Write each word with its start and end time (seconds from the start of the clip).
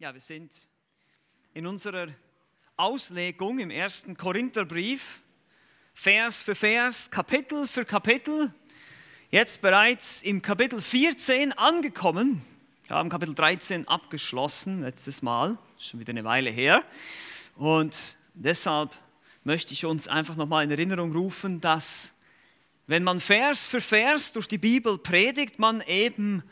Ja, 0.00 0.14
wir 0.14 0.20
sind 0.22 0.66
in 1.52 1.66
unserer 1.66 2.08
Auslegung 2.78 3.58
im 3.58 3.70
ersten 3.70 4.16
Korintherbrief, 4.16 5.20
Vers 5.92 6.40
für 6.40 6.54
Vers, 6.54 7.10
Kapitel 7.10 7.66
für 7.66 7.84
Kapitel, 7.84 8.50
jetzt 9.30 9.60
bereits 9.60 10.22
im 10.22 10.40
Kapitel 10.40 10.80
14 10.80 11.52
angekommen. 11.52 12.40
Wir 12.86 12.96
haben 12.96 13.10
Kapitel 13.10 13.34
13 13.34 13.88
abgeschlossen, 13.88 14.80
letztes 14.80 15.20
Mal, 15.20 15.58
schon 15.78 16.00
wieder 16.00 16.12
eine 16.12 16.24
Weile 16.24 16.48
her. 16.48 16.82
Und 17.56 18.16
deshalb 18.32 18.96
möchte 19.44 19.74
ich 19.74 19.84
uns 19.84 20.08
einfach 20.08 20.36
nochmal 20.36 20.64
in 20.64 20.70
Erinnerung 20.70 21.12
rufen, 21.12 21.60
dass 21.60 22.14
wenn 22.86 23.04
man 23.04 23.20
Vers 23.20 23.66
für 23.66 23.82
Vers 23.82 24.32
durch 24.32 24.48
die 24.48 24.56
Bibel 24.56 24.96
predigt, 24.96 25.58
man 25.58 25.82
eben 25.82 26.42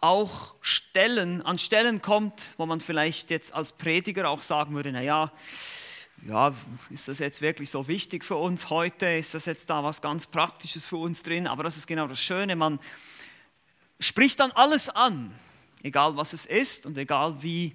auch 0.00 0.54
Stellen, 0.60 1.42
an 1.42 1.58
Stellen 1.58 2.00
kommt, 2.00 2.54
wo 2.56 2.66
man 2.66 2.80
vielleicht 2.80 3.30
jetzt 3.30 3.52
als 3.52 3.72
Prediger 3.72 4.28
auch 4.28 4.42
sagen 4.42 4.74
würde, 4.74 4.92
naja, 4.92 5.32
ja, 6.26 6.54
ist 6.90 7.08
das 7.08 7.18
jetzt 7.18 7.40
wirklich 7.40 7.70
so 7.70 7.88
wichtig 7.88 8.24
für 8.24 8.36
uns 8.36 8.68
heute? 8.70 9.06
Ist 9.06 9.34
das 9.34 9.46
jetzt 9.46 9.70
da 9.70 9.82
was 9.82 10.02
ganz 10.02 10.26
Praktisches 10.26 10.84
für 10.86 10.96
uns 10.96 11.22
drin? 11.22 11.46
Aber 11.46 11.62
das 11.62 11.76
ist 11.76 11.86
genau 11.86 12.06
das 12.06 12.20
Schöne, 12.20 12.56
man 12.56 12.78
spricht 13.98 14.40
dann 14.40 14.50
alles 14.52 14.88
an, 14.88 15.34
egal 15.82 16.16
was 16.16 16.32
es 16.32 16.46
ist 16.46 16.86
und 16.86 16.96
egal 16.96 17.42
wie 17.42 17.74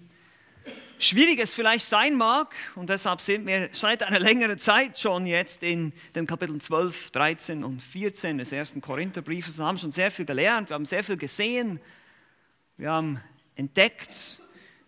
schwierig 0.98 1.40
es 1.40 1.54
vielleicht 1.54 1.86
sein 1.86 2.16
mag. 2.16 2.54
Und 2.76 2.90
deshalb 2.90 3.22
sind 3.22 3.46
wir 3.46 3.70
seit 3.72 4.04
einer 4.04 4.20
längeren 4.20 4.58
Zeit 4.58 4.98
schon 4.98 5.26
jetzt 5.26 5.64
in 5.64 5.94
den 6.16 6.26
Kapiteln 6.26 6.60
12, 6.60 7.12
13 7.12 7.64
und 7.64 7.82
14 7.82 8.38
des 8.38 8.52
ersten 8.52 8.82
Korintherbriefes 8.82 9.60
und 9.60 9.66
haben 9.66 9.78
schon 9.78 9.92
sehr 9.92 10.12
viel 10.12 10.26
gelernt, 10.26 10.70
wir 10.70 10.76
haben 10.76 10.86
sehr 10.86 11.04
viel 11.04 11.18
gesehen, 11.18 11.80
wir 12.78 12.92
haben 12.92 13.22
entdeckt, 13.56 14.42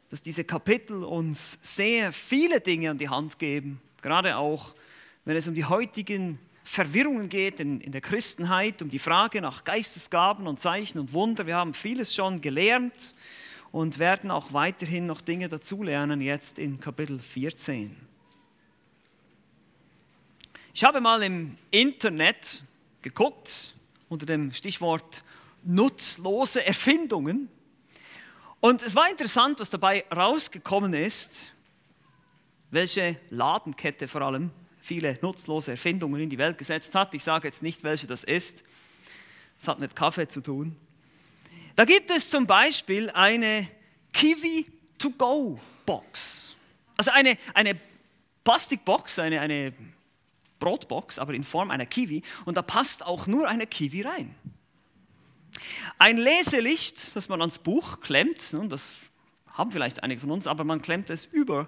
dass 0.09 0.21
diese 0.21 0.43
Kapitel 0.43 1.03
uns 1.03 1.57
sehr 1.61 2.11
viele 2.11 2.59
Dinge 2.59 2.91
an 2.91 2.97
die 2.97 3.07
Hand 3.07 3.39
geben, 3.39 3.81
gerade 4.01 4.35
auch 4.35 4.75
wenn 5.23 5.37
es 5.37 5.47
um 5.47 5.55
die 5.55 5.65
heutigen 5.65 6.37
Verwirrungen 6.63 7.29
geht 7.29 7.61
in, 7.61 7.79
in 7.79 7.93
der 7.93 8.01
Christenheit, 8.01 8.81
um 8.81 8.89
die 8.89 8.99
Frage 8.99 9.39
nach 9.41 9.63
Geistesgaben 9.63 10.47
und 10.47 10.59
Zeichen 10.59 10.99
und 10.99 11.13
Wunder. 11.13 11.47
Wir 11.47 11.55
haben 11.55 11.73
vieles 11.73 12.13
schon 12.13 12.41
gelernt 12.41 13.15
und 13.71 13.99
werden 13.99 14.31
auch 14.31 14.51
weiterhin 14.51 15.05
noch 15.05 15.21
Dinge 15.21 15.47
dazulernen, 15.47 16.19
jetzt 16.19 16.59
in 16.59 16.81
Kapitel 16.81 17.19
14. 17.19 17.95
Ich 20.73 20.83
habe 20.83 20.99
mal 20.99 21.23
im 21.23 21.57
Internet 21.71 22.63
geguckt 23.01 23.75
unter 24.09 24.25
dem 24.25 24.51
Stichwort 24.51 25.23
nutzlose 25.63 26.65
Erfindungen 26.65 27.49
und 28.59 28.81
es 28.81 28.95
war 28.95 29.09
interessant, 29.09 29.59
was 29.59 29.69
dabei 29.69 30.05
rausgekommen 30.13 30.93
ist, 30.93 31.53
welche 32.71 33.17
Ladenkette 33.29 34.07
vor 34.07 34.21
allem 34.21 34.51
viele 34.81 35.19
nutzlose 35.21 35.71
Erfindungen 35.71 36.21
in 36.21 36.29
die 36.29 36.37
Welt 36.37 36.57
gesetzt 36.57 36.95
hat. 36.95 37.13
Ich 37.13 37.23
sage 37.23 37.47
jetzt 37.47 37.61
nicht, 37.61 37.83
welche 37.83 38.07
das 38.07 38.23
ist. 38.23 38.63
Das 39.57 39.67
hat 39.67 39.79
mit 39.79 39.95
Kaffee 39.95 40.27
zu 40.27 40.41
tun. 40.41 40.75
Da 41.75 41.85
gibt 41.85 42.09
es 42.09 42.29
zum 42.29 42.47
Beispiel 42.47 43.09
eine 43.11 43.67
Kiwi-to-go-Box. 44.13 46.55
Also 46.95 47.11
eine, 47.11 47.37
eine 47.53 47.77
Plastikbox, 48.43 49.19
eine, 49.19 49.41
eine 49.41 49.73
Brotbox, 50.59 51.19
aber 51.19 51.33
in 51.33 51.43
Form 51.43 51.69
einer 51.69 51.85
Kiwi. 51.85 52.23
Und 52.45 52.57
da 52.57 52.61
passt 52.61 53.05
auch 53.05 53.27
nur 53.27 53.47
eine 53.47 53.67
Kiwi 53.67 54.01
rein. 54.01 54.35
Ein 55.97 56.17
Leselicht, 56.17 57.15
das 57.15 57.29
man 57.29 57.41
ans 57.41 57.59
Buch 57.59 58.01
klemmt, 58.01 58.53
das 58.69 58.97
haben 59.47 59.71
vielleicht 59.71 60.03
einige 60.03 60.21
von 60.21 60.31
uns, 60.31 60.47
aber 60.47 60.63
man 60.63 60.81
klemmt 60.81 61.09
es 61.09 61.25
über 61.25 61.67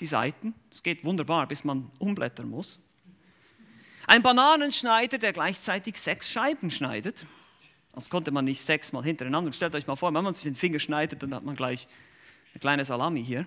die 0.00 0.06
Seiten. 0.06 0.54
Es 0.70 0.82
geht 0.82 1.04
wunderbar, 1.04 1.46
bis 1.46 1.64
man 1.64 1.90
umblättern 1.98 2.48
muss. 2.48 2.80
Ein 4.06 4.22
Bananenschneider, 4.22 5.18
der 5.18 5.32
gleichzeitig 5.32 6.00
sechs 6.00 6.30
Scheiben 6.30 6.70
schneidet. 6.70 7.26
Das 7.92 8.08
konnte 8.10 8.30
man 8.30 8.44
nicht 8.44 8.62
sechsmal 8.62 9.02
hintereinander. 9.02 9.52
Stellt 9.52 9.74
euch 9.74 9.86
mal 9.86 9.96
vor, 9.96 10.12
wenn 10.14 10.22
man 10.22 10.34
sich 10.34 10.44
den 10.44 10.54
Finger 10.54 10.78
schneidet, 10.78 11.22
dann 11.22 11.34
hat 11.34 11.44
man 11.44 11.56
gleich 11.56 11.88
eine 12.52 12.60
kleine 12.60 12.84
Salami 12.84 13.24
hier. 13.24 13.46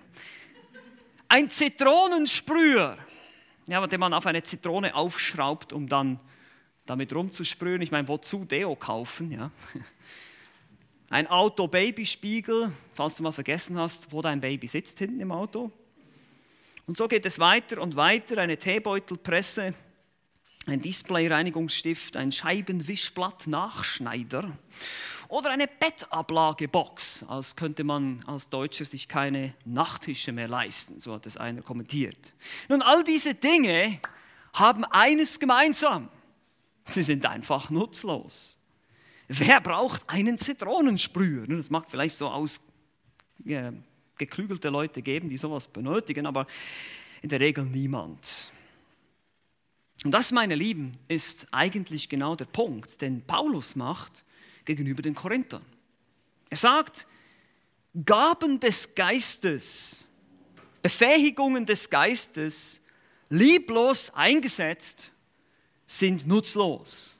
Ein 1.28 1.48
Zitronensprüher, 1.48 2.98
ja, 3.68 3.86
den 3.86 4.00
man 4.00 4.12
auf 4.12 4.26
eine 4.26 4.42
Zitrone 4.42 4.94
aufschraubt, 4.94 5.72
um 5.72 5.88
dann 5.88 6.20
damit 6.90 7.14
rumzusprühen. 7.14 7.80
Ich 7.82 7.92
meine, 7.92 8.08
wozu 8.08 8.44
Deo 8.44 8.74
kaufen? 8.74 9.30
Ja? 9.30 9.52
Ein 11.08 11.28
Auto-Babyspiegel, 11.28 12.72
falls 12.92 13.14
du 13.14 13.22
mal 13.22 13.30
vergessen 13.32 13.78
hast, 13.78 14.12
wo 14.12 14.20
dein 14.22 14.40
Baby 14.40 14.66
sitzt 14.66 14.98
hinten 14.98 15.20
im 15.20 15.30
Auto. 15.30 15.70
Und 16.86 16.96
so 16.96 17.06
geht 17.06 17.24
es 17.26 17.38
weiter 17.38 17.80
und 17.80 17.94
weiter. 17.94 18.38
Eine 18.38 18.58
Teebeutelpresse, 18.58 19.72
ein 20.66 20.82
Display-Reinigungsstift, 20.82 22.16
ein 22.16 22.32
Scheibenwischblatt-Nachschneider 22.32 24.50
oder 25.28 25.50
eine 25.50 25.68
Bettablagebox, 25.68 27.26
als 27.28 27.54
könnte 27.54 27.84
man 27.84 28.24
als 28.26 28.48
Deutscher 28.48 28.84
sich 28.84 29.06
keine 29.06 29.54
Nachttische 29.64 30.32
mehr 30.32 30.48
leisten, 30.48 30.98
so 30.98 31.14
hat 31.14 31.26
es 31.26 31.36
einer 31.36 31.62
kommentiert. 31.62 32.34
Nun, 32.68 32.82
all 32.82 33.04
diese 33.04 33.34
Dinge 33.34 34.00
haben 34.54 34.84
eines 34.86 35.38
gemeinsam. 35.38 36.08
Sie 36.90 37.02
sind 37.02 37.26
einfach 37.26 37.70
nutzlos. 37.70 38.58
Wer 39.28 39.60
braucht 39.60 40.02
einen 40.08 40.38
Zitronensprüher? 40.38 41.46
Das 41.46 41.70
mag 41.70 41.88
vielleicht 41.88 42.16
so 42.16 42.28
aus 42.28 42.60
äh, 43.44 43.72
Leute 44.64 45.02
geben, 45.02 45.28
die 45.28 45.36
sowas 45.36 45.68
benötigen, 45.68 46.26
aber 46.26 46.46
in 47.22 47.28
der 47.28 47.40
Regel 47.40 47.64
niemand. 47.64 48.50
Und 50.04 50.12
das, 50.12 50.32
meine 50.32 50.54
Lieben, 50.54 50.96
ist 51.08 51.46
eigentlich 51.52 52.08
genau 52.08 52.34
der 52.34 52.46
Punkt, 52.46 53.00
den 53.00 53.22
Paulus 53.22 53.76
macht 53.76 54.24
gegenüber 54.64 55.02
den 55.02 55.14
Korinthern. 55.14 55.64
Er 56.48 56.56
sagt, 56.56 57.06
Gaben 58.04 58.58
des 58.60 58.94
Geistes, 58.94 60.08
Befähigungen 60.82 61.66
des 61.66 61.90
Geistes, 61.90 62.80
lieblos 63.28 64.10
eingesetzt, 64.14 65.10
sind 65.90 66.26
nutzlos. 66.26 67.18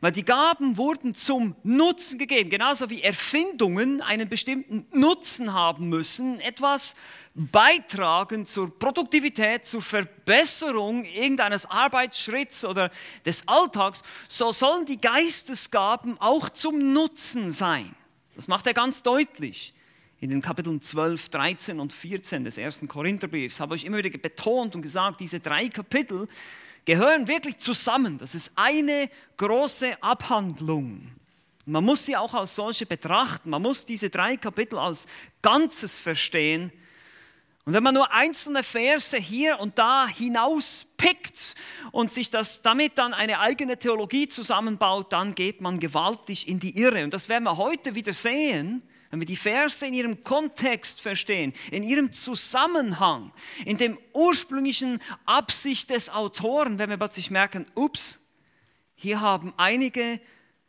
Weil 0.00 0.12
die 0.12 0.24
Gaben 0.24 0.76
wurden 0.76 1.14
zum 1.14 1.54
Nutzen 1.62 2.18
gegeben, 2.18 2.50
genauso 2.50 2.90
wie 2.90 3.02
Erfindungen 3.02 4.02
einen 4.02 4.28
bestimmten 4.28 4.86
Nutzen 4.92 5.54
haben 5.54 5.88
müssen, 5.88 6.38
etwas 6.40 6.94
beitragen 7.34 8.46
zur 8.46 8.78
Produktivität, 8.78 9.64
zur 9.64 9.82
Verbesserung 9.82 11.04
irgendeines 11.04 11.66
Arbeitsschritts 11.66 12.64
oder 12.64 12.90
des 13.24 13.46
Alltags, 13.46 14.02
so 14.28 14.52
sollen 14.52 14.86
die 14.86 15.00
Geistesgaben 15.00 16.18
auch 16.20 16.48
zum 16.50 16.92
Nutzen 16.92 17.50
sein. 17.50 17.94
Das 18.34 18.48
macht 18.48 18.66
er 18.66 18.74
ganz 18.74 19.02
deutlich 19.02 19.72
in 20.20 20.30
den 20.30 20.40
Kapiteln 20.40 20.80
12, 20.80 21.28
13 21.28 21.80
und 21.80 21.92
14 21.92 22.44
des 22.44 22.58
ersten 22.58 22.88
Korintherbriefs. 22.88 23.60
Habe 23.60 23.76
ich 23.76 23.84
immer 23.84 23.98
wieder 23.98 24.10
betont 24.10 24.74
und 24.74 24.82
gesagt, 24.82 25.20
diese 25.20 25.40
drei 25.40 25.68
Kapitel 25.68 26.28
gehören 26.86 27.28
wirklich 27.28 27.58
zusammen. 27.58 28.16
Das 28.16 28.34
ist 28.34 28.52
eine 28.56 29.10
große 29.36 30.02
Abhandlung. 30.02 31.12
Man 31.66 31.84
muss 31.84 32.06
sie 32.06 32.16
auch 32.16 32.32
als 32.32 32.54
solche 32.54 32.86
betrachten. 32.86 33.50
Man 33.50 33.60
muss 33.60 33.84
diese 33.84 34.08
drei 34.08 34.36
Kapitel 34.36 34.78
als 34.78 35.06
Ganzes 35.42 35.98
verstehen. 35.98 36.72
Und 37.64 37.72
wenn 37.72 37.82
man 37.82 37.94
nur 37.94 38.12
einzelne 38.12 38.62
Verse 38.62 39.16
hier 39.16 39.58
und 39.58 39.76
da 39.76 40.06
hinauspickt 40.06 41.56
und 41.90 42.12
sich 42.12 42.30
das 42.30 42.62
damit 42.62 42.96
dann 42.96 43.12
eine 43.12 43.40
eigene 43.40 43.76
Theologie 43.76 44.28
zusammenbaut, 44.28 45.12
dann 45.12 45.34
geht 45.34 45.60
man 45.60 45.80
gewaltig 45.80 46.46
in 46.46 46.60
die 46.60 46.78
Irre. 46.78 47.02
Und 47.02 47.12
das 47.12 47.28
werden 47.28 47.42
wir 47.42 47.56
heute 47.56 47.96
wieder 47.96 48.14
sehen 48.14 48.82
wenn 49.10 49.20
wir 49.20 49.26
die 49.26 49.36
Verse 49.36 49.86
in 49.86 49.94
ihrem 49.94 50.24
Kontext 50.24 51.00
verstehen, 51.00 51.52
in 51.70 51.82
ihrem 51.82 52.12
Zusammenhang, 52.12 53.32
in 53.64 53.76
dem 53.76 53.98
ursprünglichen 54.12 55.00
Absicht 55.24 55.90
des 55.90 56.08
Autoren, 56.08 56.78
wenn 56.78 56.90
wir 56.90 56.96
plötzlich 56.96 57.30
merken, 57.30 57.66
ups, 57.74 58.18
hier 58.94 59.20
haben 59.20 59.52
einige 59.56 60.20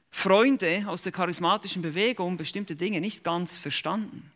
Freunde 0.09 0.85
aus 0.87 1.01
der 1.01 1.11
charismatischen 1.11 1.81
Bewegung 1.81 2.37
bestimmte 2.37 2.75
Dinge 2.75 3.01
nicht 3.01 3.23
ganz 3.23 3.57
verstanden 3.57 4.31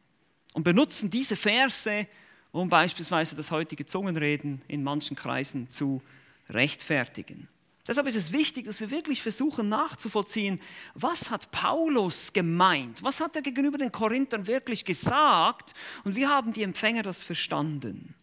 und 0.53 0.63
benutzen 0.63 1.09
diese 1.09 1.36
Verse, 1.36 2.07
um 2.51 2.69
beispielsweise 2.69 3.36
das 3.36 3.51
heutige 3.51 3.86
Zungenreden 3.86 4.62
in 4.68 4.83
manchen 4.83 5.15
Kreisen 5.15 5.69
zu 5.69 6.01
rechtfertigen. 6.50 7.48
Deshalb 7.88 8.07
ist 8.07 8.16
es 8.16 8.31
wichtig, 8.31 8.66
dass 8.66 8.80
wir 8.80 8.92
wirklich 8.92 9.22
versuchen 9.22 9.68
nachzuvollziehen, 9.69 10.62
was 10.94 11.31
hat 11.31 11.51
Paulus 11.51 12.31
gemeint? 12.31 13.01
Was 13.01 13.19
hat 13.19 13.36
er 13.36 13.42
gegenüber 13.42 13.78
den 13.78 13.92
Korinthern 13.92 14.45
wirklich 14.45 14.86
gesagt? 14.86 15.74
Und 16.04 16.16
wie 16.16 16.28
haben 16.28 16.54
die 16.54 16.63
Empfänger 16.63 17.01
das 17.01 17.24
verstanden? 17.24 18.13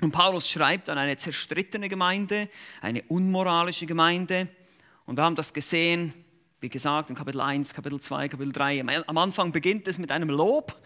Und 0.00 0.12
Paulus 0.12 0.48
schreibt 0.48 0.88
an 0.88 0.96
eine 0.96 1.16
zerstrittene 1.16 1.88
Gemeinde, 1.88 2.48
eine 2.80 3.02
unmoralische 3.02 3.86
Gemeinde. 3.86 4.48
Und 5.06 5.16
wir 5.16 5.24
haben 5.24 5.36
das 5.36 5.52
gesehen, 5.52 6.14
wie 6.60 6.68
gesagt, 6.68 7.10
in 7.10 7.16
Kapitel 7.16 7.40
1, 7.40 7.74
Kapitel 7.74 8.00
2, 8.00 8.28
Kapitel 8.28 8.52
3. 8.52 8.84
Am 9.06 9.18
Anfang 9.18 9.50
beginnt 9.50 9.88
es 9.88 9.98
mit 9.98 10.12
einem 10.12 10.30
Lob. 10.30 10.80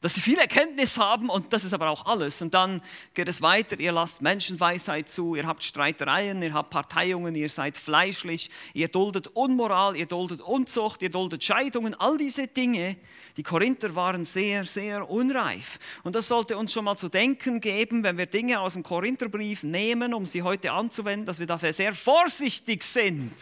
Dass 0.00 0.14
sie 0.14 0.22
viel 0.22 0.38
Erkenntnis 0.38 0.96
haben 0.96 1.28
und 1.28 1.52
das 1.52 1.64
ist 1.64 1.74
aber 1.74 1.90
auch 1.90 2.06
alles. 2.06 2.40
Und 2.40 2.54
dann 2.54 2.80
geht 3.12 3.28
es 3.28 3.42
weiter, 3.42 3.78
ihr 3.78 3.92
lasst 3.92 4.22
Menschenweisheit 4.22 5.08
zu, 5.08 5.34
ihr 5.34 5.46
habt 5.46 5.62
Streitereien, 5.62 6.42
ihr 6.42 6.54
habt 6.54 6.70
Parteiungen, 6.70 7.34
ihr 7.34 7.50
seid 7.50 7.76
fleischlich, 7.76 8.50
ihr 8.72 8.88
duldet 8.88 9.28
Unmoral, 9.28 9.96
ihr 9.96 10.06
duldet 10.06 10.40
Unzucht, 10.40 11.02
ihr 11.02 11.10
duldet 11.10 11.44
Scheidungen, 11.44 11.94
all 11.94 12.16
diese 12.16 12.46
Dinge. 12.46 12.96
Die 13.36 13.42
Korinther 13.42 13.94
waren 13.94 14.24
sehr, 14.24 14.64
sehr 14.64 15.10
unreif. 15.10 15.78
Und 16.02 16.16
das 16.16 16.28
sollte 16.28 16.56
uns 16.56 16.72
schon 16.72 16.84
mal 16.84 16.96
zu 16.96 17.08
denken 17.08 17.60
geben, 17.60 18.02
wenn 18.02 18.16
wir 18.16 18.26
Dinge 18.26 18.60
aus 18.60 18.72
dem 18.72 18.82
Korintherbrief 18.82 19.62
nehmen, 19.62 20.14
um 20.14 20.24
sie 20.24 20.42
heute 20.42 20.72
anzuwenden, 20.72 21.26
dass 21.26 21.38
wir 21.38 21.46
dafür 21.46 21.72
sehr 21.72 21.94
vorsichtig 21.94 22.82
sind 22.84 23.32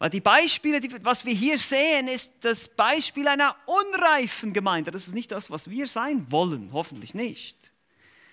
weil 0.00 0.08
die 0.08 0.22
Beispiele, 0.22 0.80
was 1.02 1.26
wir 1.26 1.34
hier 1.34 1.58
sehen, 1.58 2.08
ist 2.08 2.32
das 2.40 2.68
Beispiel 2.68 3.28
einer 3.28 3.54
unreifen 3.66 4.54
Gemeinde. 4.54 4.90
Das 4.90 5.06
ist 5.06 5.14
nicht 5.14 5.30
das, 5.30 5.50
was 5.50 5.68
wir 5.68 5.86
sein 5.86 6.26
wollen, 6.30 6.70
hoffentlich 6.72 7.12
nicht. 7.12 7.70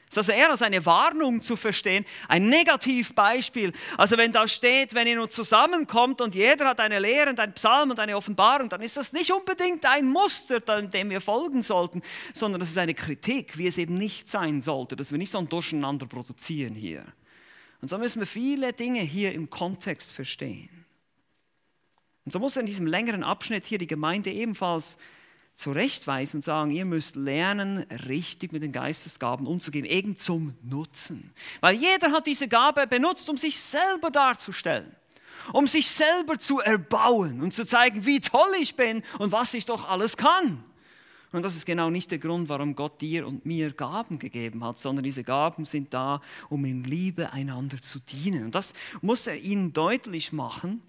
Es 0.10 0.14
ist 0.14 0.18
also 0.20 0.32
eher 0.32 0.50
als 0.50 0.62
eine 0.62 0.86
Warnung 0.86 1.42
zu 1.42 1.58
verstehen, 1.58 2.06
ein 2.30 2.48
Negativbeispiel. 2.48 3.74
Also 3.98 4.16
wenn 4.18 4.32
da 4.32 4.48
steht, 4.48 4.94
wenn 4.94 5.08
ihr 5.08 5.18
nur 5.18 5.30
zusammenkommt 5.30 6.22
und 6.22 6.36
jeder 6.36 6.70
hat 6.70 6.80
eine 6.80 7.00
Lehre 7.00 7.32
und 7.32 7.40
ein 7.42 7.52
Psalm 7.52 7.92
und 7.92 8.00
eine 8.00 8.16
Offenbarung, 8.16 8.70
dann 8.70 8.82
ist 8.82 8.96
das 8.96 9.12
nicht 9.12 9.34
unbedingt 9.34 9.86
ein 9.86 10.08
Muster, 10.08 10.62
dem 10.62 11.10
wir 11.10 11.20
folgen 11.20 11.62
sollten, 11.62 12.02
sondern 12.34 12.62
das 12.62 12.70
ist 12.70 12.78
eine 12.78 12.94
Kritik, 12.94 13.58
wie 13.58 13.68
es 13.68 13.78
eben 13.78 13.96
nicht 13.96 14.30
sein 14.30 14.62
sollte, 14.62 14.96
dass 14.96 15.12
wir 15.12 15.18
nicht 15.18 15.34
so 15.34 15.40
ein 15.40 15.50
Durcheinander 15.50 16.06
produzieren 16.06 16.76
hier. 16.76 17.04
Und 17.82 17.90
so 17.90 17.98
müssen 17.98 18.22
wir 18.22 18.28
viele 18.28 18.72
Dinge 18.72 19.02
hier 19.02 19.34
im 19.34 19.50
Kontext 19.50 20.14
verstehen. 20.14 20.87
Und 22.28 22.32
so 22.34 22.40
muss 22.40 22.58
er 22.58 22.60
in 22.60 22.66
diesem 22.66 22.88
längeren 22.88 23.24
Abschnitt 23.24 23.66
hier 23.66 23.78
die 23.78 23.88
Gemeinde 23.88 24.30
ebenfalls 24.30 24.98
zurechtweisen 25.54 26.40
und 26.40 26.42
sagen, 26.42 26.72
ihr 26.72 26.84
müsst 26.84 27.16
lernen, 27.16 27.86
richtig 28.06 28.52
mit 28.52 28.64
den 28.64 28.74
Geistesgaben 28.74 29.48
umzugehen, 29.48 29.86
eben 29.86 30.18
zum 30.18 30.54
Nutzen. 30.62 31.32
Weil 31.62 31.76
jeder 31.76 32.12
hat 32.12 32.28
diese 32.28 32.50
Gabe 32.50 32.86
benutzt, 32.86 33.30
um 33.30 33.38
sich 33.38 33.58
selber 33.62 34.12
darzustellen, 34.12 34.94
um 35.54 35.68
sich 35.68 35.90
selber 35.90 36.38
zu 36.38 36.60
erbauen 36.60 37.40
und 37.40 37.54
zu 37.54 37.66
zeigen, 37.66 38.06
wie 38.06 38.20
toll 38.20 38.52
ich 38.60 38.76
bin 38.76 39.04
und 39.20 39.32
was 39.32 39.54
ich 39.54 39.66
doch 39.66 39.88
alles 39.88 40.18
kann. 40.18 40.62
Und 41.32 41.44
das 41.44 41.56
ist 41.56 41.66
genau 41.66 41.90
nicht 41.90 42.12
der 42.12 42.20
Grund, 42.20 42.50
warum 42.50 42.76
Gott 42.76 43.00
dir 43.00 43.26
und 43.26 43.46
mir 43.46 43.72
Gaben 43.72 44.20
gegeben 44.20 44.66
hat, 44.66 44.82
sondern 44.82 45.06
diese 45.06 45.24
Gaben 45.24 45.64
sind 45.64 45.94
da, 45.94 46.22
um 46.50 46.66
in 46.66 46.84
Liebe 46.84 47.32
einander 47.32 47.82
zu 47.82 48.00
dienen. 48.00 48.44
Und 48.44 48.54
das 48.54 48.74
muss 49.00 49.28
er 49.28 49.38
ihnen 49.38 49.72
deutlich 49.72 50.34
machen. 50.34 50.82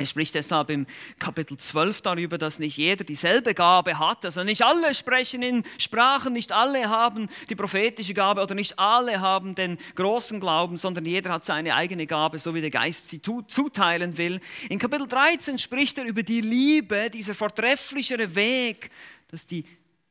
Er 0.00 0.06
spricht 0.06 0.34
deshalb 0.34 0.70
im 0.70 0.86
Kapitel 1.18 1.58
12 1.58 2.00
darüber, 2.00 2.38
dass 2.38 2.58
nicht 2.58 2.78
jeder 2.78 3.04
dieselbe 3.04 3.52
Gabe 3.52 3.98
hat. 3.98 4.24
Also 4.24 4.42
nicht 4.44 4.62
alle 4.62 4.94
sprechen 4.94 5.42
in 5.42 5.62
Sprachen, 5.76 6.32
nicht 6.32 6.52
alle 6.52 6.88
haben 6.88 7.28
die 7.50 7.54
prophetische 7.54 8.14
Gabe 8.14 8.40
oder 8.40 8.54
nicht 8.54 8.78
alle 8.78 9.20
haben 9.20 9.54
den 9.54 9.76
großen 9.96 10.40
Glauben, 10.40 10.78
sondern 10.78 11.04
jeder 11.04 11.30
hat 11.34 11.44
seine 11.44 11.74
eigene 11.74 12.06
Gabe, 12.06 12.38
so 12.38 12.54
wie 12.54 12.62
der 12.62 12.70
Geist 12.70 13.08
sie 13.08 13.20
zuteilen 13.20 14.16
will. 14.16 14.40
In 14.70 14.78
Kapitel 14.78 15.06
13 15.06 15.58
spricht 15.58 15.98
er 15.98 16.04
über 16.04 16.22
die 16.22 16.40
Liebe, 16.40 17.10
dieser 17.10 17.34
vortrefflichere 17.34 18.34
Weg, 18.34 18.90
dass 19.28 19.46
die 19.46 19.66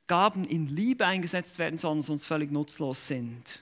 Gaben 0.06 0.46
in 0.46 0.68
Liebe 0.68 1.08
eingesetzt 1.08 1.58
werden 1.58 1.80
sollen, 1.80 2.04
sonst 2.04 2.26
völlig 2.26 2.52
nutzlos 2.52 3.08
sind. 3.08 3.60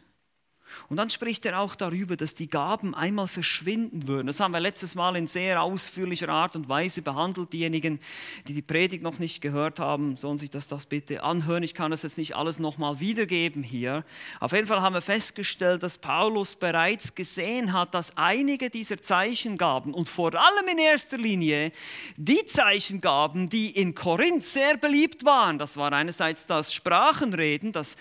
Und 0.90 0.98
dann 0.98 1.10
spricht 1.10 1.46
er 1.46 1.60
auch 1.60 1.75
darüber, 1.75 2.16
dass 2.18 2.34
die 2.34 2.50
Gaben 2.50 2.94
einmal 2.94 3.28
verschwinden 3.28 4.08
würden. 4.08 4.28
Das 4.28 4.40
haben 4.40 4.52
wir 4.52 4.60
letztes 4.60 4.96
Mal 4.96 5.16
in 5.16 5.28
sehr 5.28 5.62
ausführlicher 5.62 6.30
Art 6.30 6.56
und 6.56 6.69
Weise 6.69 7.02
behandelt. 7.02 7.54
Diejenigen, 7.54 8.00
die 8.48 8.54
die 8.54 8.62
Predigt 8.62 9.04
noch 9.04 9.19
nicht 9.19 9.42
gehört 9.42 9.80
haben, 9.80 10.18
sollen 10.18 10.38
sich 10.38 10.50
das, 10.50 10.68
das 10.68 10.86
bitte 10.86 11.24
anhören. 11.24 11.64
Ich 11.64 11.74
kann 11.74 11.92
das 11.92 12.04
jetzt 12.04 12.18
nicht 12.18 12.36
alles 12.36 12.60
nochmal 12.60 13.00
wiedergeben 13.00 13.64
hier. 13.64 14.04
Auf 14.40 14.52
jeden 14.52 14.68
Fall 14.68 14.81
haben 14.81 14.94
wir 14.94 15.02
festgestellt, 15.02 15.84
dass 15.84 15.98
Paulus 15.98 16.56
bereits 16.56 17.16
gesehen 17.16 17.74
hat, 17.74 17.94
dass 17.94 18.16
einige 18.18 18.69
dieser 18.69 19.02
Zeichengaben 19.02 19.94
und 19.94 20.10
vor 20.10 20.34
allem 20.34 20.68
in 20.72 20.78
erster 20.78 21.18
Linie 21.18 21.72
die 22.16 22.46
Zeichengaben, 22.46 23.50
die 23.50 23.72
in 23.72 23.96
Korinth 23.96 24.44
sehr 24.44 24.78
beliebt 24.78 25.25
waren, 25.25 25.58
das 25.58 25.78
war 25.78 25.92
einerseits 25.94 26.48
das 26.48 26.74
Sprachenreden, 26.74 27.72
das 27.72 27.96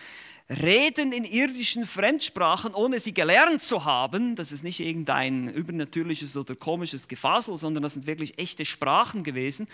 Reden 0.48 1.10
in 1.10 1.24
irdischen 1.24 1.86
Fremdsprachen, 1.86 2.72
ohne 2.72 3.00
sie 3.00 3.12
gelernt 3.12 3.64
zu 3.64 3.84
haben. 3.84 4.36
Das 4.36 4.52
ist 4.52 4.62
nicht 4.62 4.78
irgendein 4.78 5.48
übernatürliches 5.48 6.36
oder 6.36 6.54
komisches 6.54 7.08
Gefasel, 7.08 7.56
sondern 7.56 7.82
das 7.82 7.94
sind 7.94 8.06
wirklich 8.06 8.38
echte 8.38 8.64
Sprachen 8.64 9.24
gewesen. 9.24 9.66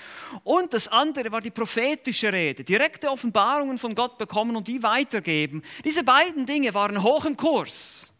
Und 0.45 0.73
das 0.73 0.89
andere 0.89 1.31
war 1.31 1.43
die 1.43 1.51
prophetische 1.51 2.33
Rede, 2.33 2.65
direkte 2.65 3.11
Offenbarungen 3.11 3.77
von 3.77 3.95
Gott 3.95 4.17
bekommen 4.17 4.57
und 4.57 4.67
die 4.67 4.83
weitergeben. 4.83 5.63
Diese 5.85 6.05
beiden 6.05 6.47
Dinge 6.47 6.73
waren 6.73 7.03
hoch 7.03 7.27
im 7.27 7.37
Kurs. 7.37 8.15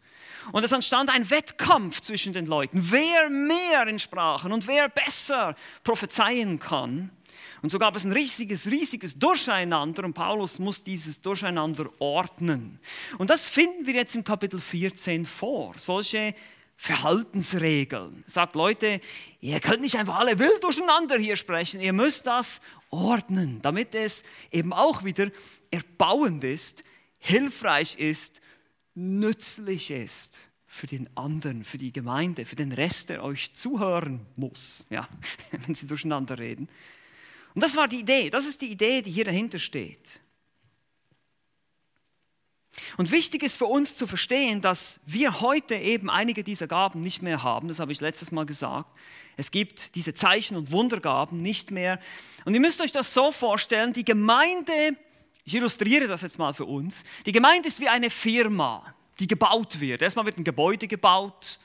Und 0.51 0.63
es 0.63 0.71
entstand 0.71 1.09
ein 1.09 1.29
Wettkampf 1.29 2.01
zwischen 2.01 2.33
den 2.33 2.45
Leuten, 2.45 2.91
wer 2.91 3.29
mehr 3.29 3.87
in 3.87 3.97
Sprachen 3.97 4.51
und 4.51 4.67
wer 4.67 4.89
besser 4.89 5.55
prophezeien 5.83 6.59
kann. 6.59 7.09
Und 7.63 7.69
so 7.69 7.79
gab 7.79 7.95
es 7.95 8.03
ein 8.03 8.11
riesiges, 8.11 8.69
riesiges 8.69 9.17
Durcheinander 9.17 10.03
und 10.03 10.13
Paulus 10.13 10.59
muss 10.59 10.83
dieses 10.83 11.21
Durcheinander 11.21 11.89
ordnen. 11.99 12.77
Und 13.17 13.29
das 13.29 13.47
finden 13.47 13.85
wir 13.85 13.93
jetzt 13.93 14.15
im 14.15 14.25
Kapitel 14.25 14.59
14 14.59 15.25
vor. 15.25 15.73
Solche 15.77 16.35
Verhaltensregeln. 16.75 18.25
Sagt 18.27 18.55
Leute, 18.55 18.99
ihr 19.39 19.61
könnt 19.61 19.79
nicht 19.79 19.95
einfach 19.95 20.17
alle 20.17 20.39
wild 20.39 20.61
durcheinander 20.61 21.17
hier 21.17 21.37
sprechen, 21.37 21.79
ihr 21.79 21.93
müsst 21.93 22.27
das 22.27 22.59
ordnen, 22.89 23.61
damit 23.61 23.95
es 23.95 24.23
eben 24.51 24.73
auch 24.73 25.05
wieder 25.05 25.31
erbauend 25.71 26.43
ist, 26.43 26.83
hilfreich 27.19 27.95
ist, 27.97 28.41
nützlich 28.93 29.89
ist 29.89 30.41
für 30.67 30.87
den 30.87 31.07
anderen, 31.15 31.63
für 31.63 31.77
die 31.77 31.93
Gemeinde, 31.93 32.45
für 32.45 32.57
den 32.57 32.73
Rest, 32.73 33.07
der 33.07 33.23
euch 33.23 33.53
zuhören 33.53 34.25
muss, 34.35 34.85
ja, 34.89 35.07
wenn 35.65 35.75
sie 35.75 35.87
durcheinander 35.87 36.37
reden. 36.37 36.67
Und 37.53 37.63
das 37.63 37.75
war 37.75 37.87
die 37.87 37.99
Idee, 37.99 38.29
das 38.29 38.45
ist 38.45 38.61
die 38.61 38.71
Idee, 38.71 39.01
die 39.01 39.11
hier 39.11 39.25
dahinter 39.25 39.59
steht. 39.59 40.21
Und 42.97 43.11
wichtig 43.11 43.43
ist 43.43 43.57
für 43.57 43.65
uns 43.65 43.97
zu 43.97 44.07
verstehen, 44.07 44.61
dass 44.61 44.99
wir 45.05 45.41
heute 45.41 45.75
eben 45.75 46.09
einige 46.09 46.43
dieser 46.43 46.67
Gaben 46.67 47.01
nicht 47.01 47.21
mehr 47.21 47.43
haben. 47.43 47.67
Das 47.67 47.79
habe 47.79 47.91
ich 47.91 48.01
letztes 48.01 48.31
Mal 48.31 48.45
gesagt. 48.45 48.89
Es 49.37 49.51
gibt 49.51 49.95
diese 49.95 50.13
Zeichen- 50.13 50.55
und 50.55 50.71
Wundergaben 50.71 51.41
nicht 51.41 51.71
mehr. 51.71 51.99
Und 52.45 52.53
ihr 52.53 52.59
müsst 52.59 52.81
euch 52.81 52.91
das 52.91 53.13
so 53.13 53.31
vorstellen, 53.31 53.93
die 53.93 54.05
Gemeinde, 54.05 54.95
ich 55.45 55.55
illustriere 55.55 56.07
das 56.07 56.21
jetzt 56.21 56.39
mal 56.39 56.53
für 56.53 56.65
uns, 56.65 57.03
die 57.25 57.31
Gemeinde 57.31 57.67
ist 57.67 57.79
wie 57.79 57.89
eine 57.89 58.09
Firma, 58.09 58.95
die 59.19 59.27
gebaut 59.27 59.79
wird. 59.79 60.01
Erstmal 60.01 60.25
wird 60.25 60.37
ein 60.37 60.43
Gebäude 60.43 60.87
gebaut 60.87 61.59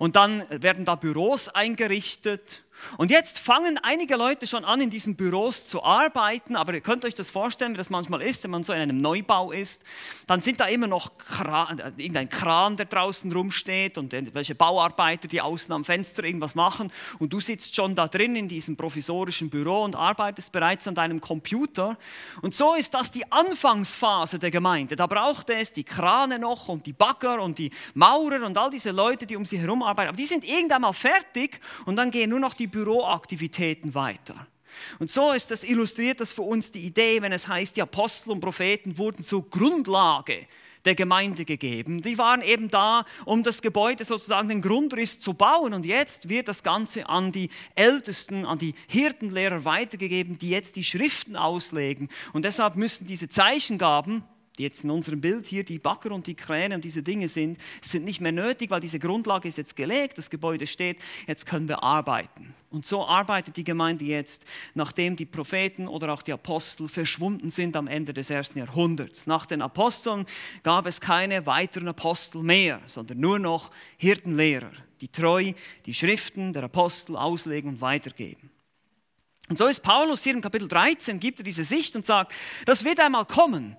und 0.00 0.16
dann 0.16 0.44
werden 0.48 0.86
da 0.86 0.94
Büros 0.94 1.50
eingerichtet 1.50 2.62
und 2.96 3.10
jetzt 3.10 3.38
fangen 3.38 3.78
einige 3.82 4.16
Leute 4.16 4.46
schon 4.46 4.64
an, 4.64 4.80
in 4.80 4.90
diesen 4.90 5.16
Büros 5.16 5.66
zu 5.66 5.82
arbeiten, 5.82 6.56
aber 6.56 6.74
ihr 6.74 6.80
könnt 6.80 7.04
euch 7.04 7.14
das 7.14 7.30
vorstellen, 7.30 7.72
wie 7.72 7.76
das 7.76 7.90
manchmal 7.90 8.22
ist, 8.22 8.42
wenn 8.44 8.50
man 8.50 8.64
so 8.64 8.72
in 8.72 8.80
einem 8.80 9.00
Neubau 9.00 9.52
ist. 9.52 9.82
Dann 10.26 10.40
sind 10.40 10.60
da 10.60 10.66
immer 10.66 10.86
noch 10.86 11.16
Kran, 11.18 11.78
äh, 11.78 11.92
irgendein 11.96 12.28
Kran, 12.28 12.76
der 12.76 12.86
draußen 12.86 13.30
rumsteht 13.32 13.98
und 13.98 14.12
welche 14.34 14.54
Bauarbeiter, 14.54 15.28
die 15.28 15.40
außen 15.40 15.72
am 15.72 15.84
Fenster 15.84 16.24
irgendwas 16.24 16.54
machen. 16.54 16.92
Und 17.18 17.32
du 17.32 17.40
sitzt 17.40 17.74
schon 17.74 17.94
da 17.94 18.08
drin 18.08 18.36
in 18.36 18.48
diesem 18.48 18.76
provisorischen 18.76 19.50
Büro 19.50 19.82
und 19.82 19.96
arbeitest 19.96 20.52
bereits 20.52 20.86
an 20.88 20.94
deinem 20.94 21.20
Computer. 21.20 21.96
Und 22.42 22.54
so 22.54 22.74
ist 22.74 22.94
das 22.94 23.10
die 23.10 23.30
Anfangsphase 23.30 24.38
der 24.38 24.50
Gemeinde. 24.50 24.96
Da 24.96 25.06
braucht 25.06 25.50
es 25.50 25.72
die 25.72 25.84
Krane 25.84 26.38
noch 26.38 26.68
und 26.68 26.86
die 26.86 26.92
Bagger 26.92 27.40
und 27.42 27.58
die 27.58 27.70
Maurer 27.94 28.44
und 28.44 28.56
all 28.56 28.70
diese 28.70 28.90
Leute, 28.90 29.26
die 29.26 29.36
um 29.36 29.44
sie 29.44 29.58
herum 29.58 29.82
arbeiten. 29.90 30.08
Aber 30.08 30.16
die 30.16 30.26
sind 30.26 30.44
irgendwann 30.44 30.82
mal 30.82 30.92
fertig 30.92 31.60
und 31.84 31.96
dann 31.96 32.10
gehen 32.10 32.30
nur 32.30 32.40
noch 32.40 32.54
die 32.54 32.66
Büroaktivitäten 32.66 33.94
weiter. 33.94 34.46
Und 34.98 35.10
so 35.10 35.32
ist 35.32 35.50
das 35.50 35.64
illustriert 35.64 36.20
das 36.20 36.32
für 36.32 36.42
uns 36.42 36.70
die 36.70 36.80
Idee, 36.80 37.22
wenn 37.22 37.32
es 37.32 37.48
heißt, 37.48 37.76
die 37.76 37.82
Apostel 37.82 38.30
und 38.30 38.40
Propheten 38.40 38.98
wurden 38.98 39.24
zur 39.24 39.48
Grundlage 39.50 40.46
der 40.84 40.94
Gemeinde 40.94 41.44
gegeben. 41.44 42.02
Die 42.02 42.16
waren 42.18 42.42
eben 42.42 42.70
da, 42.70 43.04
um 43.24 43.42
das 43.42 43.62
Gebäude 43.62 44.04
sozusagen 44.04 44.48
den 44.48 44.62
Grundriss 44.62 45.20
zu 45.20 45.34
bauen. 45.34 45.74
Und 45.74 45.84
jetzt 45.84 46.28
wird 46.28 46.48
das 46.48 46.62
Ganze 46.62 47.08
an 47.08 47.32
die 47.32 47.50
Ältesten, 47.74 48.46
an 48.46 48.58
die 48.58 48.74
Hirtenlehrer 48.88 49.64
weitergegeben, 49.64 50.38
die 50.38 50.50
jetzt 50.50 50.76
die 50.76 50.84
Schriften 50.84 51.36
auslegen. 51.36 52.08
Und 52.32 52.44
deshalb 52.44 52.76
müssen 52.76 53.06
diese 53.06 53.28
Zeichengaben, 53.28 54.24
die 54.60 54.64
jetzt 54.64 54.84
in 54.84 54.90
unserem 54.90 55.22
Bild 55.22 55.46
hier 55.46 55.64
die 55.64 55.78
Bagger 55.78 56.12
und 56.12 56.26
die 56.26 56.34
Kräne 56.34 56.74
und 56.74 56.84
diese 56.84 57.02
Dinge 57.02 57.30
sind, 57.30 57.56
sind 57.80 58.04
nicht 58.04 58.20
mehr 58.20 58.30
nötig, 58.30 58.68
weil 58.70 58.82
diese 58.82 58.98
Grundlage 58.98 59.48
ist 59.48 59.56
jetzt 59.56 59.74
gelegt, 59.74 60.18
das 60.18 60.28
Gebäude 60.28 60.66
steht, 60.66 60.98
jetzt 61.26 61.46
können 61.46 61.66
wir 61.66 61.82
arbeiten. 61.82 62.54
Und 62.68 62.84
so 62.84 63.06
arbeitet 63.06 63.56
die 63.56 63.64
Gemeinde 63.64 64.04
jetzt, 64.04 64.44
nachdem 64.74 65.16
die 65.16 65.24
Propheten 65.24 65.88
oder 65.88 66.12
auch 66.12 66.20
die 66.20 66.34
Apostel 66.34 66.88
verschwunden 66.88 67.50
sind 67.50 67.74
am 67.74 67.86
Ende 67.86 68.12
des 68.12 68.28
ersten 68.28 68.58
Jahrhunderts. 68.58 69.26
Nach 69.26 69.46
den 69.46 69.62
Aposteln 69.62 70.26
gab 70.62 70.84
es 70.84 71.00
keine 71.00 71.46
weiteren 71.46 71.88
Apostel 71.88 72.42
mehr, 72.42 72.82
sondern 72.84 73.18
nur 73.18 73.38
noch 73.38 73.70
Hirtenlehrer, 73.96 74.72
die 75.00 75.08
treu 75.08 75.54
die 75.86 75.94
Schriften 75.94 76.52
der 76.52 76.64
Apostel 76.64 77.16
auslegen 77.16 77.70
und 77.70 77.80
weitergeben. 77.80 78.50
Und 79.48 79.58
so 79.58 79.66
ist 79.66 79.80
Paulus 79.82 80.22
hier 80.22 80.34
in 80.34 80.42
Kapitel 80.42 80.68
13, 80.68 81.18
gibt 81.18 81.40
er 81.40 81.44
diese 81.44 81.64
Sicht 81.64 81.96
und 81.96 82.04
sagt, 82.04 82.34
das 82.66 82.84
wird 82.84 83.00
einmal 83.00 83.24
kommen. 83.24 83.74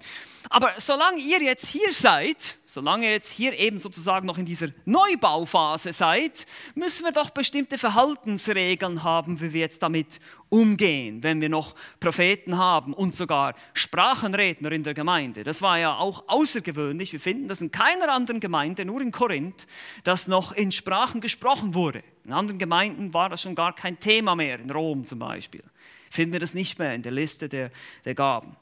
Aber 0.50 0.74
solange 0.78 1.22
ihr 1.22 1.42
jetzt 1.42 1.68
hier 1.68 1.94
seid, 1.94 2.58
solange 2.66 3.06
ihr 3.06 3.12
jetzt 3.12 3.32
hier 3.32 3.58
eben 3.58 3.78
sozusagen 3.78 4.26
noch 4.26 4.38
in 4.38 4.46
dieser 4.46 4.70
Neubauphase 4.86 5.94
seid, 5.94 6.46
müssen 6.76 7.06
wir 7.06 7.12
doch 7.12 7.30
bestimmte 7.30 7.78
Verhaltensregeln 7.78 9.04
haben, 9.04 9.40
wie 9.40 9.54
wir 9.54 9.62
jetzt 9.62 9.84
damit 9.84 10.20
umgehen, 10.50 11.24
wenn 11.24 11.40
wir 11.40 11.50
noch 11.50 11.76
Propheten 12.00 12.58
haben 12.58 12.94
und 12.94 13.16
sogar 13.16 13.56
Sprachenredner 13.74 14.72
in 14.72 14.84
der 14.84 14.94
Gemeinde. 14.94 15.44
Das 15.44 15.62
war 15.62 15.78
ja 15.80 15.98
auch 15.98 16.26
außergewöhnlich. 16.28 17.14
Wir 17.14 17.20
finden 17.20 17.48
das 17.48 17.62
in 17.62 17.72
keiner 17.72 18.12
anderen 18.12 18.40
Gemeinde, 18.40 18.84
nur 18.84 19.02
in 19.02 19.12
Korinth, 19.12 19.68
dass 20.04 20.28
noch 20.28 20.52
in 20.52 20.72
Sprachen 20.72 21.22
gesprochen 21.22 21.74
wurde. 21.74 22.04
In 22.26 22.34
anderen 22.34 22.60
Gemeinden 22.60 23.14
war 23.14 23.30
das 23.30 23.42
schon 23.42 23.56
gar 23.56 23.74
kein 23.74 24.00
Thema 24.00 24.36
mehr, 24.36 24.60
in 24.60 24.70
Rom 24.70 25.06
zum 25.06 25.20
Beispiel. 25.20 25.64
Finden 26.10 26.34
wir 26.34 26.40
das 26.42 26.54
nicht 26.54 26.78
mehr 26.80 26.94
in 26.94 27.04
der 27.04 27.14
Liste 27.14 27.48
der, 27.48 27.72
der 28.04 28.16
Gaben. 28.16 28.58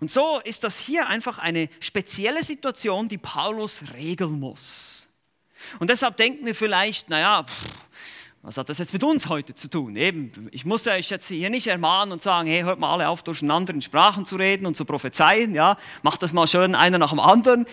Und 0.00 0.10
so 0.10 0.40
ist 0.44 0.64
das 0.64 0.78
hier 0.78 1.06
einfach 1.06 1.38
eine 1.38 1.68
spezielle 1.80 2.42
Situation, 2.42 3.08
die 3.08 3.18
Paulus 3.18 3.82
regeln 3.94 4.40
muss. 4.40 5.08
Und 5.78 5.90
deshalb 5.90 6.16
denken 6.16 6.46
wir 6.46 6.54
vielleicht, 6.54 7.08
naja, 7.08 7.44
pff, 7.44 7.64
was 8.42 8.58
hat 8.58 8.68
das 8.68 8.76
jetzt 8.76 8.92
mit 8.92 9.02
uns 9.02 9.30
heute 9.30 9.54
zu 9.54 9.68
tun? 9.70 9.96
Eben, 9.96 10.48
ich 10.50 10.66
muss 10.66 10.86
euch 10.86 11.08
jetzt 11.08 11.28
hier 11.28 11.48
nicht 11.48 11.66
ermahnen 11.66 12.12
und 12.12 12.20
sagen, 12.20 12.46
hey, 12.46 12.60
hört 12.62 12.78
mal 12.78 12.92
alle 12.92 13.08
auf, 13.08 13.22
durcheinander 13.22 13.72
in 13.72 13.80
Sprachen 13.80 14.26
zu 14.26 14.36
reden 14.36 14.66
und 14.66 14.76
zu 14.76 14.84
prophezeien, 14.84 15.54
ja, 15.54 15.78
macht 16.02 16.22
das 16.22 16.34
mal 16.34 16.46
schön 16.46 16.74
einer 16.74 16.98
nach 16.98 17.10
dem 17.10 17.20
anderen. 17.20 17.64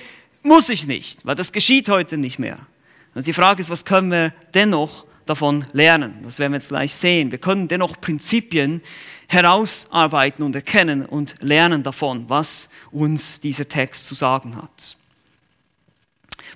Muss 0.43 0.69
ich 0.69 0.87
nicht, 0.87 1.25
weil 1.25 1.35
das 1.35 1.51
geschieht 1.51 1.89
heute 1.89 2.17
nicht 2.17 2.39
mehr. 2.39 2.57
Also 3.13 3.25
die 3.25 3.33
Frage 3.33 3.59
ist, 3.59 3.69
was 3.69 3.83
können 3.83 4.11
wir 4.11 4.33
dennoch 4.53 5.05
davon 5.25 5.65
lernen? 5.73 6.15
Das 6.23 6.39
werden 6.39 6.53
wir 6.53 6.57
jetzt 6.57 6.69
gleich 6.69 6.93
sehen. 6.93 7.31
Wir 7.31 7.37
können 7.37 7.67
dennoch 7.67 7.99
Prinzipien 7.99 8.81
herausarbeiten 9.27 10.43
und 10.43 10.55
erkennen 10.55 11.05
und 11.05 11.35
lernen 11.39 11.83
davon, 11.83 12.29
was 12.29 12.69
uns 12.91 13.39
dieser 13.39 13.67
Text 13.67 14.05
zu 14.05 14.15
sagen 14.15 14.57
hat. 14.57 14.97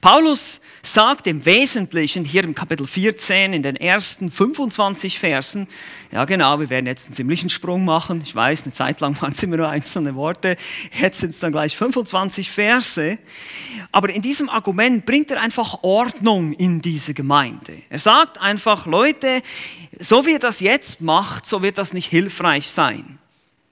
Paulus 0.05 0.61
sagt 0.83 1.25
im 1.25 1.45
Wesentlichen 1.45 2.25
hier 2.25 2.43
im 2.43 2.53
Kapitel 2.53 2.85
14 2.85 3.53
in 3.53 3.63
den 3.63 3.75
ersten 3.75 4.29
25 4.29 5.17
Versen, 5.17 5.67
ja 6.11 6.25
genau, 6.25 6.59
wir 6.59 6.69
werden 6.69 6.85
jetzt 6.85 7.07
einen 7.07 7.15
ziemlichen 7.15 7.49
Sprung 7.49 7.85
machen, 7.85 8.21
ich 8.21 8.35
weiß, 8.35 8.65
eine 8.65 8.71
Zeit 8.71 9.01
lang 9.01 9.19
waren 9.19 9.31
es 9.31 9.41
immer 9.41 9.57
nur 9.57 9.67
einzelne 9.67 10.13
Worte, 10.13 10.57
jetzt 11.01 11.21
sind 11.21 11.31
es 11.31 11.39
dann 11.39 11.51
gleich 11.51 11.75
25 11.75 12.51
Verse, 12.51 13.17
aber 13.91 14.09
in 14.11 14.21
diesem 14.21 14.47
Argument 14.47 15.07
bringt 15.07 15.31
er 15.31 15.41
einfach 15.41 15.81
Ordnung 15.81 16.53
in 16.53 16.83
diese 16.83 17.15
Gemeinde. 17.15 17.81
Er 17.89 17.97
sagt 17.97 18.39
einfach, 18.39 18.85
Leute, 18.85 19.41
so 19.97 20.27
wie 20.27 20.33
ihr 20.33 20.39
das 20.39 20.59
jetzt 20.59 21.01
macht, 21.01 21.47
so 21.47 21.63
wird 21.63 21.79
das 21.79 21.93
nicht 21.93 22.11
hilfreich 22.11 22.69
sein. 22.69 23.17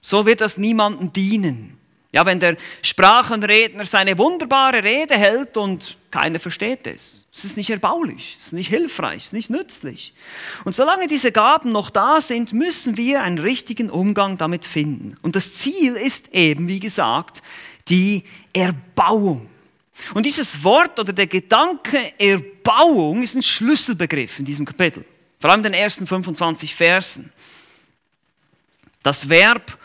So 0.00 0.26
wird 0.26 0.40
das 0.40 0.58
niemandem 0.58 1.12
dienen. 1.12 1.78
Ja, 2.14 2.24
wenn 2.24 2.38
der 2.38 2.56
Sprachenredner 2.80 3.86
seine 3.86 4.16
wunderbare 4.18 4.84
Rede 4.84 5.14
hält 5.14 5.56
und 5.56 5.96
keiner 6.12 6.38
versteht 6.38 6.86
es. 6.86 7.26
Es 7.34 7.44
ist 7.44 7.56
nicht 7.56 7.70
erbaulich, 7.70 8.36
es 8.38 8.46
ist 8.46 8.52
nicht 8.52 8.68
hilfreich, 8.68 9.16
es 9.16 9.24
ist 9.24 9.32
nicht 9.32 9.50
nützlich. 9.50 10.14
Und 10.64 10.76
solange 10.76 11.08
diese 11.08 11.32
Gaben 11.32 11.72
noch 11.72 11.90
da 11.90 12.20
sind, 12.20 12.52
müssen 12.52 12.96
wir 12.96 13.22
einen 13.22 13.38
richtigen 13.38 13.90
Umgang 13.90 14.38
damit 14.38 14.64
finden. 14.64 15.16
Und 15.22 15.34
das 15.34 15.54
Ziel 15.54 15.96
ist 15.96 16.32
eben, 16.32 16.68
wie 16.68 16.78
gesagt, 16.78 17.42
die 17.88 18.22
Erbauung. 18.52 19.50
Und 20.14 20.24
dieses 20.24 20.62
Wort 20.62 21.00
oder 21.00 21.12
der 21.12 21.26
Gedanke 21.26 22.12
Erbauung 22.16 23.24
ist 23.24 23.34
ein 23.34 23.42
Schlüsselbegriff 23.42 24.38
in 24.38 24.44
diesem 24.44 24.66
Kapitel. 24.66 25.04
Vor 25.40 25.50
allem 25.50 25.64
in 25.64 25.72
den 25.72 25.74
ersten 25.74 26.06
25 26.06 26.76
Versen. 26.76 27.32
Das 29.02 29.28
Verb 29.28 29.78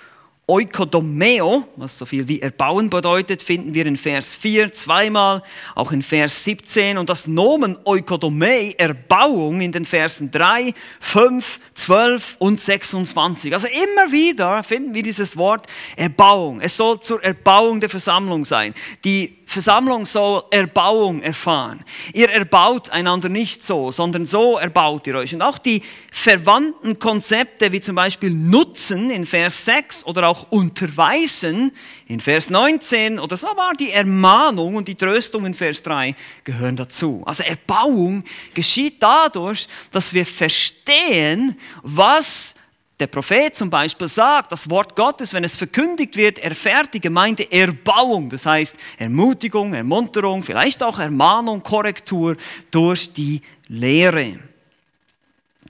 Oikodomeo, 0.50 1.68
was 1.76 2.00
so 2.00 2.08
viel 2.08 2.28
wie 2.28 2.42
erbauen 2.42 2.90
bedeutet, 2.90 3.44
finden 3.44 3.76
wir 3.76 3.86
in 3.86 3.98
Vers 3.98 4.34
4 4.34 4.74
zweimal, 4.74 5.44
auch 5.76 5.92
in 5.92 6.02
Vers 6.02 6.44
17 6.44 6.98
und 6.98 7.08
das 7.08 7.28
Nomen 7.28 7.78
Oikodomei, 7.86 8.74
Erbauung 8.80 9.62
in 9.62 9.72
den 9.72 9.86
Versen 9.86 10.32
3, 10.32 10.74
5, 11.00 11.60
12 11.76 12.38
und 12.40 12.60
26. 12.60 13.54
Also 13.54 13.68
immer 13.68 14.12
wieder 14.12 14.64
finden 14.64 14.96
wir 14.96 15.04
dieses 15.04 15.38
Wort 15.38 15.68
Erbauung. 15.96 16.62
Es 16.62 16.76
soll 16.76 17.00
zur 17.00 17.24
Erbauung 17.24 17.80
der 17.80 17.90
Versammlung 17.90 18.44
sein. 18.44 18.74
Die 19.06 19.39
Versammlung 19.50 20.06
soll 20.06 20.44
Erbauung 20.52 21.24
erfahren. 21.24 21.84
Ihr 22.14 22.30
erbaut 22.30 22.92
einander 22.92 23.30
nicht 23.30 23.64
so, 23.64 23.92
sondern 23.92 24.28
so 24.28 24.60
erbaut 24.60 25.08
ihr 25.08 25.16
euch. 25.16 25.34
Und 25.34 25.42
auch 25.42 25.58
die 25.58 25.82
verwandten 26.12 27.00
Konzepte 27.00 27.72
wie 27.72 27.82
zum 27.82 27.96
Beispiel 27.96 28.30
Nutzen 28.30 29.10
in 29.10 29.26
Vers 29.26 29.66
6 29.66 30.06
oder 30.06 30.30
auch 30.30 30.52
Unterweisen 30.52 31.72
in 32.06 32.20
Vers 32.20 32.52
19 32.52 33.18
oder 33.18 33.38
so 33.38 33.48
war 33.48 33.74
die 33.74 33.90
Ermahnung 33.90 34.76
und 34.76 34.88
die 34.88 34.94
Tröstung 34.94 35.48
in 35.48 35.56
Vers 35.56 35.82
3 35.82 36.16
gehören 36.44 36.76
dazu. 36.76 37.24
Also 37.26 37.42
Erbauung 37.42 38.26
geschieht 38.54 39.02
dadurch, 39.02 39.68
dass 39.92 40.14
wir 40.14 40.28
verstehen, 40.28 41.58
was 41.82 42.54
der 43.00 43.08
Prophet 43.08 43.56
zum 43.56 43.70
Beispiel 43.70 44.10
sagt, 44.10 44.52
das 44.52 44.70
Wort 44.70 44.96
Gottes, 44.96 45.34
wenn 45.34 45.44
es 45.44 45.56
verkündigt 45.56 46.16
wird, 46.18 46.40
erfährt 46.40 46.94
die 46.94 47.00
Gemeinde 47.00 47.50
Erbauung, 47.52 48.30
das 48.30 48.46
heißt 48.46 48.76
Ermutigung, 48.98 49.74
Ermunterung, 49.74 50.44
vielleicht 50.44 50.84
auch 50.84 51.00
Ermahnung, 51.00 51.64
Korrektur 51.64 52.36
durch 52.72 53.14
die 53.14 53.42
Lehre. 53.68 54.40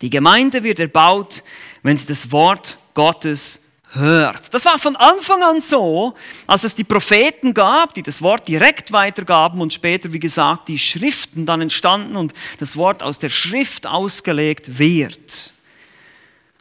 Die 0.01 0.09
Gemeinde 0.09 0.63
wird 0.63 0.79
erbaut, 0.79 1.43
wenn 1.83 1.97
sie 1.97 2.07
das 2.07 2.31
Wort 2.31 2.77
Gottes 2.93 3.61
hört. 3.91 4.53
Das 4.53 4.65
war 4.65 4.79
von 4.79 4.95
Anfang 4.95 5.43
an 5.43 5.61
so, 5.61 6.15
als 6.47 6.63
es 6.63 6.75
die 6.75 6.83
Propheten 6.83 7.53
gab, 7.53 7.93
die 7.93 8.03
das 8.03 8.21
Wort 8.21 8.47
direkt 8.47 8.91
weitergaben 8.91 9.61
und 9.61 9.73
später, 9.73 10.13
wie 10.13 10.19
gesagt, 10.19 10.67
die 10.67 10.79
Schriften 10.79 11.45
dann 11.45 11.61
entstanden 11.61 12.15
und 12.15 12.33
das 12.59 12.77
Wort 12.77 13.03
aus 13.03 13.19
der 13.19 13.29
Schrift 13.29 13.87
ausgelegt 13.87 14.79
wird. 14.79 15.53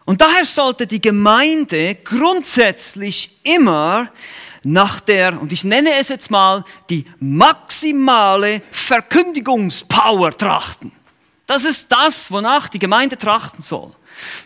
Und 0.08 0.22
daher 0.22 0.46
sollte 0.46 0.86
die 0.86 1.02
Gemeinde 1.02 1.96
grundsätzlich 1.96 3.38
immer 3.42 4.10
nach 4.62 5.00
der, 5.00 5.38
und 5.38 5.52
ich 5.52 5.64
nenne 5.64 5.96
es 6.00 6.08
jetzt 6.08 6.30
mal, 6.30 6.64
die 6.88 7.04
maximale 7.20 8.62
Verkündigungspower 8.70 10.30
trachten. 10.30 10.92
Das 11.44 11.66
ist 11.66 11.92
das, 11.92 12.30
wonach 12.30 12.70
die 12.70 12.78
Gemeinde 12.78 13.18
trachten 13.18 13.62
soll. 13.62 13.92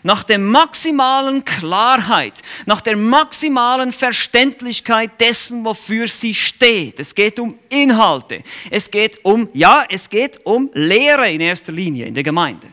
Nach 0.02 0.24
der 0.24 0.40
maximalen 0.40 1.44
Klarheit, 1.44 2.42
nach 2.66 2.80
der 2.80 2.96
maximalen 2.96 3.92
Verständlichkeit 3.92 5.12
dessen, 5.20 5.64
wofür 5.64 6.08
sie 6.08 6.34
steht. 6.34 6.98
Es 6.98 7.14
geht 7.14 7.38
um 7.38 7.56
Inhalte. 7.68 8.42
Es 8.68 8.90
geht 8.90 9.24
um, 9.24 9.48
ja, 9.52 9.86
es 9.88 10.10
geht 10.10 10.44
um 10.44 10.70
Lehre 10.74 11.30
in 11.30 11.40
erster 11.40 11.70
Linie 11.70 12.06
in 12.06 12.14
der 12.14 12.24
Gemeinde. 12.24 12.71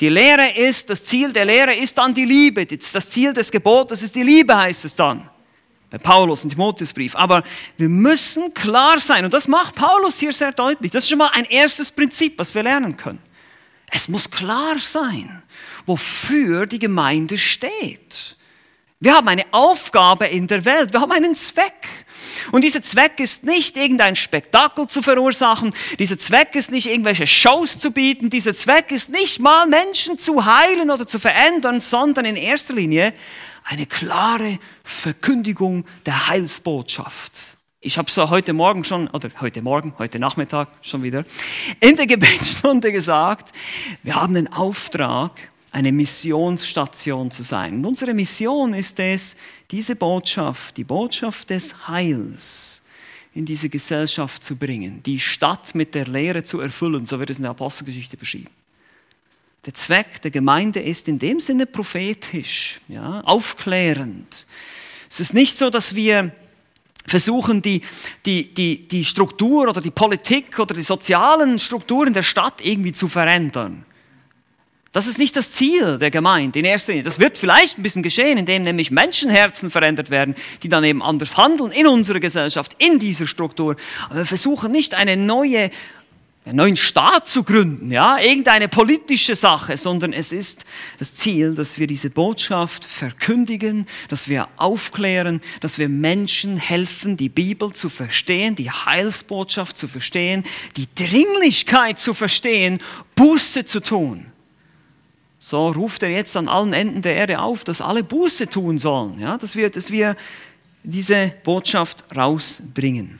Die 0.00 0.08
Lehre 0.08 0.56
ist, 0.56 0.88
das 0.88 1.04
Ziel 1.04 1.32
der 1.32 1.44
Lehre 1.44 1.74
ist 1.74 1.98
dann 1.98 2.14
die 2.14 2.24
Liebe. 2.24 2.64
Das 2.66 3.10
Ziel 3.10 3.34
des 3.34 3.50
Gebotes 3.50 4.02
ist 4.02 4.14
die 4.14 4.22
Liebe, 4.22 4.56
heißt 4.56 4.86
es 4.86 4.94
dann. 4.94 5.28
Bei 5.90 5.98
Paulus 5.98 6.42
und 6.42 6.50
Timotheusbrief. 6.50 7.14
Aber 7.16 7.42
wir 7.76 7.88
müssen 7.88 8.54
klar 8.54 8.98
sein. 8.98 9.24
Und 9.24 9.34
das 9.34 9.46
macht 9.46 9.74
Paulus 9.74 10.18
hier 10.18 10.32
sehr 10.32 10.52
deutlich. 10.52 10.90
Das 10.90 11.04
ist 11.04 11.10
schon 11.10 11.18
mal 11.18 11.30
ein 11.32 11.44
erstes 11.44 11.90
Prinzip, 11.90 12.38
was 12.38 12.54
wir 12.54 12.62
lernen 12.62 12.96
können. 12.96 13.18
Es 13.90 14.08
muss 14.08 14.30
klar 14.30 14.78
sein, 14.78 15.42
wofür 15.84 16.66
die 16.66 16.78
Gemeinde 16.78 17.36
steht. 17.36 18.36
Wir 19.00 19.14
haben 19.14 19.28
eine 19.28 19.44
Aufgabe 19.50 20.26
in 20.26 20.46
der 20.46 20.64
Welt. 20.64 20.92
Wir 20.92 21.00
haben 21.00 21.12
einen 21.12 21.34
Zweck. 21.34 21.88
Und 22.52 22.62
dieser 22.64 22.82
Zweck 22.82 23.20
ist 23.20 23.44
nicht 23.44 23.76
irgendein 23.76 24.16
Spektakel 24.16 24.86
zu 24.86 25.02
verursachen, 25.02 25.72
dieser 25.98 26.18
Zweck 26.18 26.54
ist 26.54 26.70
nicht 26.70 26.88
irgendwelche 26.88 27.26
Shows 27.26 27.78
zu 27.78 27.90
bieten, 27.90 28.30
dieser 28.30 28.54
Zweck 28.54 28.90
ist 28.90 29.10
nicht 29.10 29.38
mal 29.40 29.66
Menschen 29.66 30.18
zu 30.18 30.44
heilen 30.44 30.90
oder 30.90 31.06
zu 31.06 31.18
verändern, 31.18 31.80
sondern 31.80 32.24
in 32.24 32.36
erster 32.36 32.74
Linie 32.74 33.12
eine 33.64 33.86
klare 33.86 34.58
Verkündigung 34.84 35.84
der 36.06 36.28
Heilsbotschaft. 36.28 37.56
Ich 37.82 37.96
habe 37.96 38.10
so 38.10 38.28
heute 38.28 38.52
Morgen 38.52 38.84
schon, 38.84 39.08
oder 39.08 39.30
heute 39.40 39.62
Morgen, 39.62 39.94
heute 39.98 40.18
Nachmittag 40.18 40.68
schon 40.82 41.02
wieder, 41.02 41.24
in 41.80 41.96
der 41.96 42.06
Gebetsstunde 42.06 42.92
gesagt, 42.92 43.54
wir 44.02 44.16
haben 44.16 44.34
den 44.34 44.52
Auftrag, 44.52 45.50
eine 45.72 45.92
Missionsstation 45.92 47.30
zu 47.30 47.42
sein. 47.42 47.76
Und 47.76 47.84
unsere 47.86 48.12
Mission 48.12 48.74
ist 48.74 48.98
es, 48.98 49.36
diese 49.70 49.96
Botschaft, 49.96 50.76
die 50.76 50.84
Botschaft 50.84 51.50
des 51.50 51.88
Heils 51.88 52.82
in 53.32 53.46
diese 53.46 53.68
Gesellschaft 53.68 54.42
zu 54.42 54.56
bringen, 54.56 55.02
die 55.04 55.20
Stadt 55.20 55.74
mit 55.74 55.94
der 55.94 56.06
Lehre 56.06 56.42
zu 56.42 56.60
erfüllen, 56.60 57.06
so 57.06 57.18
wird 57.18 57.30
es 57.30 57.36
in 57.36 57.44
der 57.44 57.52
Apostelgeschichte 57.52 58.16
beschrieben. 58.16 58.50
Der 59.66 59.74
Zweck 59.74 60.22
der 60.22 60.30
Gemeinde 60.30 60.80
ist 60.80 61.06
in 61.06 61.18
dem 61.18 61.38
Sinne 61.38 61.66
prophetisch, 61.66 62.80
ja, 62.88 63.20
aufklärend. 63.20 64.46
Es 65.08 65.20
ist 65.20 65.34
nicht 65.34 65.56
so, 65.56 65.70
dass 65.70 65.94
wir 65.94 66.32
versuchen, 67.06 67.60
die, 67.60 67.82
die, 68.24 68.54
die, 68.54 68.88
die 68.88 69.04
Struktur 69.04 69.68
oder 69.68 69.80
die 69.80 69.90
Politik 69.90 70.58
oder 70.58 70.74
die 70.74 70.82
sozialen 70.82 71.58
Strukturen 71.58 72.12
der 72.12 72.22
Stadt 72.22 72.64
irgendwie 72.64 72.92
zu 72.92 73.06
verändern. 73.08 73.84
Das 74.92 75.06
ist 75.06 75.18
nicht 75.18 75.36
das 75.36 75.52
Ziel 75.52 75.98
der 75.98 76.10
Gemeinde 76.10 76.58
in 76.58 76.64
erster 76.64 76.90
Linie. 76.92 77.04
Das 77.04 77.20
wird 77.20 77.38
vielleicht 77.38 77.78
ein 77.78 77.82
bisschen 77.84 78.02
geschehen, 78.02 78.38
indem 78.38 78.64
nämlich 78.64 78.90
Menschenherzen 78.90 79.70
verändert 79.70 80.10
werden, 80.10 80.34
die 80.64 80.68
dann 80.68 80.82
eben 80.82 81.00
anders 81.00 81.36
handeln 81.36 81.70
in 81.70 81.86
unserer 81.86 82.18
Gesellschaft, 82.18 82.74
in 82.78 82.98
dieser 82.98 83.28
Struktur. 83.28 83.76
Aber 84.06 84.18
wir 84.18 84.26
versuchen 84.26 84.72
nicht 84.72 84.94
eine 84.94 85.16
neue, 85.16 85.70
einen 86.44 86.56
neuen 86.56 86.76
Staat 86.76 87.28
zu 87.28 87.44
gründen, 87.44 87.92
ja, 87.92 88.18
irgendeine 88.18 88.66
politische 88.66 89.36
Sache, 89.36 89.76
sondern 89.76 90.12
es 90.12 90.32
ist 90.32 90.64
das 90.98 91.14
Ziel, 91.14 91.54
dass 91.54 91.78
wir 91.78 91.86
diese 91.86 92.10
Botschaft 92.10 92.84
verkündigen, 92.84 93.86
dass 94.08 94.26
wir 94.26 94.48
aufklären, 94.56 95.40
dass 95.60 95.78
wir 95.78 95.88
Menschen 95.88 96.56
helfen, 96.56 97.16
die 97.16 97.28
Bibel 97.28 97.70
zu 97.72 97.90
verstehen, 97.90 98.56
die 98.56 98.72
Heilsbotschaft 98.72 99.76
zu 99.76 99.86
verstehen, 99.86 100.42
die 100.76 100.88
Dringlichkeit 100.96 102.00
zu 102.00 102.12
verstehen, 102.12 102.80
Buße 103.14 103.64
zu 103.64 103.78
tun. 103.78 104.26
So 105.42 105.68
ruft 105.68 106.02
er 106.02 106.10
jetzt 106.10 106.36
an 106.36 106.48
allen 106.48 106.74
Enden 106.74 107.00
der 107.00 107.16
Erde 107.16 107.40
auf, 107.40 107.64
dass 107.64 107.80
alle 107.80 108.04
Buße 108.04 108.48
tun 108.48 108.78
sollen, 108.78 109.18
ja, 109.18 109.38
dass, 109.38 109.56
wir, 109.56 109.70
dass 109.70 109.90
wir 109.90 110.14
diese 110.84 111.32
Botschaft 111.42 112.04
rausbringen. 112.14 113.18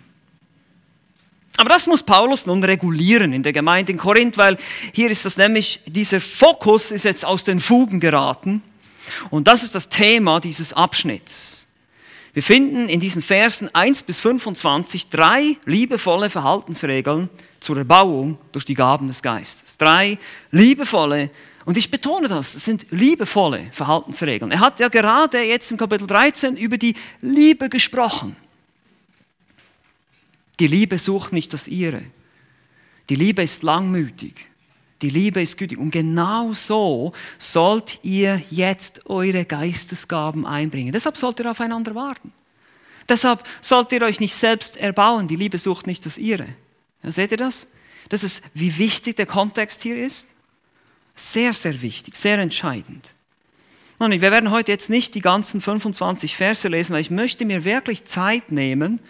Aber 1.56 1.70
das 1.70 1.86
muss 1.86 2.02
Paulus 2.02 2.44
nun 2.44 2.62
regulieren 2.62 3.32
in 3.32 3.42
der 3.42 3.54
Gemeinde 3.54 3.92
in 3.92 3.98
Korinth, 3.98 4.36
weil 4.36 4.58
hier 4.92 5.10
ist 5.10 5.24
das 5.24 5.38
nämlich, 5.38 5.80
dieser 5.86 6.20
Fokus 6.20 6.90
ist 6.90 7.04
jetzt 7.04 7.24
aus 7.24 7.42
den 7.42 7.58
Fugen 7.58 8.00
geraten. 8.00 8.62
Und 9.30 9.48
das 9.48 9.62
ist 9.62 9.74
das 9.74 9.88
Thema 9.88 10.40
dieses 10.40 10.74
Abschnitts. 10.74 11.68
Wir 12.34 12.42
finden 12.42 12.88
in 12.90 13.00
diesen 13.00 13.22
Versen 13.22 13.74
1 13.74 14.02
bis 14.04 14.20
25 14.20 15.08
drei 15.08 15.56
liebevolle 15.64 16.28
Verhaltensregeln 16.30 17.30
zur 17.60 17.78
Erbauung 17.78 18.38
durch 18.52 18.64
die 18.66 18.74
Gaben 18.74 19.08
des 19.08 19.22
Geistes. 19.22 19.78
Drei 19.78 20.18
liebevolle 20.50 21.30
und 21.64 21.76
ich 21.76 21.90
betone 21.90 22.28
das, 22.28 22.54
das 22.54 22.64
sind 22.64 22.86
liebevolle 22.90 23.68
Verhaltensregeln. 23.72 24.50
Er 24.50 24.60
hat 24.60 24.80
ja 24.80 24.88
gerade 24.88 25.42
jetzt 25.42 25.70
im 25.70 25.76
Kapitel 25.76 26.06
13 26.06 26.56
über 26.56 26.78
die 26.78 26.94
Liebe 27.20 27.68
gesprochen. 27.68 28.36
Die 30.58 30.66
Liebe 30.66 30.98
sucht 30.98 31.32
nicht 31.32 31.52
das 31.52 31.68
ihre. 31.68 32.02
Die 33.08 33.14
Liebe 33.14 33.42
ist 33.42 33.62
langmütig. 33.62 34.46
Die 35.02 35.10
Liebe 35.10 35.42
ist 35.42 35.56
gütig. 35.56 35.78
Und 35.78 35.90
genau 35.90 36.52
so 36.52 37.12
sollt 37.38 37.98
ihr 38.02 38.42
jetzt 38.50 39.06
eure 39.06 39.44
Geistesgaben 39.44 40.46
einbringen. 40.46 40.92
Deshalb 40.92 41.16
sollt 41.16 41.40
ihr 41.40 41.50
aufeinander 41.50 41.94
warten. 41.94 42.32
Deshalb 43.08 43.42
sollt 43.60 43.92
ihr 43.92 44.02
euch 44.02 44.20
nicht 44.20 44.34
selbst 44.34 44.76
erbauen. 44.76 45.26
Die 45.26 45.36
Liebe 45.36 45.58
sucht 45.58 45.86
nicht 45.86 46.04
das 46.06 46.18
ihre. 46.18 46.46
Ja, 47.02 47.10
seht 47.10 47.32
ihr 47.32 47.38
das? 47.38 47.66
Das 48.10 48.22
ist, 48.22 48.42
wie 48.54 48.76
wichtig 48.78 49.16
der 49.16 49.26
Kontext 49.26 49.82
hier 49.82 49.96
ist. 49.96 50.28
Sehr, 51.20 51.52
sehr 51.52 51.82
wichtig, 51.82 52.16
sehr 52.16 52.38
entscheidend. 52.38 53.12
Und 53.98 54.10
wir 54.10 54.22
werden 54.22 54.50
heute 54.50 54.72
jetzt 54.72 54.88
nicht 54.88 55.14
die 55.14 55.20
ganzen 55.20 55.60
25 55.60 56.34
Verse 56.34 56.66
lesen, 56.66 56.94
weil 56.94 57.02
ich 57.02 57.10
möchte 57.10 57.44
mir 57.44 57.66
wirklich 57.66 58.06
Zeit 58.06 58.50
nehmen. 58.50 59.00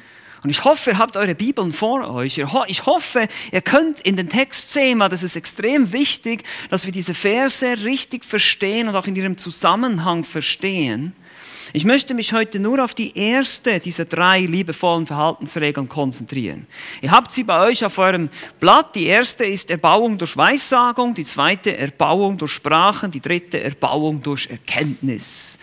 Und 0.43 0.51
ich 0.51 0.65
hoffe, 0.65 0.91
ihr 0.91 0.99
habt 0.99 1.17
eure 1.17 1.37
Bibeln 1.37 1.73
vor 1.73 2.13
euch. 2.13 2.39
Ich 2.67 2.87
hoffe, 2.87 3.29
ihr 3.53 3.61
könnt 3.61 4.01
in 4.01 4.17
den 4.17 4.29
Text 4.29 4.73
sehen, 4.73 4.99
weil 4.99 5.09
das 5.09 5.23
ist 5.23 5.37
extrem 5.37 5.93
wichtig, 5.93 6.43
dass 6.69 6.85
wir 6.85 6.91
diese 6.91 7.15
Verse 7.15 7.85
richtig 7.85 8.25
verstehen 8.25 8.89
und 8.89 8.97
auch 8.97 9.07
in 9.07 9.15
ihrem 9.15 9.39
Zusammenhang 9.39 10.25
verstehen. 10.25 11.13
Ich 11.73 11.85
möchte 11.85 12.15
mich 12.15 12.33
heute 12.33 12.59
nur 12.59 12.83
auf 12.83 12.95
die 12.95 13.17
erste 13.17 13.79
dieser 13.79 14.05
drei 14.05 14.41
liebevollen 14.41 15.07
Verhaltensregeln 15.07 15.89
konzentrieren. 15.89 16.67
Ihr 17.01 17.13
habt 17.13 17.31
sie 17.31 17.45
bei 17.45 17.65
euch 17.65 17.85
auf 17.85 17.97
eurem 17.99 18.29
Blatt. 18.59 18.97
Die 18.97 19.07
erste 19.07 19.45
ist 19.45 19.71
Erbauung 19.71 20.19
durch 20.19 20.37
Weissagung, 20.37 21.15
die 21.15 21.25
zweite 21.25 21.77
Erbauung 21.77 22.39
durch 22.39 22.53
Sprachen, 22.53 23.13
die 23.13 23.21
dritte 23.21 23.63
Erbauung 23.63 24.21
durch 24.21 24.49
Erkenntnis. 24.51 25.61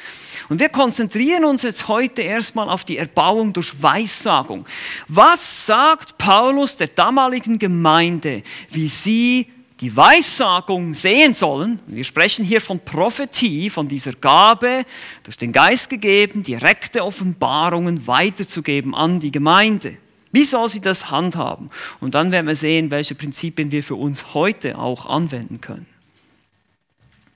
Und 0.47 0.59
wir 0.61 0.69
konzentrieren 0.69 1.43
uns 1.43 1.63
jetzt 1.63 1.89
heute 1.89 2.21
erstmal 2.21 2.69
auf 2.69 2.85
die 2.85 2.97
Erbauung 2.97 3.51
durch 3.51 3.83
Weissagung. 3.83 4.65
Was 5.09 5.65
sagt 5.65 6.17
Paulus 6.17 6.77
der 6.77 6.87
damaligen 6.87 7.59
Gemeinde, 7.59 8.43
wie 8.69 8.87
sie 8.87 9.47
die 9.79 9.95
Weissagung 9.95 10.93
sehen 10.93 11.33
sollen, 11.33 11.79
wir 11.85 12.03
sprechen 12.03 12.43
hier 12.43 12.61
von 12.61 12.79
Prophetie, 12.79 13.69
von 13.69 13.87
dieser 13.87 14.13
Gabe, 14.13 14.85
durch 15.23 15.37
den 15.37 15.51
Geist 15.51 15.89
gegeben, 15.89 16.43
direkte 16.43 17.03
Offenbarungen 17.03 18.07
weiterzugeben 18.07 18.95
an 18.95 19.19
die 19.19 19.31
Gemeinde. 19.31 19.97
Wie 20.31 20.43
soll 20.43 20.67
sie 20.67 20.81
das 20.81 21.11
handhaben? 21.11 21.69
Und 21.99 22.15
dann 22.15 22.31
werden 22.31 22.47
wir 22.47 22.55
sehen, 22.55 22.91
welche 22.91 23.15
Prinzipien 23.15 23.71
wir 23.71 23.83
für 23.83 23.95
uns 23.95 24.33
heute 24.33 24.77
auch 24.77 25.05
anwenden 25.05 25.61
können. 25.61 25.85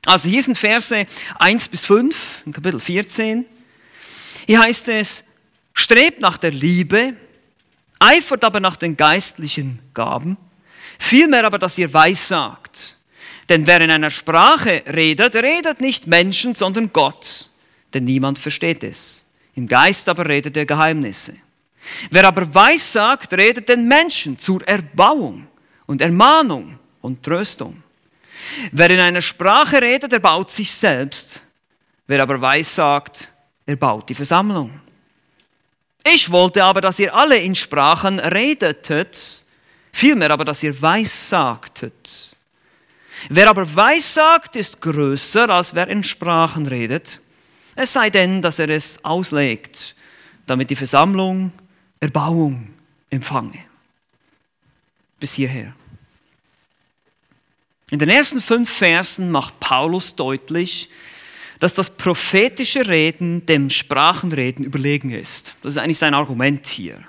Also 0.06 0.27
hier 0.27 0.41
sind 0.41 0.58
Verse 0.58 1.06
1 1.38 1.67
bis 1.67 1.86
5 1.86 2.43
in 2.47 2.54
Kapitel 2.54 2.80
14. 2.80 3.45
Hier 4.47 4.60
heißt 4.60 4.89
es, 4.89 5.23
strebt 5.73 6.19
nach 6.19 6.38
der 6.38 6.51
Liebe, 6.51 7.13
eifert 7.99 8.43
aber 8.43 8.60
nach 8.60 8.77
den 8.77 8.97
geistlichen 8.97 9.80
Gaben, 9.93 10.38
Vielmehr 11.02 11.46
aber, 11.46 11.58
dass 11.58 11.80
ihr 11.80 11.92
weissagt. 11.92 12.96
Denn 13.50 13.66
wer 13.66 13.82
in 13.82 13.90
einer 13.90 14.12
Sprache 14.12 14.84
redet, 14.86 15.36
redet 15.36 15.82
nicht 15.82 16.06
Menschen, 16.06 16.54
sondern 16.54 16.94
Gott, 16.94 17.50
denn 17.94 18.06
niemand 18.06 18.38
versteht 18.38 18.84
es. 18.84 19.26
Im 19.56 19.68
Geist 19.68 20.08
aber 20.08 20.26
redet 20.30 20.56
er 20.56 20.66
Geheimnisse. 20.66 21.34
Wer 22.12 22.28
aber 22.28 22.54
weissagt, 22.54 23.34
redet 23.34 23.68
den 23.68 23.88
Menschen 23.88 24.38
zur 24.38 24.66
Erbauung 24.68 25.48
und 25.88 26.02
Ermahnung 26.02 26.78
und 27.02 27.24
Tröstung. 27.24 27.82
Wer 28.72 28.92
in 28.92 29.00
einer 29.00 29.24
Sprache 29.24 29.82
redet, 29.82 30.14
erbaut 30.14 30.52
sich 30.52 30.72
selbst. 30.72 31.42
Wer 32.06 32.22
aber 32.22 32.40
weissagt, 32.40 33.28
erbaut 33.66 34.08
die 34.08 34.16
Versammlung. 34.16 34.80
Ich 36.06 36.32
wollte 36.32 36.64
aber, 36.64 36.80
dass 36.80 37.00
ihr 37.00 37.14
alle 37.14 37.38
in 37.38 37.56
Sprachen 37.56 38.20
redetet, 38.20 39.46
Vielmehr 39.91 40.32
aber, 40.32 40.45
dass 40.45 40.63
ihr 40.63 40.82
weissagtet. 40.82 42.36
Wer 43.30 43.49
aber 43.49 43.75
weissagt, 43.75 44.56
ist 44.56 44.82
größer, 44.82 45.49
als 45.49 45.75
wer 45.75 45.88
in 45.88 46.04
Sprachen 46.04 46.65
redet. 46.65 47.19
Es 47.75 47.93
sei 47.93 48.10
denn, 48.10 48.41
dass 48.41 48.60
er 48.60 48.69
es 48.69 49.04
auslegt, 49.06 49.95
damit 50.47 50.69
die 50.69 50.75
Versammlung 50.75 51.51
Erbauung 51.99 52.73
empfange. 53.10 53.60
Bis 55.19 55.34
hierher. 55.34 55.73
In 57.91 57.99
den 57.99 58.10
ersten 58.10 58.41
fünf 58.41 58.69
Versen 58.71 59.30
macht 59.30 59.60
Paulus 59.60 60.15
deutlich, 60.15 60.89
dass 61.60 61.75
das 61.75 61.95
prophetische 61.95 62.88
Reden 62.88 63.45
dem 63.45 63.69
Sprachenreden 63.69 64.65
überlegen 64.65 65.12
ist. 65.12 65.56
Das 65.62 65.73
ist 65.73 65.77
eigentlich 65.77 65.99
sein 65.99 66.15
Argument 66.15 66.65
hier. 66.65 67.04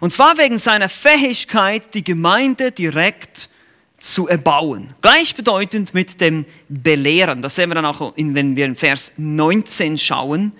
Und 0.00 0.12
zwar 0.12 0.38
wegen 0.38 0.58
seiner 0.58 0.88
Fähigkeit, 0.88 1.94
die 1.94 2.02
Gemeinde 2.02 2.72
direkt 2.72 3.50
zu 3.98 4.26
erbauen. 4.26 4.94
Gleichbedeutend 5.02 5.92
mit 5.92 6.20
dem 6.22 6.46
Belehren. 6.68 7.42
Das 7.42 7.54
sehen 7.54 7.68
wir 7.68 7.74
dann 7.74 7.84
auch, 7.84 8.14
wenn 8.16 8.56
wir 8.56 8.64
in 8.64 8.76
Vers 8.76 9.12
19 9.18 9.98
schauen. 9.98 10.52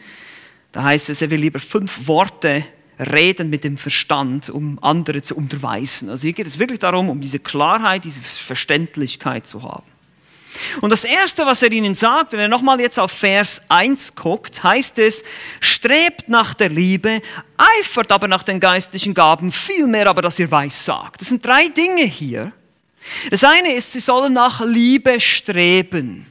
Da 0.72 0.84
heißt 0.84 1.08
es, 1.08 1.22
er 1.22 1.30
will 1.30 1.40
lieber 1.40 1.58
fünf 1.58 2.06
Worte 2.06 2.64
reden 2.98 3.48
mit 3.48 3.64
dem 3.64 3.78
Verstand, 3.78 4.50
um 4.50 4.78
andere 4.82 5.22
zu 5.22 5.34
unterweisen. 5.34 6.10
Also 6.10 6.22
hier 6.22 6.34
geht 6.34 6.46
es 6.46 6.58
wirklich 6.58 6.80
darum, 6.80 7.08
um 7.08 7.20
diese 7.20 7.38
Klarheit, 7.38 8.04
diese 8.04 8.20
Verständlichkeit 8.20 9.46
zu 9.46 9.62
haben. 9.62 9.89
Und 10.80 10.90
das 10.90 11.04
Erste, 11.04 11.46
was 11.46 11.62
er 11.62 11.72
ihnen 11.72 11.94
sagt, 11.94 12.32
wenn 12.32 12.40
er 12.40 12.48
nochmal 12.48 12.80
jetzt 12.80 12.98
auf 12.98 13.12
Vers 13.12 13.62
1 13.68 14.14
guckt, 14.14 14.62
heißt 14.62 14.98
es, 14.98 15.22
strebt 15.60 16.28
nach 16.28 16.54
der 16.54 16.68
Liebe, 16.68 17.22
eifert 17.56 18.12
aber 18.12 18.28
nach 18.28 18.42
den 18.42 18.60
geistlichen 18.60 19.14
Gaben, 19.14 19.52
vielmehr 19.52 20.08
aber, 20.08 20.22
dass 20.22 20.38
ihr 20.38 20.50
weiß 20.50 20.84
sagt. 20.84 21.20
Das 21.20 21.28
sind 21.28 21.44
drei 21.44 21.68
Dinge 21.68 22.02
hier. 22.02 22.52
Das 23.30 23.44
eine 23.44 23.72
ist, 23.72 23.92
sie 23.92 24.00
sollen 24.00 24.32
nach 24.32 24.60
Liebe 24.64 25.20
streben. 25.20 26.26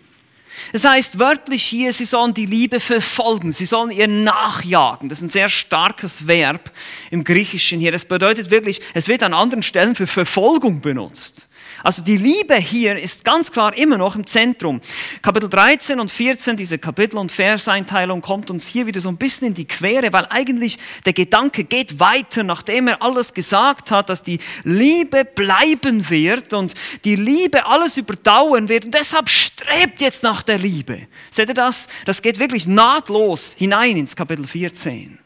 Das 0.73 0.83
heißt 0.83 1.19
wörtlich 1.19 1.63
hier, 1.63 1.93
sie 1.93 2.05
sollen 2.05 2.33
die 2.33 2.45
Liebe 2.45 2.79
verfolgen, 2.79 3.51
sie 3.51 3.65
sollen 3.65 3.91
ihr 3.91 4.07
nachjagen. 4.07 5.09
Das 5.09 5.19
ist 5.19 5.23
ein 5.23 5.29
sehr 5.29 5.49
starkes 5.49 6.27
Verb 6.27 6.71
im 7.11 7.23
Griechischen 7.23 7.79
hier. 7.79 7.91
Das 7.91 8.05
bedeutet 8.05 8.51
wirklich, 8.51 8.81
es 8.93 9.07
wird 9.07 9.23
an 9.23 9.33
anderen 9.33 9.63
Stellen 9.63 9.95
für 9.95 10.07
Verfolgung 10.07 10.81
benutzt. 10.81 11.48
Also 11.83 12.01
die 12.01 12.17
Liebe 12.17 12.55
hier 12.55 12.97
ist 12.97 13.23
ganz 13.23 13.51
klar 13.51 13.75
immer 13.77 13.97
noch 13.97 14.15
im 14.15 14.25
Zentrum. 14.25 14.81
Kapitel 15.21 15.49
13 15.49 15.99
und 15.99 16.11
14, 16.11 16.57
diese 16.57 16.77
Kapitel- 16.77 17.17
und 17.17 17.31
Verseinteilung 17.31 18.21
kommt 18.21 18.51
uns 18.51 18.67
hier 18.67 18.85
wieder 18.85 19.01
so 19.01 19.09
ein 19.09 19.17
bisschen 19.17 19.47
in 19.47 19.53
die 19.53 19.65
Quere, 19.65 20.11
weil 20.11 20.27
eigentlich 20.29 20.77
der 21.05 21.13
Gedanke 21.13 21.63
geht 21.63 21.99
weiter, 21.99 22.43
nachdem 22.43 22.87
er 22.87 23.01
alles 23.01 23.33
gesagt 23.33 23.91
hat, 23.91 24.09
dass 24.09 24.23
die 24.23 24.39
Liebe 24.63 25.25
bleiben 25.25 26.09
wird 26.09 26.53
und 26.53 26.73
die 27.05 27.15
Liebe 27.15 27.65
alles 27.65 27.97
überdauern 27.97 28.69
wird 28.69 28.85
und 28.85 28.93
deshalb 28.93 29.29
strebt 29.29 30.01
jetzt 30.01 30.23
nach 30.23 30.43
der 30.43 30.57
Liebe. 30.57 31.07
Seht 31.31 31.49
ihr 31.49 31.55
das? 31.55 31.87
Das 32.05 32.21
geht 32.21 32.39
wirklich 32.39 32.67
nahtlos 32.67 33.55
hinein 33.57 33.97
ins 33.97 34.15
Kapitel 34.15 34.45
14. 34.45 35.19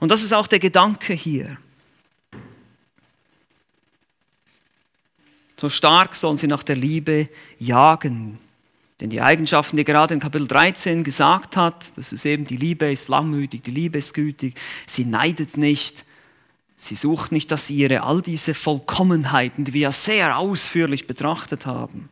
Und 0.00 0.08
das 0.08 0.22
ist 0.22 0.32
auch 0.32 0.46
der 0.46 0.58
Gedanke 0.58 1.12
hier. 1.12 1.58
So 5.62 5.68
stark 5.68 6.16
sollen 6.16 6.36
sie 6.36 6.48
nach 6.48 6.64
der 6.64 6.74
Liebe 6.74 7.28
jagen. 7.56 8.40
Denn 9.00 9.10
die 9.10 9.20
Eigenschaften, 9.20 9.76
die 9.76 9.82
er 9.82 9.84
gerade 9.84 10.12
in 10.12 10.18
Kapitel 10.18 10.48
13 10.48 11.04
gesagt 11.04 11.56
hat, 11.56 11.96
das 11.96 12.12
ist 12.12 12.24
eben 12.24 12.46
die 12.46 12.56
Liebe 12.56 12.90
ist 12.90 13.08
langmütig, 13.08 13.62
die 13.62 13.70
Liebe 13.70 13.98
ist 13.98 14.12
gütig, 14.12 14.56
sie 14.88 15.04
neidet 15.04 15.56
nicht, 15.56 16.04
sie 16.76 16.96
sucht 16.96 17.30
nicht 17.30 17.52
das 17.52 17.70
ihre, 17.70 18.02
all 18.02 18.22
diese 18.22 18.54
Vollkommenheiten, 18.54 19.64
die 19.64 19.72
wir 19.72 19.82
ja 19.82 19.92
sehr 19.92 20.36
ausführlich 20.36 21.06
betrachtet 21.06 21.64
haben. 21.64 22.08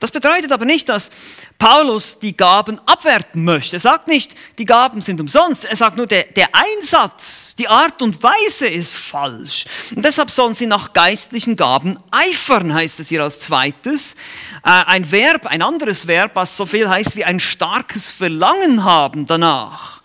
Das 0.00 0.12
bedeutet 0.12 0.52
aber 0.52 0.64
nicht, 0.64 0.88
dass 0.88 1.10
Paulus 1.58 2.20
die 2.20 2.36
Gaben 2.36 2.80
abwerten 2.86 3.42
möchte. 3.42 3.76
Er 3.76 3.80
sagt 3.80 4.06
nicht, 4.06 4.32
die 4.58 4.64
Gaben 4.64 5.00
sind 5.00 5.20
umsonst. 5.20 5.64
Er 5.64 5.74
sagt 5.74 5.96
nur, 5.96 6.06
der, 6.06 6.22
der 6.24 6.50
Einsatz, 6.52 7.56
die 7.56 7.66
Art 7.66 8.00
und 8.00 8.22
Weise 8.22 8.68
ist 8.68 8.94
falsch. 8.94 9.64
Und 9.94 10.04
deshalb 10.04 10.30
sollen 10.30 10.54
sie 10.54 10.66
nach 10.66 10.92
geistlichen 10.92 11.56
Gaben 11.56 11.98
eifern, 12.12 12.72
heißt 12.72 13.00
es 13.00 13.08
hier 13.08 13.24
als 13.24 13.40
zweites. 13.40 14.14
Äh, 14.64 14.70
ein 14.86 15.10
Verb, 15.10 15.46
ein 15.46 15.62
anderes 15.62 16.06
Verb, 16.06 16.30
was 16.34 16.56
so 16.56 16.64
viel 16.64 16.88
heißt 16.88 17.16
wie 17.16 17.24
ein 17.24 17.40
starkes 17.40 18.08
Verlangen 18.08 18.84
haben 18.84 19.26
danach. 19.26 19.97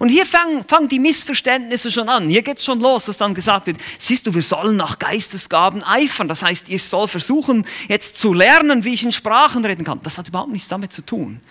Und 0.00 0.08
hier 0.08 0.24
fangen, 0.24 0.64
fangen 0.66 0.88
die 0.88 0.98
Missverständnisse 0.98 1.90
schon 1.90 2.08
an. 2.08 2.30
Hier 2.30 2.40
geht 2.40 2.56
es 2.56 2.64
schon 2.64 2.80
los, 2.80 3.04
dass 3.04 3.18
dann 3.18 3.34
gesagt 3.34 3.66
wird, 3.66 3.76
siehst 3.98 4.26
du, 4.26 4.32
wir 4.32 4.42
sollen 4.42 4.74
nach 4.74 4.98
Geistesgaben 4.98 5.84
eifern. 5.84 6.26
Das 6.26 6.42
heißt, 6.42 6.70
ich 6.70 6.82
soll 6.82 7.06
versuchen, 7.06 7.66
jetzt 7.86 8.16
zu 8.16 8.32
lernen, 8.32 8.82
wie 8.84 8.94
ich 8.94 9.02
in 9.02 9.12
Sprachen 9.12 9.62
reden 9.62 9.84
kann. 9.84 10.00
Das 10.02 10.16
hat 10.16 10.26
überhaupt 10.26 10.52
nichts 10.52 10.68
damit 10.68 10.90
zu 10.90 11.02
tun. 11.02 11.42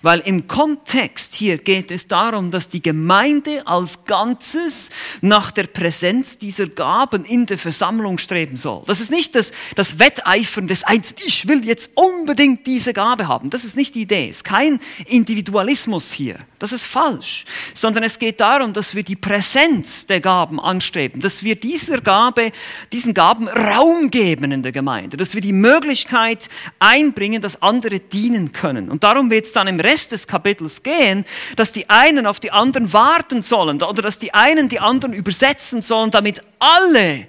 Weil 0.00 0.20
im 0.20 0.46
Kontext 0.46 1.34
hier 1.34 1.58
geht 1.58 1.90
es 1.90 2.08
darum, 2.08 2.50
dass 2.50 2.70
die 2.70 2.80
Gemeinde 2.80 3.66
als 3.66 4.06
Ganzes 4.06 4.88
nach 5.20 5.50
der 5.50 5.64
Präsenz 5.64 6.38
dieser 6.38 6.68
Gaben 6.68 7.26
in 7.26 7.44
der 7.44 7.58
Versammlung 7.58 8.16
streben 8.16 8.56
soll. 8.56 8.84
Das 8.86 9.00
ist 9.00 9.10
nicht 9.10 9.34
das, 9.34 9.52
das 9.76 9.98
Wetteifern 9.98 10.66
des 10.66 10.84
Einzelnen, 10.84 11.24
ich 11.26 11.46
will 11.46 11.62
jetzt 11.66 11.90
unbedingt 11.94 12.66
diese 12.66 12.94
Gabe 12.94 13.28
haben. 13.28 13.50
Das 13.50 13.64
ist 13.64 13.76
nicht 13.76 13.94
die 13.94 14.02
Idee. 14.02 14.30
Es 14.30 14.38
ist 14.38 14.44
kein 14.44 14.80
Individualismus 15.04 16.10
hier. 16.10 16.38
Das 16.62 16.70
ist 16.70 16.86
falsch. 16.86 17.44
Sondern 17.74 18.04
es 18.04 18.20
geht 18.20 18.38
darum, 18.38 18.72
dass 18.72 18.94
wir 18.94 19.02
die 19.02 19.16
Präsenz 19.16 20.06
der 20.06 20.20
Gaben 20.20 20.60
anstreben, 20.60 21.20
dass 21.20 21.42
wir 21.42 21.56
dieser 21.56 22.00
Gabe, 22.00 22.52
diesen 22.92 23.14
Gaben 23.14 23.48
Raum 23.48 24.10
geben 24.10 24.52
in 24.52 24.62
der 24.62 24.70
Gemeinde, 24.70 25.16
dass 25.16 25.34
wir 25.34 25.40
die 25.40 25.52
Möglichkeit 25.52 26.48
einbringen, 26.78 27.42
dass 27.42 27.62
andere 27.62 27.98
dienen 27.98 28.52
können. 28.52 28.90
Und 28.90 29.02
darum 29.02 29.28
wird 29.28 29.46
es 29.46 29.52
dann 29.52 29.66
im 29.66 29.80
Rest 29.80 30.12
des 30.12 30.28
Kapitels 30.28 30.84
gehen, 30.84 31.24
dass 31.56 31.72
die 31.72 31.90
einen 31.90 32.26
auf 32.26 32.38
die 32.38 32.52
anderen 32.52 32.92
warten 32.92 33.42
sollen 33.42 33.82
oder 33.82 34.00
dass 34.00 34.20
die 34.20 34.32
einen 34.32 34.68
die 34.68 34.78
anderen 34.78 35.14
übersetzen 35.14 35.82
sollen, 35.82 36.12
damit 36.12 36.42
alle 36.60 37.26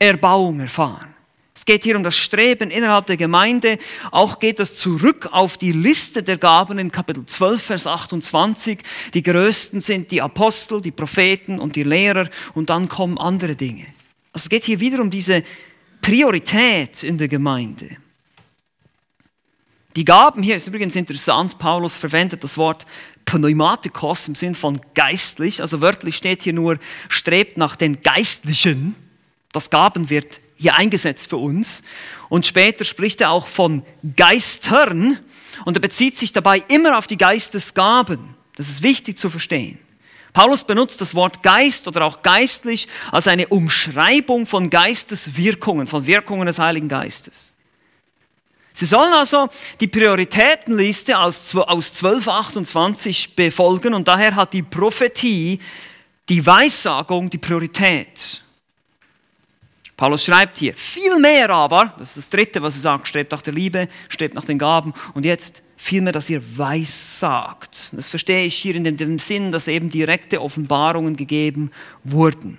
Erbauung 0.00 0.58
erfahren. 0.58 1.11
Es 1.54 1.66
geht 1.66 1.84
hier 1.84 1.96
um 1.96 2.02
das 2.02 2.16
Streben 2.16 2.70
innerhalb 2.70 3.06
der 3.06 3.18
Gemeinde. 3.18 3.78
Auch 4.10 4.38
geht 4.38 4.58
es 4.58 4.74
zurück 4.74 5.28
auf 5.32 5.58
die 5.58 5.72
Liste 5.72 6.22
der 6.22 6.38
Gaben 6.38 6.78
in 6.78 6.90
Kapitel 6.90 7.26
12, 7.26 7.62
Vers 7.62 7.86
28. 7.86 8.78
Die 9.12 9.22
größten 9.22 9.82
sind 9.82 10.10
die 10.10 10.22
Apostel, 10.22 10.80
die 10.80 10.90
Propheten 10.90 11.60
und 11.60 11.76
die 11.76 11.82
Lehrer 11.82 12.28
und 12.54 12.70
dann 12.70 12.88
kommen 12.88 13.18
andere 13.18 13.54
Dinge. 13.54 13.86
Also 14.32 14.46
es 14.46 14.48
geht 14.48 14.64
hier 14.64 14.80
wieder 14.80 15.00
um 15.00 15.10
diese 15.10 15.44
Priorität 16.00 17.02
in 17.02 17.18
der 17.18 17.28
Gemeinde. 17.28 17.98
Die 19.94 20.04
Gaben 20.06 20.42
hier 20.42 20.56
ist 20.56 20.66
übrigens 20.66 20.96
interessant. 20.96 21.58
Paulus 21.58 21.96
verwendet 21.98 22.42
das 22.42 22.56
Wort 22.56 22.86
Pneumatikos 23.26 24.26
im 24.26 24.34
Sinn 24.34 24.54
von 24.54 24.80
geistlich. 24.94 25.60
Also 25.60 25.82
wörtlich 25.82 26.16
steht 26.16 26.42
hier 26.42 26.54
nur, 26.54 26.78
strebt 27.10 27.58
nach 27.58 27.76
den 27.76 28.00
Geistlichen. 28.00 28.94
Das 29.52 29.68
Gaben 29.68 30.08
wird 30.08 30.40
hier 30.62 30.76
eingesetzt 30.76 31.28
für 31.28 31.36
uns. 31.36 31.82
Und 32.28 32.46
später 32.46 32.84
spricht 32.84 33.20
er 33.20 33.30
auch 33.30 33.46
von 33.46 33.84
Geistern. 34.16 35.20
Und 35.64 35.76
er 35.76 35.80
bezieht 35.80 36.16
sich 36.16 36.32
dabei 36.32 36.62
immer 36.68 36.96
auf 36.96 37.06
die 37.06 37.18
Geistesgaben. 37.18 38.34
Das 38.56 38.68
ist 38.68 38.82
wichtig 38.82 39.18
zu 39.18 39.28
verstehen. 39.28 39.78
Paulus 40.32 40.64
benutzt 40.64 41.00
das 41.00 41.14
Wort 41.14 41.42
Geist 41.42 41.86
oder 41.88 42.06
auch 42.06 42.22
geistlich 42.22 42.88
als 43.10 43.28
eine 43.28 43.48
Umschreibung 43.48 44.46
von 44.46 44.70
Geisteswirkungen, 44.70 45.86
von 45.86 46.06
Wirkungen 46.06 46.46
des 46.46 46.58
Heiligen 46.58 46.88
Geistes. 46.88 47.56
Sie 48.72 48.86
sollen 48.86 49.12
also 49.12 49.48
die 49.80 49.88
Prioritätenliste 49.88 51.18
aus 51.18 51.54
1228 51.54 53.36
befolgen 53.36 53.92
und 53.92 54.08
daher 54.08 54.34
hat 54.34 54.54
die 54.54 54.62
Prophetie, 54.62 55.60
die 56.30 56.46
Weissagung 56.46 57.28
die 57.28 57.38
Priorität. 57.38 58.42
Paulus 60.02 60.24
schreibt 60.24 60.58
hier, 60.58 60.74
viel 60.74 61.16
mehr 61.20 61.48
aber, 61.50 61.94
das 61.96 62.16
ist 62.16 62.16
das 62.16 62.30
dritte, 62.30 62.60
was 62.60 62.74
er 62.74 62.80
sagt, 62.80 63.06
strebt 63.06 63.30
nach 63.30 63.40
der 63.40 63.52
Liebe, 63.52 63.88
strebt 64.08 64.34
nach 64.34 64.44
den 64.44 64.58
Gaben 64.58 64.94
und 65.14 65.24
jetzt 65.24 65.62
vielmehr, 65.76 66.12
dass 66.12 66.28
ihr 66.28 66.42
weissagt. 66.58 67.90
Das 67.92 68.08
verstehe 68.08 68.44
ich 68.44 68.56
hier 68.56 68.74
in 68.74 68.82
dem, 68.82 68.96
dem 68.96 69.20
Sinn, 69.20 69.52
dass 69.52 69.68
eben 69.68 69.90
direkte 69.90 70.42
Offenbarungen 70.42 71.14
gegeben 71.14 71.70
wurden. 72.02 72.58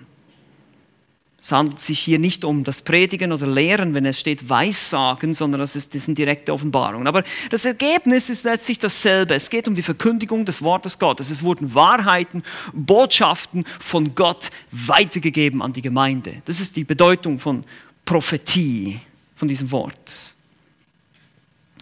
Es 1.44 1.52
handelt 1.52 1.82
sich 1.82 2.00
hier 2.00 2.20
nicht 2.20 2.46
um 2.46 2.64
das 2.64 2.84
Predigen 2.84 3.34
oder 3.34 3.46
Lehren, 3.46 3.94
wenn 3.94 4.06
es 4.06 4.18
steht 4.18 4.50
Weissagen, 4.50 5.34
sondern 5.34 5.60
das, 5.60 5.76
ist, 5.76 5.94
das 5.94 6.06
sind 6.06 6.18
direkte 6.18 6.54
Offenbarungen. 6.54 7.06
Aber 7.06 7.22
das 7.50 7.66
Ergebnis 7.66 8.30
ist 8.30 8.46
letztlich 8.46 8.80
dasselbe. 8.80 9.36
Es 9.36 9.50
geht 9.50 9.68
um 9.68 9.76
die 9.76 9.82
Verkündigung 9.82 10.46
des 10.46 10.62
Wortes 10.62 10.98
Gottes. 10.98 11.30
Es 11.30 11.44
wurden 11.44 11.76
Wahrheiten, 11.76 12.44
Botschaften 12.72 13.66
von 13.82 14.16
Gott 14.16 14.52
weitergegeben 14.72 15.62
an 15.62 15.74
die 15.74 15.82
Gemeinde. 15.82 16.42
Das 16.46 16.62
ist 16.62 16.78
die 16.78 16.86
Bedeutung 16.86 17.38
von 17.38 17.66
Prophetie, 18.06 19.02
von 19.36 19.50
diesem 19.50 19.70
Wort. 19.70 20.34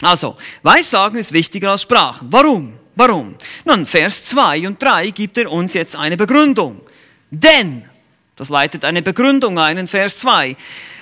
Also, 0.01 0.37
Weissagen 0.63 1.19
ist 1.19 1.33
wichtiger 1.33 1.69
als 1.69 1.83
Sprachen. 1.83 2.29
Warum? 2.31 2.73
Warum? 2.95 3.35
Nun, 3.65 3.85
Vers 3.85 4.25
2 4.25 4.67
und 4.67 4.81
3 4.81 5.11
gibt 5.11 5.37
er 5.37 5.51
uns 5.51 5.75
jetzt 5.75 5.95
eine 5.95 6.17
Begründung. 6.17 6.81
Denn 7.29 7.90
das 8.41 8.49
leitet 8.49 8.85
eine 8.85 9.03
Begründung 9.03 9.59
ein 9.59 9.77
in 9.77 9.87
Vers 9.87 10.17
2. 10.17 10.55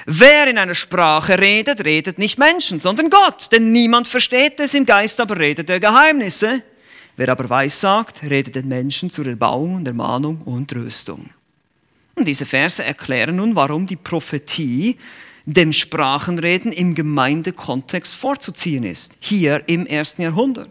Wer 0.06 0.48
in 0.50 0.58
einer 0.58 0.76
Sprache 0.76 1.40
redet, 1.40 1.86
redet 1.86 2.20
nicht 2.20 2.38
Menschen, 2.38 2.82
sondern 2.82 3.10
Gott, 3.10 3.54
denn 3.54 3.72
niemand 3.72 4.10
versteht 4.10 4.60
es, 4.60 4.74
im 4.74 4.86
Geist 4.86 5.22
aber 5.22 5.40
redet 5.40 5.70
er 5.70 5.80
Geheimnisse. 5.80 6.64
Wer 7.16 7.30
aber 7.30 7.50
weissagt, 7.50 8.24
redet 8.24 8.56
den 8.56 8.68
Menschen 8.68 9.10
zur 9.10 9.26
Erbauung 9.26 9.76
und 9.76 9.88
Ermahnung 9.88 10.42
und 10.42 10.70
Tröstung. 10.70 11.30
Und 12.14 12.28
diese 12.28 12.46
Verse 12.46 12.84
erklären 12.84 13.38
nun, 13.38 13.56
warum 13.56 13.88
die 13.88 13.96
Prophetie 13.96 14.98
dem 15.46 15.72
Sprachenreden 15.72 16.74
im 16.74 16.94
Gemeindekontext 16.94 18.16
vorzuziehen 18.16 18.84
ist, 18.84 19.14
hier 19.22 19.64
im 19.68 19.86
ersten 19.86 20.24
Jahrhundert. 20.24 20.70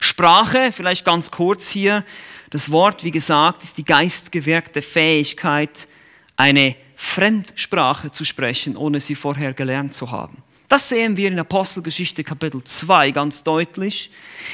Sprache, 0.00 0.70
vielleicht 0.72 1.04
ganz 1.04 1.30
kurz 1.30 1.68
hier, 1.68 2.04
das 2.50 2.70
Wort, 2.70 3.04
wie 3.04 3.10
gesagt, 3.10 3.62
ist 3.62 3.78
die 3.78 3.84
geistgewirkte 3.84 4.82
Fähigkeit, 4.82 5.86
eine 6.36 6.76
Fremdsprache 6.94 8.10
zu 8.10 8.24
sprechen, 8.24 8.76
ohne 8.76 9.00
sie 9.00 9.14
vorher 9.14 9.52
gelernt 9.52 9.92
zu 9.92 10.10
haben. 10.10 10.42
Das 10.68 10.90
sehen 10.90 11.16
wir 11.16 11.28
in 11.28 11.38
Apostelgeschichte 11.38 12.22
Kapitel 12.24 12.62
2 12.62 13.12
ganz 13.12 13.42
deutlich. 13.42 14.10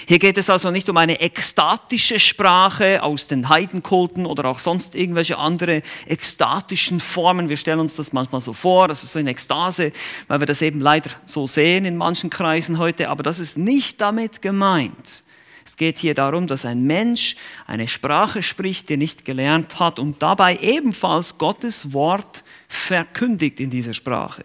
Hier 0.07 0.21
geht 0.21 0.39
es 0.39 0.49
also 0.49 0.71
nicht 0.71 0.89
um 0.89 0.97
eine 0.97 1.21
ekstatische 1.21 2.21
Sprache 2.21 3.03
aus 3.03 3.27
den 3.27 3.49
Heidenkulten 3.49 4.25
oder 4.25 4.45
auch 4.45 4.61
sonst 4.61 4.95
irgendwelche 4.95 5.39
andere 5.39 5.83
ekstatischen 6.07 7.01
Formen. 7.01 7.49
Wir 7.49 7.57
stellen 7.57 7.81
uns 7.81 7.97
das 7.97 8.13
manchmal 8.13 8.41
so 8.41 8.53
vor, 8.53 8.87
das 8.87 9.03
ist 9.03 9.13
so 9.13 9.19
eine 9.19 9.31
Ekstase, 9.31 9.91
weil 10.29 10.39
wir 10.39 10.47
das 10.47 10.63
eben 10.63 10.81
leider 10.81 11.11
so 11.27 11.49
sehen 11.49 11.85
in 11.85 11.97
manchen 11.97 12.31
Kreisen 12.31 12.79
heute, 12.79 13.09
aber 13.09 13.25
das 13.25 13.41
ist 13.41 13.59
nicht 13.59 14.01
damit 14.01 14.41
gemeint. 14.41 15.24
Es 15.65 15.77
geht 15.77 15.99
hier 15.99 16.15
darum, 16.15 16.47
dass 16.47 16.65
ein 16.65 16.83
Mensch 16.83 17.37
eine 17.67 17.89
Sprache 17.89 18.43
spricht, 18.43 18.89
die 18.89 18.97
nicht 18.97 19.25
gelernt 19.25 19.81
hat 19.81 19.99
und 19.99 20.23
dabei 20.23 20.59
ebenfalls 20.59 21.39
Gottes 21.39 21.93
Wort 21.93 22.45
verkündigt 22.69 23.61
in 23.61 23.71
dieser 23.71 23.95
Sprache. 23.95 24.45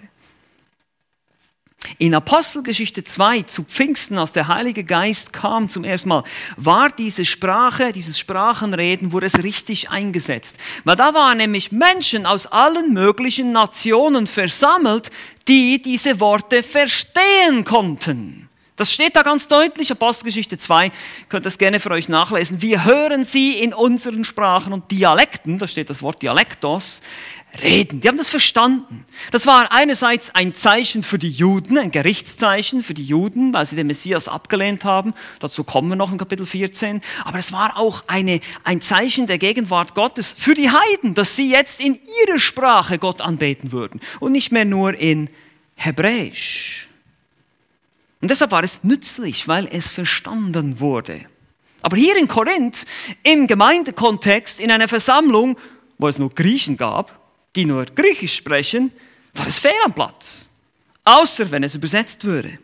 In 1.97 2.13
Apostelgeschichte 2.13 3.03
2 3.03 3.43
zu 3.43 3.63
Pfingsten, 3.63 4.17
als 4.17 4.33
der 4.33 4.47
Heilige 4.47 4.83
Geist 4.83 5.33
kam 5.33 5.69
zum 5.69 5.83
ersten 5.83 6.09
Mal, 6.09 6.23
war 6.57 6.89
diese 6.89 7.25
Sprache, 7.25 7.93
dieses 7.93 8.19
Sprachenreden, 8.19 9.11
wurde 9.11 9.27
es 9.27 9.43
richtig 9.43 9.89
eingesetzt. 9.89 10.57
Weil 10.83 10.97
da 10.97 11.13
waren 11.13 11.37
nämlich 11.37 11.71
Menschen 11.71 12.25
aus 12.25 12.47
allen 12.47 12.93
möglichen 12.93 13.53
Nationen 13.53 14.27
versammelt, 14.27 15.09
die 15.47 15.81
diese 15.81 16.19
Worte 16.19 16.63
verstehen 16.63 17.63
konnten. 17.63 18.48
Das 18.79 18.93
steht 18.93 19.17
da 19.17 19.23
ganz 19.23 19.49
deutlich, 19.49 19.91
Apostelgeschichte 19.91 20.57
2, 20.57 20.91
könnt 21.27 21.45
ihr 21.45 21.49
es 21.49 21.57
gerne 21.57 21.81
für 21.81 21.91
euch 21.91 22.07
nachlesen. 22.07 22.61
Wir 22.61 22.85
hören 22.85 23.25
sie 23.25 23.59
in 23.59 23.73
unseren 23.73 24.23
Sprachen 24.23 24.71
und 24.71 24.89
Dialekten, 24.89 25.57
da 25.57 25.67
steht 25.67 25.89
das 25.89 26.01
Wort 26.01 26.21
Dialektos, 26.21 27.01
reden. 27.61 27.99
Die 27.99 28.07
haben 28.07 28.15
das 28.15 28.29
verstanden. 28.29 29.03
Das 29.31 29.45
war 29.45 29.73
einerseits 29.73 30.33
ein 30.33 30.53
Zeichen 30.53 31.03
für 31.03 31.19
die 31.19 31.29
Juden, 31.29 31.77
ein 31.77 31.91
Gerichtszeichen 31.91 32.81
für 32.81 32.93
die 32.93 33.03
Juden, 33.03 33.51
weil 33.51 33.65
sie 33.65 33.75
den 33.75 33.87
Messias 33.87 34.29
abgelehnt 34.29 34.85
haben. 34.85 35.13
Dazu 35.41 35.65
kommen 35.65 35.89
wir 35.89 35.97
noch 35.97 36.13
in 36.13 36.17
Kapitel 36.17 36.45
14. 36.45 37.01
Aber 37.25 37.37
es 37.37 37.51
war 37.51 37.77
auch 37.77 38.05
eine, 38.07 38.39
ein 38.63 38.79
Zeichen 38.79 39.27
der 39.27 39.39
Gegenwart 39.39 39.93
Gottes 39.93 40.33
für 40.37 40.53
die 40.53 40.69
Heiden, 40.69 41.15
dass 41.15 41.35
sie 41.35 41.51
jetzt 41.51 41.81
in 41.81 41.99
ihrer 42.25 42.39
Sprache 42.39 42.97
Gott 42.97 43.19
anbeten 43.19 43.73
würden 43.73 43.99
und 44.21 44.31
nicht 44.31 44.53
mehr 44.53 44.63
nur 44.63 44.97
in 44.97 45.29
Hebräisch. 45.75 46.88
Und 48.21 48.31
deshalb 48.31 48.51
war 48.51 48.63
es 48.63 48.83
nützlich, 48.83 49.47
weil 49.47 49.67
es 49.71 49.89
verstanden 49.89 50.79
wurde. 50.79 51.25
Aber 51.81 51.95
hier 51.95 52.17
in 52.17 52.27
Korinth, 52.27 52.85
im 53.23 53.47
Gemeindekontext, 53.47 54.59
in 54.59 54.71
einer 54.71 54.87
Versammlung, 54.87 55.57
wo 55.97 56.07
es 56.07 56.17
nur 56.17 56.29
Griechen 56.29 56.75
gab, 56.75 57.17
die 57.55 57.65
nur 57.65 57.85
Griechisch 57.85 58.35
sprechen, 58.35 58.91
war 59.33 59.47
es 59.47 59.57
fehl 59.57 59.71
am 59.85 59.93
Platz. 59.93 60.49
Außer 61.05 61.49
wenn 61.51 61.63
es 61.63 61.75
übersetzt 61.75 62.25
würde. 62.25 62.59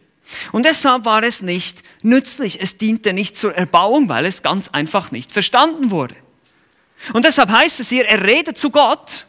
Und 0.51 0.65
deshalb 0.65 1.05
war 1.05 1.23
es 1.23 1.41
nicht 1.41 1.83
nützlich. 2.01 2.61
Es 2.61 2.77
diente 2.77 3.13
nicht 3.13 3.37
zur 3.37 3.55
Erbauung, 3.55 4.09
weil 4.09 4.25
es 4.25 4.41
ganz 4.41 4.69
einfach 4.69 5.11
nicht 5.11 5.31
verstanden 5.31 5.91
wurde. 5.91 6.15
Und 7.13 7.25
deshalb 7.25 7.49
heißt 7.49 7.79
es 7.79 7.89
hier, 7.89 8.05
er 8.05 8.25
redet 8.25 8.57
zu 8.57 8.71
Gott 8.71 9.27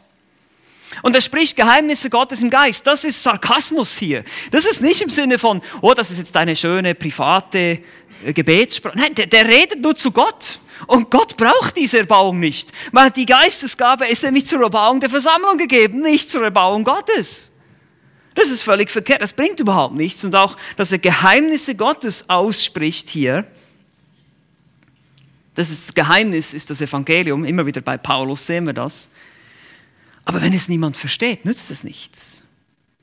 und 1.01 1.15
er 1.15 1.21
spricht 1.21 1.55
Geheimnisse 1.55 2.09
Gottes 2.09 2.41
im 2.41 2.49
Geist. 2.49 2.85
Das 2.87 3.03
ist 3.03 3.21
Sarkasmus 3.21 3.97
hier. 3.97 4.23
Das 4.51 4.65
ist 4.65 4.81
nicht 4.81 5.01
im 5.01 5.09
Sinne 5.09 5.39
von, 5.39 5.61
oh, 5.81 5.93
das 5.93 6.11
ist 6.11 6.17
jetzt 6.17 6.35
eine 6.37 6.55
schöne 6.55 6.95
private 6.95 7.79
äh, 8.25 8.33
Gebetssprache. 8.33 8.97
Nein, 8.97 9.13
der, 9.15 9.27
der 9.27 9.47
redet 9.47 9.81
nur 9.81 9.95
zu 9.95 10.11
Gott. 10.11 10.59
Und 10.85 11.09
Gott 11.09 11.37
braucht 11.37 11.75
diese 11.75 11.99
Erbauung 11.99 12.39
nicht, 12.39 12.71
weil 12.91 13.09
die 13.09 13.25
Geistesgabe 13.25 14.07
ist 14.07 14.23
nämlich 14.23 14.45
zur 14.45 14.61
Erbauung 14.61 14.99
der 14.99 15.09
Versammlung 15.09 15.57
gegeben, 15.57 16.01
nicht 16.01 16.29
zur 16.29 16.43
Erbauung 16.43 16.83
Gottes. 16.83 17.51
Das 18.35 18.49
ist 18.49 18.61
völlig 18.61 18.91
verkehrt, 18.91 19.23
das 19.23 19.33
bringt 19.33 19.59
überhaupt 19.59 19.95
nichts. 19.95 20.23
Und 20.23 20.35
auch, 20.35 20.55
dass 20.75 20.91
er 20.91 20.99
Geheimnisse 20.99 21.73
Gottes 21.73 22.25
ausspricht 22.27 23.09
hier, 23.09 23.47
das 25.55 25.71
ist, 25.71 25.95
Geheimnis 25.95 26.53
ist 26.53 26.69
das 26.69 26.79
Evangelium, 26.81 27.43
immer 27.43 27.65
wieder 27.65 27.81
bei 27.81 27.97
Paulus 27.97 28.45
sehen 28.45 28.67
wir 28.67 28.73
das. 28.73 29.09
Aber 30.27 30.41
wenn 30.41 30.51
es 30.51 30.67
niemand 30.67 30.97
versteht, 30.97 31.45
nützt 31.45 31.71
es 31.71 31.85
nichts. 31.85 32.43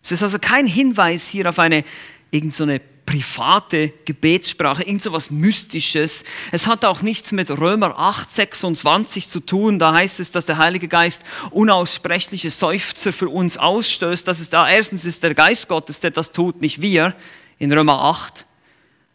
Es 0.03 0.13
ist 0.13 0.23
also 0.23 0.39
kein 0.39 0.67
Hinweis 0.67 1.27
hier 1.27 1.49
auf 1.49 1.59
eine 1.59 1.83
irgendeine 2.31 2.77
so 2.77 2.85
private 3.07 3.95
Gebetssprache, 4.05 4.83
irgend 4.83 5.01
so 5.01 5.11
was 5.11 5.31
Mystisches. 5.31 6.25
Es 6.53 6.67
hat 6.67 6.85
auch 6.85 7.01
nichts 7.01 7.33
mit 7.33 7.51
Römer 7.51 7.99
8, 7.99 8.31
26 8.31 9.31
zu 9.31 9.41
tun. 9.41 9.79
Da 9.79 9.95
heißt 9.95 10.21
es, 10.21 10.33
dass 10.33 10.45
der 10.45 10.59
Heilige 10.59 10.87
Geist 10.87 11.23
unaussprechliche 11.51 12.51
Seufzer 12.51 13.15
für 13.15 13.31
uns 13.31 13.57
ausstößt. 13.57 14.29
Das 14.29 14.39
ist 14.39 14.53
da, 14.53 14.69
erstens 14.69 15.07
ist 15.07 15.23
der 15.23 15.35
Geist 15.35 15.69
Gottes, 15.69 16.01
der 16.01 16.11
das 16.11 16.31
tut, 16.31 16.61
nicht 16.61 16.83
wir, 16.83 17.17
in 17.59 17.73
Römer 17.73 18.03
8. 18.03 18.45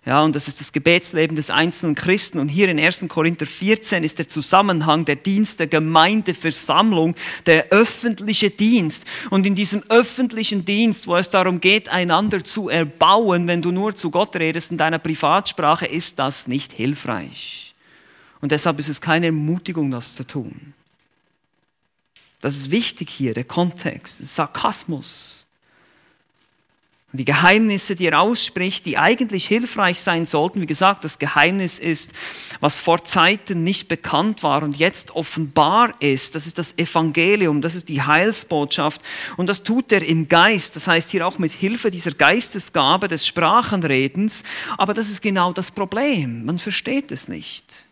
Ja, 0.10 0.22
und 0.22 0.36
das 0.36 0.48
ist 0.48 0.60
das 0.60 0.72
Gebetsleben 0.72 1.36
des 1.36 1.52
einzelnen 1.52 1.94
Christen. 1.94 2.40
Und 2.40 2.50
hier 2.50 2.68
in 2.68 2.80
1. 2.80 3.06
Korinther 3.10 3.46
14 3.46 4.04
ist 4.04 4.18
der 4.18 4.28
Zusammenhang 4.28 5.06
der 5.06 5.18
Dienst 5.18 5.60
der 5.60 5.68
Gemeindeversammlung, 5.68 7.14
der 7.46 7.68
öffentliche 7.70 8.50
Dienst. 8.50 9.06
Und 9.30 9.46
in 9.46 9.54
diesem 9.54 9.84
öffentlichen 9.90 10.66
Dienst, 10.66 11.06
wo 11.06 11.16
es 11.16 11.30
darum 11.30 11.62
geht, 11.62 11.90
einander 11.90 12.44
zu 12.44 12.70
erbauen, 12.70 13.46
wenn 13.46 13.62
du 13.62 13.72
nur 13.72 13.96
zu 13.96 14.10
Gott 14.10 14.36
redest 14.36 14.72
in 14.72 14.80
deiner 14.80 14.98
Privatsprache, 14.98 15.86
ist 15.86 16.18
das 16.18 16.48
nicht 16.48 16.74
hilfreich. 16.74 17.76
Und 18.42 18.52
deshalb 18.52 18.80
ist 18.80 18.90
es 18.90 19.02
keine 19.02 19.28
Ermutigung, 19.28 19.92
das 19.92 20.16
zu 20.16 20.26
tun. 20.26 20.74
Das 22.42 22.56
ist 22.56 22.72
wichtig 22.72 23.12
hier, 23.12 23.36
der 23.36 23.44
Kontext, 23.44 24.26
Sarkasmus. 24.26 25.39
Und 27.12 27.18
die 27.18 27.26
Geheimnisse, 27.26 27.96
die 27.96 28.06
er 28.06 28.22
ausspricht, 28.22 28.86
die 28.86 29.00
eigentlich 29.00 29.48
hilfreich 29.48 30.00
sein 30.00 30.28
sollten, 30.28 30.62
wie 30.62 30.68
gesagt, 30.68 31.04
das 31.04 31.18
Geheimnis 31.18 31.80
ist, 31.80 32.14
was 32.60 32.80
vor 32.80 33.04
Zeiten 33.04 33.64
nicht 33.64 33.88
bekannt 33.88 34.44
war 34.44 34.62
und 34.62 34.78
jetzt 34.78 35.16
offenbar 35.16 35.92
ist. 36.02 36.36
Das 36.36 36.46
ist 36.46 36.60
das 36.60 36.78
Evangelium, 36.78 37.62
das 37.62 37.74
ist 37.74 37.90
die 37.90 38.04
Heilsbotschaft. 38.04 39.02
Und 39.38 39.48
das 39.48 39.64
tut 39.64 39.92
er 39.92 40.04
im 40.04 40.28
Geist, 40.28 40.76
das 40.76 40.88
heißt 40.88 41.10
hier 41.10 41.26
auch 41.26 41.40
mit 41.40 41.52
Hilfe 41.52 41.90
dieser 41.90 42.12
Geistesgabe 42.12 43.08
des 43.08 43.26
Sprachenredens. 43.26 44.44
Aber 44.78 44.94
das 44.94 45.10
ist 45.10 45.24
genau 45.24 45.52
das 45.52 45.72
Problem. 45.72 46.46
Man 46.46 46.60
versteht 46.60 47.12
es 47.12 47.28
nicht. 47.28 47.88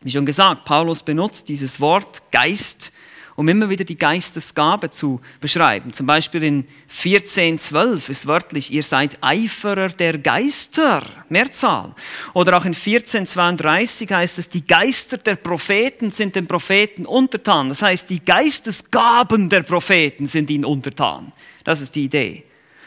Wie 0.00 0.12
schon 0.12 0.26
gesagt, 0.26 0.64
Paulus 0.64 1.02
benutzt 1.02 1.48
dieses 1.48 1.80
Wort 1.80 2.22
Geist 2.30 2.92
um 3.38 3.46
immer 3.46 3.70
wieder 3.70 3.84
die 3.84 3.96
Geistesgabe 3.96 4.90
zu 4.90 5.20
beschreiben. 5.38 5.92
Zum 5.92 6.06
Beispiel 6.06 6.42
in 6.42 6.64
14.12 6.90 8.10
ist 8.10 8.26
wörtlich, 8.26 8.72
ihr 8.72 8.82
seid 8.82 9.16
Eiferer 9.20 9.90
der 9.90 10.18
Geister, 10.18 11.04
Mehrzahl. 11.28 11.94
Oder 12.34 12.58
auch 12.58 12.64
in 12.64 12.74
14.32 12.74 14.12
heißt 14.12 14.40
es, 14.40 14.48
die 14.48 14.66
Geister 14.66 15.18
der 15.18 15.36
Propheten 15.36 16.10
sind 16.10 16.34
den 16.34 16.48
Propheten 16.48 17.06
untertan. 17.06 17.68
Das 17.68 17.80
heißt, 17.80 18.10
die 18.10 18.24
Geistesgaben 18.24 19.48
der 19.48 19.62
Propheten 19.62 20.26
sind 20.26 20.50
ihnen 20.50 20.64
untertan. 20.64 21.30
Das 21.62 21.80
ist 21.80 21.94
die 21.94 22.06
Idee. 22.06 22.42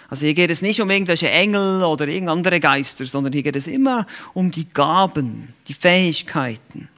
Also 0.09 0.25
hier 0.25 0.33
geht 0.33 0.51
es 0.51 0.61
nicht 0.61 0.81
um 0.81 0.89
irgendwelche 0.89 1.29
Engel 1.29 1.85
oder 1.85 2.09
irgendeine 2.09 2.39
andere 2.39 2.59
Geister, 2.59 3.05
sondern 3.05 3.31
hier 3.31 3.43
geht 3.43 3.55
es 3.55 3.67
immer 3.67 4.05
um 4.33 4.51
die 4.51 4.67
Gaben, 4.67 5.53
die 5.69 5.73
Fähigkeiten. 5.73 6.89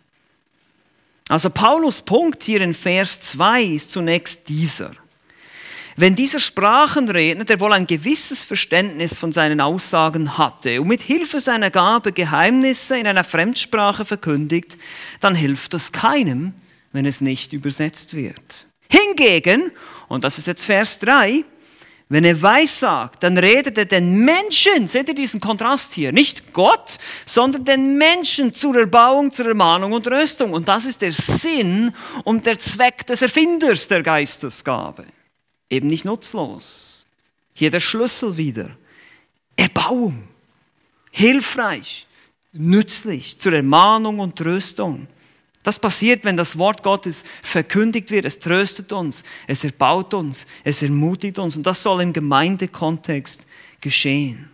Also 1.30 1.50
Paulus 1.50 2.02
Punkt 2.02 2.44
hier 2.44 2.62
in 2.62 2.74
Vers 2.74 3.22
2 3.22 3.64
ist 3.64 3.92
zunächst 3.92 4.50
dieser. 4.50 4.92
Wenn 5.96 6.16
dieser 6.16 6.40
Sprachenredner, 6.40 7.46
der 7.46 7.60
wohl 7.60 7.72
ein 7.72 7.86
gewisses 7.86 8.44
Verständnis 8.44 9.18
von 9.18 9.32
seinen 9.32 9.62
Aussagen 9.62 10.38
hatte 10.38 10.82
und 10.82 10.88
mit 10.88 11.02
Hilfe 11.02 11.40
seiner 11.40 11.70
Gabe 11.70 12.12
Geheimnisse 12.12 12.98
in 12.98 13.06
einer 13.06 13.24
Fremdsprache 13.24 14.04
verkündigt, 14.04 14.78
dann 15.20 15.36
hilft 15.36 15.74
das 15.74 15.92
keinem, 15.92 16.54
wenn 16.94 17.06
es 17.06 17.22
nicht 17.22 17.54
übersetzt 17.54 18.16
wird. 18.16 18.68
Hingegen, 18.90 19.72
und 20.08 20.24
das 20.24 20.40
ist 20.40 20.48
jetzt 20.48 20.66
Vers 20.66 21.00
3, 21.00 21.46
wenn 22.13 22.26
er 22.26 22.39
weissagt, 22.43 23.23
dann 23.23 23.39
redet 23.39 23.76
er 23.76 23.86
den 23.86 24.23
Menschen, 24.23 24.88
seht 24.88 25.08
ihr 25.08 25.15
diesen 25.15 25.39
Kontrast 25.39 25.93
hier, 25.93 26.12
nicht 26.12 26.54
Gott, 26.54 26.99
sondern 27.26 27.65
den 27.65 27.97
Menschen 27.97 28.54
zur 28.54 28.76
Erbauung, 28.76 29.32
zur 29.32 29.47
Ermahnung 29.47 29.93
und 29.93 30.06
Röstung. 30.06 30.54
Und 30.54 30.67
das 30.67 30.86
ist 30.86 31.02
der 31.02 31.12
Sinn 31.12 31.91
und 32.23 32.45
der 32.45 32.60
Zweck 32.60 33.08
des 33.08 33.23
Erfinders 33.23 33.88
der 33.88 34.04
Geistesgabe. 34.04 35.08
Eben 35.71 35.88
nicht 35.88 36.06
nutzlos. 36.06 37.08
Hier 37.52 37.71
der 37.71 37.80
Schlüssel 37.80 38.38
wieder. 38.38 38.69
Erbauung. 39.56 40.28
Hilfreich. 41.10 42.06
Nützlich 42.52 43.39
zur 43.39 43.54
Ermahnung 43.54 44.19
und 44.19 44.36
Tröstung. 44.36 45.08
Das 45.63 45.80
passiert, 45.80 46.26
wenn 46.26 46.36
das 46.36 46.58
Wort 46.58 46.84
Gottes 46.84 47.23
verkündigt 47.41 48.12
wird. 48.12 48.26
Es 48.26 48.39
tröstet 48.39 48.91
uns, 48.91 49.23
es 49.47 49.63
erbaut 49.63 50.13
uns, 50.13 50.45
es 50.65 50.82
ermutigt 50.84 51.39
uns. 51.39 51.56
Und 51.56 51.63
das 51.63 51.82
soll 51.82 52.02
im 52.02 52.12
Gemeindekontext 52.12 53.47
geschehen. 53.80 54.49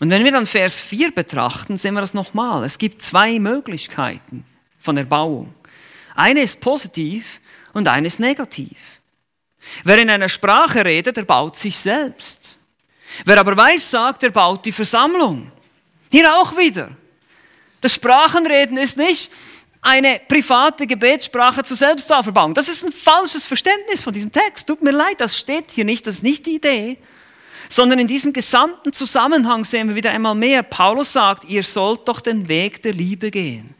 Und 0.00 0.10
wenn 0.10 0.24
wir 0.24 0.32
dann 0.32 0.46
Vers 0.46 0.78
4 0.78 1.12
betrachten, 1.12 1.76
sehen 1.76 1.94
wir 1.94 2.00
das 2.00 2.14
nochmal. 2.14 2.64
Es 2.64 2.78
gibt 2.78 3.02
zwei 3.02 3.38
Möglichkeiten 3.38 4.44
von 4.78 4.96
Erbauung. 4.96 5.54
Eine 6.14 6.40
ist 6.40 6.60
positiv 6.60 7.40
und 7.72 7.88
eine 7.88 8.06
ist 8.06 8.20
negativ. 8.20 8.76
Wer 9.84 9.98
in 9.98 10.10
einer 10.10 10.28
Sprache 10.28 10.84
redet, 10.84 11.16
erbaut 11.16 11.56
sich 11.56 11.78
selbst. 11.78 12.58
Wer 13.24 13.38
aber 13.38 13.56
weiß 13.56 13.90
sagt, 13.90 14.22
erbaut 14.22 14.64
die 14.64 14.72
Versammlung. 14.72 15.50
Hier 16.10 16.34
auch 16.36 16.56
wieder. 16.56 16.90
Das 17.86 17.94
Sprachenreden 17.94 18.78
ist 18.78 18.96
nicht 18.96 19.30
eine 19.80 20.20
private 20.26 20.88
Gebetssprache 20.88 21.62
zur 21.62 21.76
Selbstauferbauung. 21.76 22.52
Das 22.52 22.66
ist 22.66 22.84
ein 22.84 22.90
falsches 22.90 23.46
Verständnis 23.46 24.02
von 24.02 24.12
diesem 24.12 24.32
Text. 24.32 24.66
Tut 24.66 24.82
mir 24.82 24.90
leid, 24.90 25.20
das 25.20 25.38
steht 25.38 25.70
hier 25.70 25.84
nicht, 25.84 26.04
das 26.04 26.16
ist 26.16 26.22
nicht 26.24 26.46
die 26.46 26.56
Idee. 26.56 26.96
Sondern 27.68 28.00
in 28.00 28.08
diesem 28.08 28.32
gesamten 28.32 28.92
Zusammenhang 28.92 29.64
sehen 29.64 29.86
wir 29.86 29.94
wieder 29.94 30.10
einmal 30.10 30.34
mehr. 30.34 30.64
Paulus 30.64 31.12
sagt, 31.12 31.44
ihr 31.44 31.62
sollt 31.62 32.08
doch 32.08 32.20
den 32.20 32.48
Weg 32.48 32.82
der 32.82 32.92
Liebe 32.92 33.30
gehen. 33.30 33.72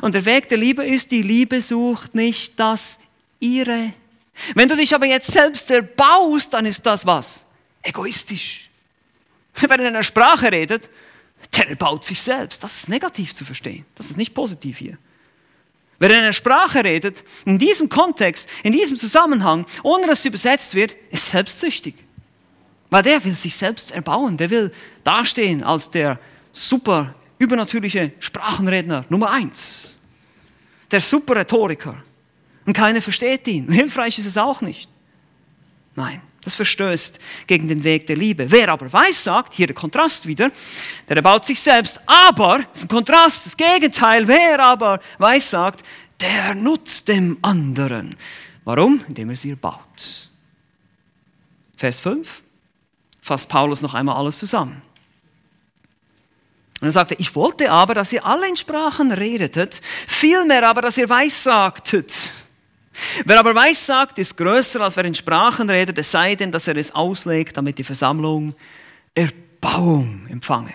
Und 0.00 0.14
der 0.14 0.24
Weg 0.24 0.48
der 0.48 0.56
Liebe 0.56 0.86
ist, 0.86 1.10
die 1.10 1.20
Liebe 1.20 1.60
sucht 1.60 2.14
nicht 2.14 2.58
das 2.58 3.00
ihre. 3.38 3.92
Wenn 4.54 4.68
du 4.68 4.76
dich 4.76 4.94
aber 4.94 5.04
jetzt 5.04 5.30
selbst 5.30 5.70
erbaust, 5.70 6.54
dann 6.54 6.64
ist 6.64 6.86
das 6.86 7.04
was? 7.04 7.44
Egoistisch. 7.82 8.70
Wenn 9.56 9.80
in 9.80 9.88
einer 9.88 10.02
Sprache 10.02 10.50
redet, 10.50 10.88
der 11.56 11.74
baut 11.76 12.04
sich 12.04 12.20
selbst. 12.20 12.62
Das 12.62 12.76
ist 12.76 12.88
negativ 12.88 13.34
zu 13.34 13.44
verstehen. 13.44 13.84
Das 13.94 14.06
ist 14.06 14.16
nicht 14.16 14.34
positiv 14.34 14.78
hier. 14.78 14.98
Wer 15.98 16.10
in 16.10 16.16
einer 16.16 16.32
Sprache 16.32 16.82
redet, 16.82 17.22
in 17.44 17.58
diesem 17.58 17.88
Kontext, 17.88 18.48
in 18.64 18.72
diesem 18.72 18.96
Zusammenhang, 18.96 19.66
ohne 19.82 20.06
dass 20.06 20.20
es 20.20 20.24
übersetzt 20.24 20.74
wird, 20.74 20.96
ist 21.10 21.26
selbstsüchtig. 21.26 21.94
Weil 22.90 23.04
der 23.04 23.24
will 23.24 23.34
sich 23.34 23.54
selbst 23.54 23.92
erbauen, 23.92 24.36
der 24.36 24.50
will 24.50 24.72
dastehen 25.04 25.62
als 25.62 25.90
der 25.90 26.18
super 26.52 27.14
übernatürliche 27.38 28.12
Sprachenredner 28.18 29.04
Nummer 29.08 29.30
eins. 29.30 29.98
Der 30.90 31.00
super 31.00 31.36
Rhetoriker. 31.36 32.02
Und 32.66 32.72
keiner 32.72 33.00
versteht 33.00 33.46
ihn. 33.46 33.70
Hilfreich 33.70 34.18
ist 34.18 34.26
es 34.26 34.36
auch 34.36 34.60
nicht. 34.60 34.90
Nein. 35.94 36.20
Das 36.44 36.54
verstößt 36.54 37.20
gegen 37.46 37.68
den 37.68 37.84
Weg 37.84 38.06
der 38.08 38.16
Liebe. 38.16 38.50
Wer 38.50 38.68
aber 38.68 38.92
weiß 38.92 39.24
sagt, 39.24 39.54
hier 39.54 39.68
der 39.68 39.76
Kontrast 39.76 40.26
wieder, 40.26 40.50
der 41.08 41.16
erbaut 41.16 41.46
sich 41.46 41.60
selbst, 41.60 42.00
aber, 42.06 42.58
das 42.58 42.78
ist 42.78 42.84
ein 42.84 42.88
Kontrast, 42.88 43.46
das 43.46 43.56
Gegenteil, 43.56 44.26
wer 44.26 44.58
aber 44.58 45.00
weiß 45.18 45.50
sagt, 45.50 45.84
der 46.20 46.54
nutzt 46.54 47.08
dem 47.08 47.38
anderen. 47.42 48.16
Warum? 48.64 49.04
Indem 49.08 49.30
er 49.30 49.36
sie 49.36 49.50
erbaut. 49.50 50.30
Vers 51.76 52.00
5. 52.00 52.42
fasst 53.20 53.48
Paulus 53.48 53.80
noch 53.80 53.94
einmal 53.94 54.16
alles 54.16 54.38
zusammen. 54.38 54.82
Und 56.80 56.88
er 56.88 56.92
sagte, 56.92 57.14
ich 57.18 57.36
wollte 57.36 57.70
aber, 57.70 57.94
dass 57.94 58.12
ihr 58.12 58.26
alle 58.26 58.48
in 58.48 58.56
Sprachen 58.56 59.12
redetet, 59.12 59.80
vielmehr 60.08 60.68
aber, 60.68 60.82
dass 60.82 60.98
ihr 60.98 61.08
weissagtet. 61.08 62.32
Wer 63.24 63.38
aber 63.38 63.54
weissagt, 63.54 64.18
ist 64.18 64.36
größer, 64.36 64.80
als 64.80 64.96
wer 64.96 65.04
in 65.04 65.14
Sprachen 65.14 65.68
redet, 65.68 65.98
es 65.98 66.10
sei 66.10 66.34
denn, 66.34 66.50
dass 66.50 66.68
er 66.68 66.76
es 66.76 66.94
auslegt, 66.94 67.56
damit 67.56 67.78
die 67.78 67.84
Versammlung 67.84 68.54
Erbauung 69.14 70.26
empfange. 70.28 70.74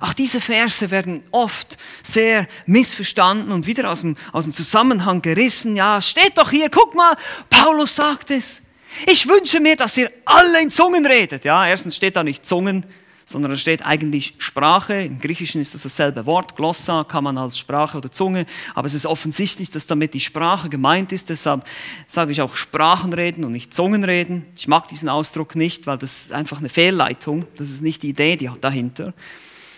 Auch 0.00 0.14
diese 0.14 0.40
Verse 0.40 0.90
werden 0.90 1.22
oft 1.30 1.76
sehr 2.02 2.48
missverstanden 2.66 3.52
und 3.52 3.66
wieder 3.66 3.90
aus 3.90 4.00
dem, 4.00 4.16
aus 4.32 4.44
dem 4.44 4.52
Zusammenhang 4.52 5.20
gerissen. 5.20 5.76
Ja, 5.76 6.00
steht 6.00 6.38
doch 6.38 6.50
hier, 6.50 6.70
guck 6.70 6.94
mal, 6.94 7.14
Paulus 7.50 7.96
sagt 7.96 8.30
es. 8.30 8.62
Ich 9.06 9.26
wünsche 9.26 9.60
mir, 9.60 9.76
dass 9.76 9.96
ihr 9.96 10.10
alle 10.24 10.62
in 10.62 10.70
Zungen 10.70 11.04
redet. 11.04 11.44
Ja, 11.44 11.66
erstens 11.66 11.96
steht 11.96 12.16
da 12.16 12.24
nicht 12.24 12.46
Zungen, 12.46 12.84
sondern 13.24 13.50
da 13.52 13.56
steht 13.56 13.84
eigentlich 13.84 14.34
Sprache. 14.38 15.02
Im 15.02 15.18
Griechischen 15.18 15.60
ist 15.60 15.74
das 15.74 15.82
dasselbe 15.82 16.26
Wort. 16.26 16.56
Glossa 16.56 17.04
kann 17.04 17.24
man 17.24 17.38
als 17.38 17.58
Sprache 17.58 17.98
oder 17.98 18.10
Zunge, 18.10 18.46
aber 18.74 18.86
es 18.86 18.94
ist 18.94 19.06
offensichtlich, 19.06 19.70
dass 19.70 19.86
damit 19.86 20.14
die 20.14 20.20
Sprache 20.20 20.68
gemeint 20.68 21.12
ist. 21.12 21.28
Deshalb 21.28 21.64
sage 22.06 22.32
ich 22.32 22.40
auch 22.40 22.56
Sprachenreden 22.56 23.44
und 23.44 23.52
nicht 23.52 23.74
Zungenreden. 23.74 24.46
Ich 24.56 24.68
mag 24.68 24.88
diesen 24.88 25.08
Ausdruck 25.08 25.56
nicht, 25.56 25.86
weil 25.86 25.98
das 25.98 26.24
ist 26.24 26.32
einfach 26.32 26.58
eine 26.58 26.68
Fehlleitung. 26.68 27.46
Das 27.56 27.70
ist 27.70 27.82
nicht 27.82 28.02
die 28.02 28.10
Idee 28.10 28.50
dahinter. 28.60 29.12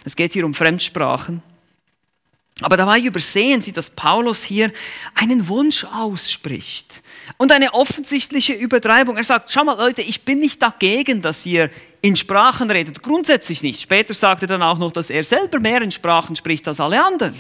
Es 0.04 0.16
geht 0.16 0.32
hier 0.32 0.44
um 0.44 0.54
Fremdsprachen. 0.54 1.42
Aber 2.60 2.76
dabei 2.76 3.00
übersehen 3.00 3.62
sie, 3.62 3.72
dass 3.72 3.90
Paulus 3.90 4.44
hier 4.44 4.72
einen 5.14 5.48
Wunsch 5.48 5.84
ausspricht 5.84 7.02
und 7.36 7.50
eine 7.50 7.74
offensichtliche 7.74 8.52
Übertreibung. 8.52 9.16
Er 9.16 9.24
sagt, 9.24 9.50
schau 9.50 9.64
mal 9.64 9.76
Leute, 9.76 10.02
ich 10.02 10.22
bin 10.22 10.38
nicht 10.38 10.62
dagegen, 10.62 11.20
dass 11.20 11.44
ihr 11.46 11.68
in 12.04 12.16
Sprachen 12.16 12.70
redet, 12.70 13.02
grundsätzlich 13.02 13.62
nicht. 13.62 13.80
Später 13.80 14.12
sagt 14.12 14.42
er 14.42 14.48
dann 14.48 14.62
auch 14.62 14.76
noch, 14.76 14.92
dass 14.92 15.08
er 15.08 15.24
selber 15.24 15.58
mehr 15.58 15.80
in 15.80 15.90
Sprachen 15.90 16.36
spricht 16.36 16.68
als 16.68 16.78
alle 16.78 17.02
anderen. 17.02 17.34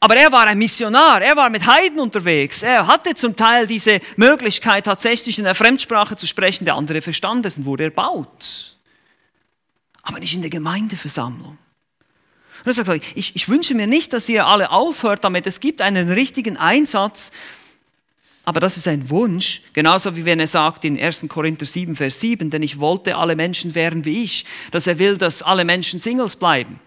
Aber 0.00 0.14
er 0.16 0.30
war 0.30 0.46
ein 0.46 0.58
Missionar, 0.58 1.22
er 1.22 1.34
war 1.34 1.48
mit 1.48 1.66
Heiden 1.66 1.98
unterwegs, 1.98 2.62
er 2.62 2.86
hatte 2.86 3.14
zum 3.14 3.36
Teil 3.36 3.66
diese 3.66 4.00
Möglichkeit, 4.16 4.84
tatsächlich 4.84 5.38
in 5.38 5.46
einer 5.46 5.54
Fremdsprache 5.54 6.14
zu 6.14 6.26
sprechen, 6.26 6.66
der 6.66 6.74
andere 6.74 7.00
verstand 7.00 7.46
es 7.46 7.56
und 7.56 7.64
wurde 7.64 7.84
erbaut. 7.84 8.76
Aber 10.02 10.18
nicht 10.18 10.34
in 10.34 10.42
der 10.42 10.50
Gemeindeversammlung. 10.50 11.56
Und 12.66 12.66
er 12.66 12.74
sagt, 12.74 13.02
ich, 13.14 13.34
ich 13.34 13.48
wünsche 13.48 13.74
mir 13.74 13.86
nicht, 13.86 14.12
dass 14.12 14.28
ihr 14.28 14.46
alle 14.46 14.72
aufhört 14.72 15.24
damit. 15.24 15.46
Es 15.46 15.58
gibt 15.58 15.80
einen 15.80 16.10
richtigen 16.10 16.58
Einsatz, 16.58 17.32
aber 18.46 18.60
das 18.60 18.76
ist 18.76 18.86
ein 18.86 19.10
Wunsch, 19.10 19.60
genauso 19.72 20.14
wie 20.14 20.24
wenn 20.24 20.38
er 20.38 20.46
sagt 20.46 20.84
in 20.84 20.96
1. 20.98 21.26
Korinther 21.28 21.66
7, 21.66 21.96
Vers 21.96 22.20
7, 22.20 22.48
denn 22.48 22.62
ich 22.62 22.78
wollte 22.78 23.16
alle 23.16 23.34
Menschen 23.34 23.74
wären 23.74 24.04
wie 24.04 24.22
ich, 24.22 24.44
dass 24.70 24.86
er 24.86 25.00
will, 25.00 25.18
dass 25.18 25.42
alle 25.42 25.64
Menschen 25.64 25.98
Singles 25.98 26.36
bleiben. 26.36 26.78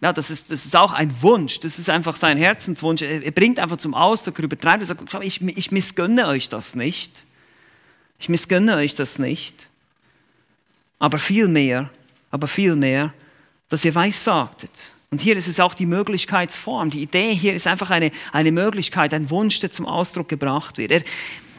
Ja, 0.00 0.12
das 0.12 0.30
ist, 0.30 0.52
das 0.52 0.64
ist 0.64 0.76
auch 0.76 0.92
ein 0.92 1.20
Wunsch, 1.20 1.58
das 1.58 1.80
ist 1.80 1.90
einfach 1.90 2.14
sein 2.14 2.38
Herzenswunsch. 2.38 3.02
Er, 3.02 3.32
bringt 3.32 3.58
einfach 3.58 3.78
zum 3.78 3.92
Ausdruck, 3.92 4.38
er 4.38 4.44
übertreibt, 4.44 4.82
er 4.82 4.86
sagt, 4.86 5.02
schau, 5.10 5.20
ich, 5.20 5.42
ich 5.42 5.72
missgönne 5.72 6.28
euch 6.28 6.48
das 6.48 6.76
nicht. 6.76 7.24
Ich 8.20 8.28
missgönne 8.28 8.76
euch 8.76 8.94
das 8.94 9.18
nicht. 9.18 9.68
Aber 11.00 11.18
viel 11.18 11.48
mehr, 11.48 11.90
aber 12.30 12.46
viel 12.46 12.76
mehr, 12.76 13.12
dass 13.68 13.84
ihr 13.84 13.96
weissagtet. 13.96 14.94
Und 15.12 15.20
hier 15.20 15.36
ist 15.36 15.48
es 15.48 15.58
auch 15.58 15.74
die 15.74 15.86
Möglichkeitsform. 15.86 16.90
Die 16.90 17.02
Idee 17.02 17.34
hier 17.34 17.54
ist 17.54 17.66
einfach 17.66 17.90
eine, 17.90 18.12
eine 18.30 18.52
Möglichkeit, 18.52 19.12
ein 19.12 19.28
Wunsch, 19.28 19.58
der 19.58 19.72
zum 19.72 19.86
Ausdruck 19.86 20.28
gebracht 20.28 20.78
wird. 20.78 20.92
Er, 20.92 21.02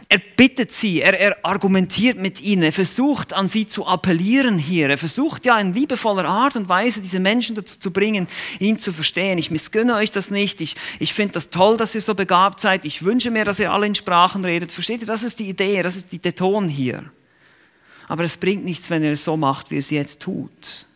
er 0.08 0.20
bittet 0.20 0.72
sie, 0.72 1.02
er, 1.02 1.20
er 1.20 1.38
argumentiert 1.44 2.18
mit 2.18 2.40
ihnen, 2.40 2.64
er 2.64 2.72
versucht 2.72 3.34
an 3.34 3.50
sie 3.50 3.68
zu 3.68 3.86
appellieren 3.86 4.58
hier. 4.58 4.90
Er 4.90 4.98
versucht 4.98 5.46
ja 5.46 5.60
in 5.60 5.74
liebevoller 5.74 6.24
Art 6.24 6.56
und 6.56 6.70
Weise 6.70 7.02
diese 7.02 7.20
Menschen 7.20 7.58
dazu 7.58 7.78
zu 7.78 7.92
bringen, 7.92 8.28
ihn 8.60 8.80
zu 8.80 8.94
verstehen. 8.94 9.38
Ich 9.38 9.52
missgönne 9.52 9.96
euch 9.96 10.12
das 10.12 10.32
nicht. 10.32 10.62
Ich, 10.62 10.76
ich 11.00 11.14
finde 11.14 11.34
das 11.34 11.50
toll, 11.50 11.76
dass 11.76 11.94
ihr 11.94 12.02
so 12.02 12.16
begabt 12.16 12.62
seid. 12.62 12.86
Ich 12.86 13.04
wünsche 13.04 13.32
mir, 13.32 13.44
dass 13.44 13.60
ihr 13.60 13.74
alle 13.74 13.86
in 13.86 13.96
Sprachen 13.96 14.46
redet. 14.46 14.72
Versteht 14.72 15.02
ihr? 15.02 15.08
Das 15.08 15.24
ist 15.24 15.40
die 15.40 15.50
Idee, 15.50 15.82
das 15.82 15.98
ist 15.98 16.14
die, 16.14 16.20
der 16.20 16.36
Ton 16.36 16.70
hier. 16.70 17.04
Aber 18.08 18.24
es 18.24 18.38
bringt 18.38 18.64
nichts, 18.64 18.90
wenn 18.90 19.04
er 19.04 19.12
es 19.12 19.26
so 19.26 19.36
macht, 19.36 19.72
wie 19.72 19.76
er 19.76 19.80
es 19.80 19.90
jetzt 19.90 20.22
tut. 20.22 20.88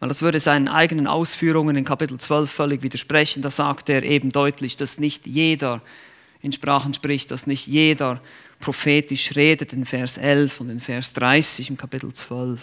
Weil 0.00 0.08
das 0.08 0.22
würde 0.22 0.40
seinen 0.40 0.66
eigenen 0.66 1.06
Ausführungen 1.06 1.76
in 1.76 1.84
Kapitel 1.84 2.18
12 2.18 2.50
völlig 2.50 2.82
widersprechen. 2.82 3.42
Da 3.42 3.50
sagt 3.50 3.90
er 3.90 4.02
eben 4.02 4.32
deutlich, 4.32 4.78
dass 4.78 4.98
nicht 4.98 5.26
jeder 5.26 5.82
in 6.40 6.52
Sprachen 6.52 6.94
spricht, 6.94 7.30
dass 7.30 7.46
nicht 7.46 7.66
jeder 7.66 8.20
prophetisch 8.60 9.36
redet 9.36 9.74
in 9.74 9.84
Vers 9.84 10.16
11 10.16 10.60
und 10.62 10.70
in 10.70 10.80
Vers 10.80 11.12
30 11.12 11.68
im 11.68 11.76
Kapitel 11.76 12.12
12. 12.12 12.60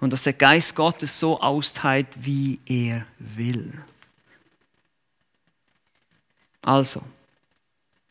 Und 0.00 0.12
dass 0.12 0.24
der 0.24 0.34
Geist 0.34 0.74
Gottes 0.74 1.18
so 1.18 1.40
austeilt, 1.40 2.08
wie 2.20 2.60
er 2.66 3.06
will. 3.18 3.72
Also, 6.60 7.02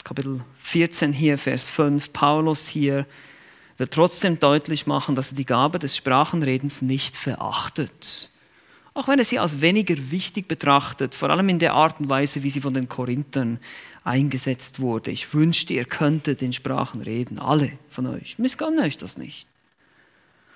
Kapitel 0.04 0.41
14 0.58 1.13
hier, 1.13 1.38
Vers 1.38 1.69
5, 1.69 2.12
Paulus 2.12 2.67
hier 2.67 3.06
will 3.77 3.88
trotzdem 3.88 4.39
deutlich 4.39 4.88
machen, 4.88 5.15
dass 5.15 5.32
er 5.32 5.38
die 5.38 5.45
Gabe 5.45 5.80
des 5.80 5.95
Sprachenredens 5.95 6.82
nicht 6.82 7.15
verachtet. 7.15 8.31
Auch 8.93 9.08
wenn 9.08 9.19
er 9.19 9.25
sie 9.25 9.39
als 9.39 9.62
weniger 9.62 9.95
wichtig 10.12 10.47
betrachtet, 10.47 11.15
vor 11.15 11.30
allem 11.30 11.47
in 11.47 11.60
der 11.60 11.73
Art 11.73 11.99
und 11.99 12.10
Weise, 12.10 12.43
wie 12.43 12.49
sie 12.49 12.60
von 12.60 12.73
den 12.73 12.89
Korinthern 12.89 13.60
eingesetzt 14.04 14.80
wurde. 14.82 15.12
Ich 15.12 15.34
wünschte, 15.34 15.73
ihr 15.73 15.86
könntet 15.86 16.41
in 16.41 16.51
Sprachen 16.51 17.01
reden, 17.01 17.39
alle 17.39 17.71
von 17.88 18.08
euch. 18.08 18.38
Missgönne 18.38 18.82
euch 18.82 18.97
das 18.97 19.17
nicht. 19.17 19.47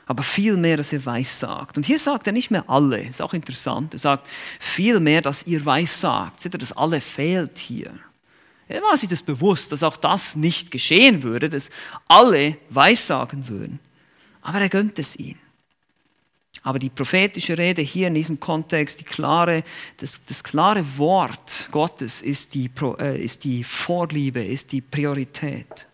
Aber 0.05 0.21
viel 0.21 0.57
mehr, 0.57 0.77
dass 0.77 0.91
ihr 0.93 1.03
weiß 1.03 1.39
sagt. 1.39 1.77
Und 1.77 1.85
hier 1.85 1.97
sagt 1.97 2.27
er 2.27 2.33
nicht 2.33 2.51
mehr 2.51 2.69
alle, 2.69 3.07
ist 3.07 3.21
auch 3.21 3.33
interessant. 3.33 3.93
Er 3.93 3.99
sagt 3.99 4.27
viel 4.59 4.99
mehr, 4.99 5.21
dass 5.21 5.47
ihr 5.47 5.63
weiß 5.65 6.01
sagt. 6.01 6.41
Seht 6.41 6.53
ihr, 6.53 6.59
das 6.59 6.73
alle 6.73 7.01
fehlt 7.01 7.57
hier. 7.57 7.91
Er 8.67 8.81
war 8.81 8.97
sich 8.97 9.09
das 9.09 9.23
bewusst, 9.23 9.71
dass 9.71 9.81
auch 9.83 9.97
das 9.97 10.35
nicht 10.35 10.71
geschehen 10.71 11.23
würde, 11.23 11.49
dass 11.49 11.69
alle 12.07 12.57
weissagen 12.69 13.47
würden. 13.47 13.79
Aber 14.41 14.59
er 14.59 14.69
gönnt 14.69 14.99
es 14.99 15.15
ihnen. 15.15 15.39
Aber 16.65 16.79
die 16.79 16.89
prophetische 16.89 17.59
Rede 17.59 17.83
hier 17.83 18.07
in 18.07 18.15
diesem 18.15 18.39
Kontext, 18.39 18.99
die 18.99 19.03
klare, 19.03 19.63
das, 19.97 20.25
das 20.25 20.43
klare 20.43 20.83
Wort 20.97 21.69
Gottes 21.69 22.23
ist 22.23 22.55
die, 22.55 22.71
äh, 22.99 23.23
ist 23.23 23.43
die 23.43 23.63
Vorliebe, 23.63 24.43
ist 24.43 24.71
die 24.71 24.81
Priorität. 24.81 25.85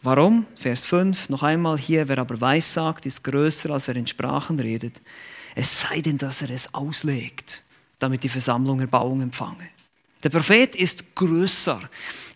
Warum? 0.00 0.46
Vers 0.56 0.86
5, 0.86 1.28
noch 1.28 1.42
einmal 1.42 1.76
hier, 1.76 2.08
wer 2.08 2.20
aber 2.20 2.40
weissagt, 2.40 3.04
ist 3.04 3.22
größer, 3.22 3.68
als 3.70 3.86
wer 3.86 3.96
in 3.96 4.06
Sprachen 4.06 4.58
redet. 4.58 4.98
Es 5.54 5.82
sei 5.82 6.00
denn, 6.00 6.16
dass 6.16 6.40
er 6.40 6.48
es 6.48 6.72
auslegt, 6.72 7.62
damit 7.98 8.24
die 8.24 8.30
Versammlung 8.30 8.80
Erbauung 8.80 9.20
empfange. 9.20 9.68
Der 10.22 10.30
Prophet 10.30 10.76
ist 10.76 11.16
größer. 11.16 11.80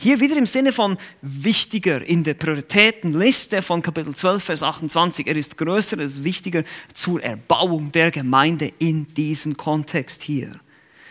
Hier 0.00 0.20
wieder 0.20 0.36
im 0.36 0.46
Sinne 0.46 0.72
von 0.72 0.98
wichtiger 1.22 2.02
in 2.02 2.24
der 2.24 2.34
Prioritätenliste 2.34 3.62
von 3.62 3.80
Kapitel 3.80 4.14
12, 4.14 4.42
Vers 4.42 4.62
28. 4.62 5.26
Er 5.26 5.36
ist 5.36 5.56
größer, 5.56 5.98
er 5.98 6.04
ist 6.04 6.24
wichtiger 6.24 6.64
zur 6.92 7.22
Erbauung 7.22 7.92
der 7.92 8.10
Gemeinde 8.10 8.72
in 8.80 9.06
diesem 9.14 9.56
Kontext 9.56 10.22
hier. 10.22 10.52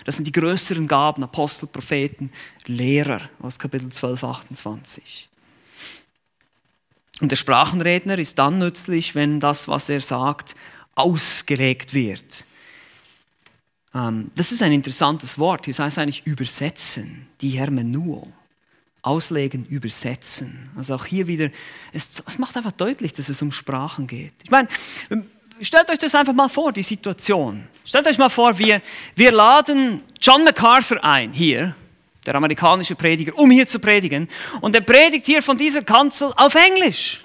Das 0.03 0.17
sind 0.17 0.25
die 0.25 0.33
größeren 0.33 0.85
Gaben, 0.85 1.23
Apostel, 1.23 1.67
Propheten, 1.67 2.29
Lehrer 2.65 3.21
aus 3.39 3.57
Kapitel 3.57 3.89
12, 3.89 4.23
28. 4.23 5.29
Und 7.21 7.31
der 7.31 7.37
Sprachenredner 7.37 8.19
ist 8.19 8.37
dann 8.37 8.59
nützlich, 8.59 9.15
wenn 9.15 9.39
das, 9.39 9.69
was 9.69 9.87
er 9.87 10.01
sagt, 10.01 10.55
ausgelegt 10.95 11.93
wird 11.93 12.45
das 14.35 14.51
ist 14.51 14.61
ein 14.61 14.73
interessantes 14.73 15.39
Wort. 15.39 15.67
Das 15.67 15.79
heißt 15.79 15.97
eigentlich 15.99 16.25
übersetzen, 16.25 17.27
die 17.39 17.51
Hermenuo. 17.51 18.27
Auslegen, 19.01 19.65
übersetzen. 19.67 20.67
Also 20.75 20.95
auch 20.95 21.05
hier 21.05 21.27
wieder, 21.27 21.51
es, 21.93 22.23
es 22.25 22.39
macht 22.39 22.57
einfach 22.57 22.71
deutlich, 22.71 23.13
dass 23.13 23.29
es 23.29 23.39
um 23.39 23.51
Sprachen 23.51 24.07
geht. 24.07 24.33
Ich 24.43 24.49
meine, 24.49 24.67
stellt 25.61 25.91
euch 25.91 25.99
das 25.99 26.15
einfach 26.15 26.33
mal 26.33 26.49
vor, 26.49 26.73
die 26.73 26.81
Situation. 26.81 27.67
Stellt 27.85 28.07
euch 28.07 28.17
mal 28.17 28.29
vor, 28.29 28.57
wir, 28.57 28.81
wir 29.15 29.31
laden 29.31 30.01
John 30.19 30.43
MacArthur 30.43 31.03
ein, 31.03 31.31
hier, 31.33 31.75
der 32.25 32.33
amerikanische 32.33 32.95
Prediger, 32.95 33.37
um 33.37 33.51
hier 33.51 33.67
zu 33.67 33.77
predigen. 33.77 34.27
Und 34.61 34.73
er 34.73 34.81
predigt 34.81 35.27
hier 35.27 35.43
von 35.43 35.55
dieser 35.55 35.83
Kanzel 35.83 36.33
auf 36.35 36.55
Englisch. 36.55 37.23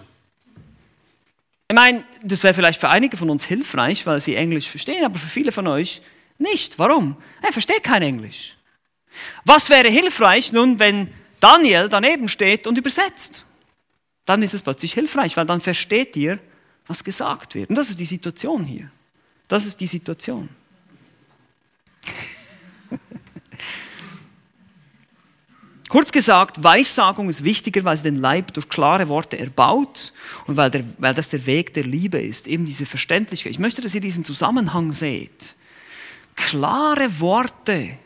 Ich 1.66 1.74
meine, 1.74 2.04
das 2.22 2.42
wäre 2.42 2.52
vielleicht 2.52 2.78
für 2.78 2.90
einige 2.90 3.16
von 3.16 3.30
uns 3.30 3.46
hilfreich, 3.46 4.04
weil 4.04 4.20
sie 4.20 4.36
Englisch 4.36 4.68
verstehen, 4.68 5.02
aber 5.02 5.18
für 5.18 5.28
viele 5.28 5.50
von 5.50 5.66
euch 5.66 6.02
nicht. 6.40 6.78
Warum? 6.78 7.16
Er 7.42 7.52
versteht 7.52 7.84
kein 7.84 8.02
Englisch. 8.02 8.56
Was 9.44 9.70
wäre 9.70 9.88
hilfreich 9.88 10.52
nun, 10.52 10.78
wenn 10.78 11.10
Daniel 11.40 11.88
daneben 11.88 12.28
steht 12.28 12.66
und 12.66 12.78
übersetzt? 12.78 13.44
Dann 14.24 14.42
ist 14.42 14.54
es 14.54 14.62
plötzlich 14.62 14.92
hilfreich, 14.94 15.36
weil 15.36 15.46
dann 15.46 15.60
versteht 15.60 16.16
ihr, 16.16 16.38
was 16.86 17.04
gesagt 17.04 17.54
wird. 17.54 17.70
Und 17.70 17.76
das 17.76 17.90
ist 17.90 18.00
die 18.00 18.06
Situation 18.06 18.64
hier. 18.64 18.90
Das 19.48 19.66
ist 19.66 19.80
die 19.80 19.86
Situation. 19.86 20.48
Kurz 25.88 26.12
gesagt, 26.12 26.62
Weissagung 26.62 27.28
ist 27.28 27.42
wichtiger, 27.42 27.82
weil 27.82 27.96
sie 27.96 28.04
den 28.04 28.20
Leib 28.20 28.54
durch 28.54 28.68
klare 28.68 29.08
Worte 29.08 29.36
erbaut 29.38 30.12
und 30.46 30.56
weil, 30.56 30.70
der, 30.70 30.84
weil 30.98 31.14
das 31.14 31.28
der 31.30 31.46
Weg 31.46 31.74
der 31.74 31.82
Liebe 31.82 32.20
ist, 32.20 32.46
eben 32.46 32.64
diese 32.64 32.86
Verständlichkeit. 32.86 33.50
Ich 33.50 33.58
möchte, 33.58 33.82
dass 33.82 33.94
ihr 33.94 34.00
diesen 34.00 34.22
Zusammenhang 34.22 34.92
seht. 34.92 35.56
Klare 36.34 37.20
Worte, 37.20 37.98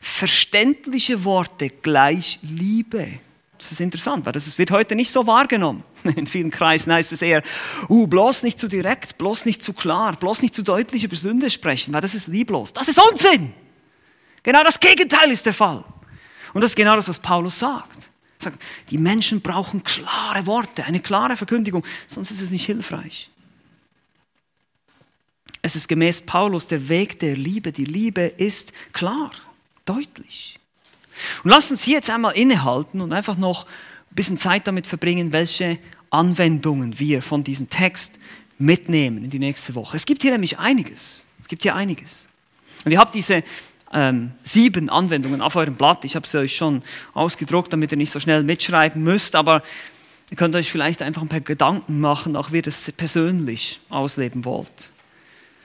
verständliche 0.00 1.24
Worte 1.24 1.70
gleich 1.70 2.38
Liebe. 2.42 3.20
Das 3.58 3.70
ist 3.70 3.80
interessant, 3.80 4.26
weil 4.26 4.32
das 4.32 4.58
wird 4.58 4.72
heute 4.72 4.96
nicht 4.96 5.12
so 5.12 5.26
wahrgenommen. 5.26 5.84
In 6.16 6.26
vielen 6.26 6.50
Kreisen 6.50 6.92
heißt 6.92 7.12
es 7.12 7.22
eher, 7.22 7.42
uh, 7.88 8.06
bloß 8.08 8.42
nicht 8.42 8.58
zu 8.58 8.66
direkt, 8.66 9.18
bloß 9.18 9.44
nicht 9.44 9.62
zu 9.62 9.72
klar, 9.72 10.16
bloß 10.16 10.42
nicht 10.42 10.54
zu 10.54 10.62
deutlich 10.62 11.04
über 11.04 11.14
Sünde 11.14 11.48
sprechen, 11.48 11.94
weil 11.94 12.00
das 12.00 12.14
ist 12.14 12.26
lieblos. 12.26 12.72
Das 12.72 12.88
ist 12.88 13.00
Unsinn! 13.10 13.54
Genau 14.42 14.64
das 14.64 14.80
Gegenteil 14.80 15.30
ist 15.30 15.46
der 15.46 15.54
Fall. 15.54 15.84
Und 16.52 16.60
das 16.60 16.72
ist 16.72 16.76
genau 16.76 16.96
das, 16.96 17.08
was 17.08 17.20
Paulus 17.20 17.60
sagt. 17.60 18.10
Er 18.40 18.50
sagt, 18.50 18.62
die 18.90 18.98
Menschen 18.98 19.40
brauchen 19.40 19.84
klare 19.84 20.46
Worte, 20.46 20.84
eine 20.84 20.98
klare 20.98 21.36
Verkündigung, 21.36 21.84
sonst 22.08 22.32
ist 22.32 22.40
es 22.40 22.50
nicht 22.50 22.66
hilfreich. 22.66 23.30
Es 25.62 25.76
ist 25.76 25.88
gemäß 25.88 26.22
Paulus 26.22 26.66
der 26.66 26.88
Weg 26.88 27.20
der 27.20 27.36
Liebe. 27.36 27.70
Die 27.70 27.84
Liebe 27.84 28.22
ist 28.22 28.72
klar, 28.92 29.30
deutlich. 29.84 30.58
Und 31.44 31.50
lasst 31.50 31.70
uns 31.70 31.84
hier 31.84 31.96
jetzt 31.96 32.10
einmal 32.10 32.34
innehalten 32.34 33.00
und 33.00 33.12
einfach 33.12 33.36
noch 33.36 33.66
ein 33.66 34.14
bisschen 34.16 34.38
Zeit 34.38 34.66
damit 34.66 34.88
verbringen, 34.88 35.32
welche 35.32 35.78
Anwendungen 36.10 36.98
wir 36.98 37.22
von 37.22 37.44
diesem 37.44 37.70
Text 37.70 38.18
mitnehmen 38.58 39.24
in 39.24 39.30
die 39.30 39.38
nächste 39.38 39.74
Woche. 39.76 39.96
Es 39.96 40.04
gibt 40.04 40.22
hier 40.22 40.32
nämlich 40.32 40.58
einiges. 40.58 41.26
Es 41.40 41.46
gibt 41.48 41.62
hier 41.62 41.76
einiges. 41.76 42.28
Und 42.84 42.90
ihr 42.90 42.98
habt 42.98 43.14
diese 43.14 43.44
ähm, 43.92 44.32
sieben 44.42 44.90
Anwendungen 44.90 45.40
auf 45.40 45.54
eurem 45.54 45.74
Blatt. 45.74 46.04
Ich 46.04 46.16
habe 46.16 46.26
sie 46.26 46.38
euch 46.38 46.56
schon 46.56 46.82
ausgedruckt, 47.14 47.72
damit 47.72 47.92
ihr 47.92 47.98
nicht 47.98 48.10
so 48.10 48.18
schnell 48.18 48.42
mitschreiben 48.42 49.02
müsst, 49.02 49.36
aber 49.36 49.62
ihr 50.30 50.36
könnt 50.36 50.56
euch 50.56 50.72
vielleicht 50.72 51.02
einfach 51.02 51.22
ein 51.22 51.28
paar 51.28 51.40
Gedanken 51.40 52.00
machen, 52.00 52.34
auch 52.34 52.50
wie 52.50 52.56
ihr 52.56 52.62
das 52.62 52.90
persönlich 52.92 53.80
ausleben 53.90 54.44
wollt. 54.44 54.90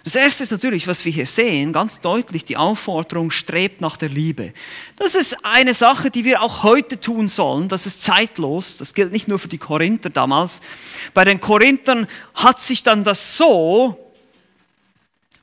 Das 0.08 0.16
erste 0.16 0.44
ist 0.44 0.54
natürlich, 0.54 0.88
was 0.88 1.04
wir 1.04 1.12
hier 1.12 1.26
sehen, 1.26 1.74
ganz 1.74 2.00
deutlich 2.00 2.46
die 2.46 2.56
Aufforderung, 2.56 3.30
strebt 3.30 3.82
nach 3.82 3.98
der 3.98 4.08
Liebe. 4.08 4.54
Das 4.96 5.16
ist 5.16 5.44
eine 5.44 5.74
Sache, 5.74 6.10
die 6.10 6.24
wir 6.24 6.42
auch 6.42 6.64
heute 6.64 6.98
tun 6.98 7.28
sollen. 7.28 7.68
Das 7.68 7.86
ist 7.86 8.04
zeitlos. 8.04 8.78
Das 8.78 8.94
gilt 8.94 9.12
nicht 9.12 9.28
nur 9.28 9.38
für 9.38 9.50
die 9.50 9.58
Korinther 9.58 10.10
damals. 10.10 10.62
Bei 11.14 11.26
den 11.26 11.42
Korinthern 11.42 12.08
hat 12.36 12.62
sich 12.62 12.84
dann 12.84 13.04
das 13.04 13.36
so 13.36 14.14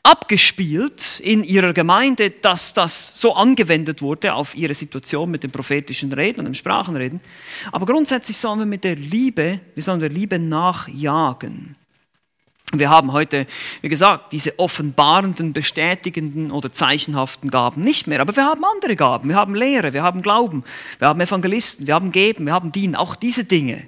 abgespielt 0.02 1.20
in 1.22 1.44
ihrer 1.44 1.74
Gemeinde, 1.74 2.30
dass 2.30 2.72
das 2.72 3.20
so 3.20 3.34
angewendet 3.34 4.00
wurde 4.00 4.32
auf 4.32 4.54
ihre 4.54 4.72
Situation 4.72 5.30
mit 5.30 5.42
dem 5.42 5.50
prophetischen 5.50 6.10
Reden 6.10 6.40
und 6.40 6.46
dem 6.46 6.54
Sprachenreden. 6.54 7.20
Aber 7.70 7.84
grundsätzlich 7.84 8.38
sollen 8.38 8.60
wir 8.60 8.66
mit 8.66 8.84
der 8.84 8.96
Liebe, 8.96 9.60
wir 9.74 9.82
sollen 9.82 10.00
der 10.00 10.08
Liebe 10.08 10.38
nachjagen. 10.38 11.76
Wir 12.72 12.90
haben 12.90 13.12
heute, 13.12 13.46
wie 13.82 13.88
gesagt, 13.88 14.32
diese 14.32 14.58
offenbarenden, 14.58 15.52
bestätigenden 15.52 16.50
oder 16.50 16.72
zeichenhaften 16.72 17.50
Gaben 17.50 17.82
nicht 17.82 18.06
mehr, 18.06 18.20
aber 18.20 18.34
wir 18.34 18.44
haben 18.44 18.64
andere 18.64 18.96
Gaben. 18.96 19.28
Wir 19.28 19.36
haben 19.36 19.54
Lehre, 19.54 19.92
wir 19.92 20.02
haben 20.02 20.22
Glauben, 20.22 20.64
wir 20.98 21.08
haben 21.08 21.20
Evangelisten, 21.20 21.86
wir 21.86 21.94
haben 21.94 22.10
Geben, 22.10 22.46
wir 22.46 22.52
haben 22.52 22.72
Dienen. 22.72 22.96
Auch 22.96 23.16
diese 23.16 23.44
Dinge 23.44 23.86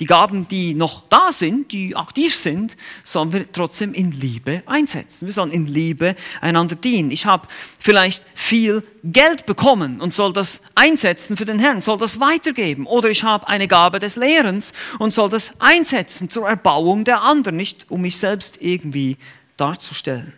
die 0.00 0.06
Gaben, 0.06 0.48
die 0.48 0.72
noch 0.72 1.02
da 1.10 1.30
sind, 1.30 1.72
die 1.72 1.94
aktiv 1.94 2.34
sind, 2.34 2.76
sollen 3.04 3.34
wir 3.34 3.52
trotzdem 3.52 3.92
in 3.92 4.10
Liebe 4.10 4.62
einsetzen. 4.64 5.26
Wir 5.26 5.34
sollen 5.34 5.50
in 5.50 5.66
Liebe 5.66 6.16
einander 6.40 6.74
dienen. 6.74 7.10
Ich 7.10 7.26
habe 7.26 7.46
vielleicht 7.78 8.24
viel 8.34 8.82
Geld 9.04 9.44
bekommen 9.44 10.00
und 10.00 10.14
soll 10.14 10.32
das 10.32 10.62
einsetzen 10.74 11.36
für 11.36 11.44
den 11.44 11.58
Herrn, 11.58 11.82
soll 11.82 11.98
das 11.98 12.18
weitergeben. 12.18 12.86
Oder 12.86 13.10
ich 13.10 13.24
habe 13.24 13.46
eine 13.46 13.68
Gabe 13.68 13.98
des 13.98 14.16
Lehrens 14.16 14.72
und 14.98 15.12
soll 15.12 15.28
das 15.28 15.60
einsetzen 15.60 16.30
zur 16.30 16.48
Erbauung 16.48 17.04
der 17.04 17.20
anderen, 17.20 17.56
nicht 17.56 17.90
um 17.90 18.00
mich 18.00 18.16
selbst 18.16 18.56
irgendwie 18.60 19.18
darzustellen. 19.58 20.32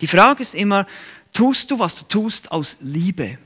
Die 0.00 0.06
Frage 0.06 0.42
ist 0.42 0.54
immer, 0.54 0.86
tust 1.34 1.70
du, 1.70 1.78
was 1.78 1.98
du 1.98 2.04
tust, 2.06 2.50
aus 2.50 2.78
Liebe 2.80 3.36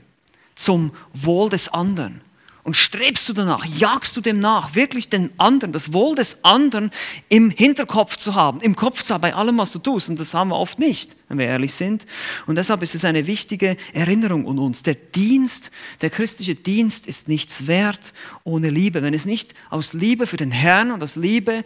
zum 0.55 0.91
Wohl 1.13 1.49
des 1.49 1.67
anderen? 1.67 2.21
Und 2.69 2.75
strebst 2.75 3.27
du 3.27 3.33
danach, 3.33 3.65
jagst 3.65 4.15
du 4.15 4.21
dem 4.21 4.39
nach, 4.39 4.75
wirklich 4.75 5.09
den 5.09 5.31
anderen, 5.39 5.73
das 5.73 5.91
Wohl 5.91 6.13
des 6.13 6.45
anderen 6.45 6.91
im 7.27 7.49
Hinterkopf 7.49 8.15
zu 8.15 8.35
haben, 8.35 8.61
im 8.61 8.75
Kopf 8.75 9.01
zu 9.01 9.11
haben, 9.11 9.21
bei 9.21 9.33
allem, 9.33 9.57
was 9.57 9.71
du 9.71 9.79
tust. 9.79 10.07
Und 10.07 10.19
das 10.19 10.35
haben 10.35 10.49
wir 10.49 10.55
oft 10.55 10.77
nicht, 10.77 11.15
wenn 11.29 11.39
wir 11.39 11.47
ehrlich 11.47 11.73
sind. 11.73 12.05
Und 12.45 12.57
deshalb 12.57 12.83
ist 12.83 12.93
es 12.93 13.05
eine 13.05 13.25
wichtige 13.25 13.75
Erinnerung 13.91 14.47
an 14.47 14.59
uns. 14.59 14.83
Der 14.83 14.93
Dienst, 14.93 15.71
der 16.01 16.11
christliche 16.11 16.53
Dienst 16.53 17.07
ist 17.07 17.27
nichts 17.27 17.65
wert 17.65 18.13
ohne 18.43 18.69
Liebe. 18.69 19.01
Wenn 19.01 19.15
es 19.15 19.25
nicht 19.25 19.55
aus 19.71 19.93
Liebe 19.93 20.27
für 20.27 20.37
den 20.37 20.51
Herrn 20.51 20.91
und 20.91 21.01
aus 21.01 21.15
Liebe 21.15 21.63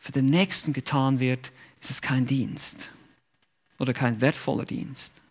für 0.00 0.10
den 0.10 0.26
Nächsten 0.26 0.72
getan 0.72 1.20
wird, 1.20 1.52
ist 1.80 1.90
es 1.90 2.02
kein 2.02 2.26
Dienst 2.26 2.88
oder 3.78 3.92
kein 3.92 4.20
wertvoller 4.20 4.64
Dienst. 4.64 5.22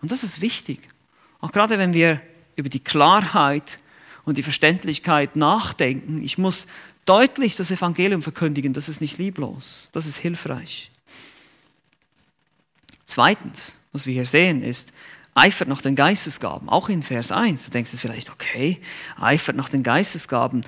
Und 0.00 0.12
das 0.12 0.22
ist 0.22 0.40
wichtig. 0.40 0.78
Auch 1.40 1.50
gerade 1.50 1.78
wenn 1.78 1.94
wir 1.94 2.20
über 2.54 2.68
die 2.68 2.78
Klarheit 2.78 3.80
und 4.24 4.38
die 4.38 4.42
Verständlichkeit 4.42 5.36
nachdenken. 5.36 6.22
Ich 6.22 6.38
muss 6.38 6.66
deutlich 7.04 7.56
das 7.56 7.70
Evangelium 7.70 8.22
verkündigen. 8.22 8.72
Das 8.72 8.88
ist 8.88 9.00
nicht 9.00 9.18
lieblos. 9.18 9.90
Das 9.92 10.06
ist 10.06 10.16
hilfreich. 10.16 10.90
Zweitens, 13.06 13.80
was 13.92 14.06
wir 14.06 14.14
hier 14.14 14.26
sehen, 14.26 14.62
ist, 14.62 14.92
eifert 15.34 15.68
nach 15.68 15.82
den 15.82 15.96
Geistesgaben. 15.96 16.68
Auch 16.68 16.88
in 16.88 17.02
Vers 17.02 17.32
1. 17.32 17.64
Du 17.64 17.70
denkst 17.70 17.92
jetzt 17.92 18.00
vielleicht, 18.00 18.30
okay, 18.30 18.80
eifert 19.20 19.56
nach 19.56 19.68
den 19.68 19.82
Geistesgaben. 19.82 20.64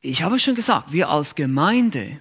Ich 0.00 0.22
habe 0.22 0.38
schon 0.38 0.54
gesagt, 0.54 0.92
wir 0.92 1.08
als 1.08 1.34
Gemeinde 1.34 2.18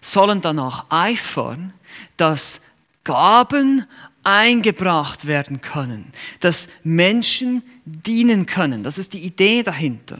sollen 0.00 0.40
danach 0.40 0.86
eifern, 0.90 1.72
dass 2.16 2.60
Gaben 3.02 3.86
eingebracht 4.22 5.26
werden 5.26 5.60
können, 5.60 6.12
dass 6.40 6.68
Menschen 6.82 7.62
dienen 7.84 8.46
können. 8.46 8.82
Das 8.82 8.98
ist 8.98 9.12
die 9.12 9.20
Idee 9.20 9.62
dahinter. 9.62 10.18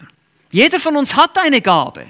Jeder 0.50 0.78
von 0.78 0.96
uns 0.96 1.16
hat 1.16 1.38
eine 1.38 1.60
Gabe. 1.60 2.06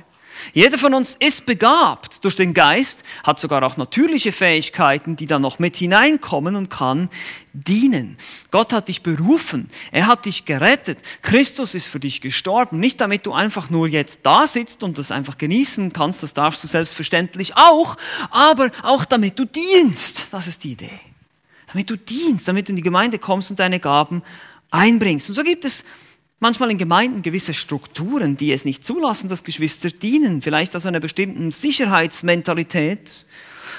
Jeder 0.53 0.79
von 0.79 0.95
uns 0.95 1.17
ist 1.19 1.47
begabt 1.47 2.25
durch 2.25 2.37
den 2.37 2.55
Geist, 2.55 3.05
hat 3.23 3.41
sogar 3.41 3.63
auch 3.63 3.77
natürliche 3.77 4.33
Fähigkeiten, 4.33 5.17
die 5.17 5.27
dann 5.27 5.43
noch 5.43 5.59
mit 5.59 5.77
hineinkommen 5.77 6.57
und 6.57 6.69
kann 6.69 7.09
dienen. 7.53 8.19
Gott 8.51 8.73
hat 8.73 8.89
dich 8.89 9.03
berufen, 9.03 9.71
er 9.91 10.07
hat 10.07 10.27
dich 10.27 10.45
gerettet. 10.45 10.99
Christus 11.23 11.75
ist 11.75 11.87
für 11.87 12.01
dich 12.01 12.21
gestorben, 12.21 12.79
nicht 12.79 13.01
damit 13.01 13.27
du 13.27 13.33
einfach 13.33 13.71
nur 13.71 13.89
jetzt 13.89 14.21
da 14.25 14.47
sitzt 14.47 14.83
und 14.83 14.99
das 14.99 15.11
einfach 15.11 15.39
genießen 15.39 15.93
kannst, 15.93 16.23
das 16.23 16.35
darfst 16.35 16.63
du 16.65 16.69
selbstverständlich 16.69 17.57
auch, 17.57 17.97
aber 18.31 18.71
auch 18.83 19.05
damit 19.05 19.39
du 19.39 19.47
dienst. 19.47 20.27
Das 20.31 20.47
ist 20.47 20.65
die 20.65 20.73
Idee. 20.73 21.01
Damit 21.69 21.91
du 21.91 21.97
dienst, 21.97 22.47
damit 22.47 22.69
du 22.69 22.73
in 22.73 22.77
die 22.77 22.83
Gemeinde 22.83 23.19
kommst 23.19 23.51
und 23.51 23.59
deine 23.59 23.81
Gaben 23.81 24.23
einbringst. 24.75 25.29
Und 25.29 25.35
so 25.37 25.43
gibt 25.43 25.65
es 25.65 25.85
manchmal 26.41 26.71
in 26.71 26.79
Gemeinden 26.79 27.23
gewisse 27.23 27.55
Strukturen, 27.55 28.37
die 28.37 28.53
es 28.53 28.65
nicht 28.65 28.85
zulassen, 28.85 29.29
dass 29.29 29.45
Geschwister 29.45 29.91
dienen, 29.91 30.43
vielleicht 30.43 30.75
aus 30.77 30.85
einer 30.85 31.01
bestimmten 31.01 31.51
Sicherheitsmentalität. 31.51 33.25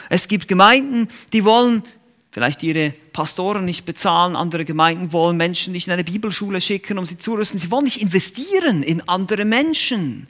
Es 0.10 0.28
gibt 0.28 0.48
Gemeinden, 0.48 1.10
die 1.34 1.44
wollen 1.44 1.84
vielleicht 2.32 2.64
ihre 2.64 2.92
Pastoren 3.14 3.66
nicht 3.66 3.86
bezahlen, 3.86 4.36
andere 4.36 4.66
Gemeinden 4.66 5.14
wollen 5.14 5.38
Menschen 5.38 5.74
nicht 5.74 5.88
in 5.88 5.94
eine 5.94 6.04
Bibelschule 6.04 6.60
schicken, 6.60 6.98
um 6.98 7.06
sie 7.06 7.18
zu 7.18 7.34
rüsten. 7.36 7.60
Sie 7.60 7.72
wollen 7.72 7.86
nicht 7.86 8.02
investieren 8.02 8.84
in 8.84 9.08
andere 9.08 9.46
Menschen. 9.46 10.28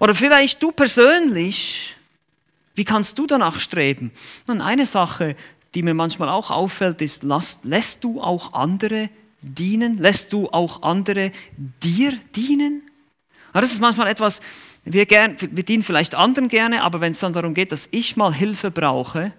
Oder 0.00 0.14
vielleicht 0.14 0.62
du 0.62 0.72
persönlich, 0.72 1.94
wie 2.74 2.84
kannst 2.84 3.18
du 3.18 3.26
danach 3.26 3.60
streben? 3.60 4.10
Nun, 4.46 4.60
eine 4.60 4.86
Sache, 4.86 5.36
die 5.74 5.82
mir 5.82 5.94
manchmal 5.94 6.28
auch 6.28 6.50
auffällt, 6.50 7.00
ist, 7.00 7.24
lässt 7.62 8.02
du 8.02 8.20
auch 8.20 8.52
andere 8.52 9.08
dienen? 9.44 9.98
Lässt 9.98 10.32
du 10.32 10.48
auch 10.50 10.82
andere 10.82 11.32
dir 11.82 12.12
dienen? 12.34 12.82
das 13.52 13.72
ist 13.72 13.80
manchmal 13.80 14.08
etwas, 14.08 14.40
wir, 14.84 15.06
gern, 15.06 15.36
wir 15.38 15.62
dienen 15.62 15.82
vielleicht 15.82 16.14
anderen 16.14 16.48
gerne, 16.48 16.82
aber 16.82 17.00
wenn 17.00 17.12
es 17.12 17.20
dann 17.20 17.32
darum 17.32 17.54
geht, 17.54 17.72
dass 17.72 17.88
ich 17.92 18.16
mal 18.16 18.34
Hilfe 18.34 18.70
brauche, 18.70 19.32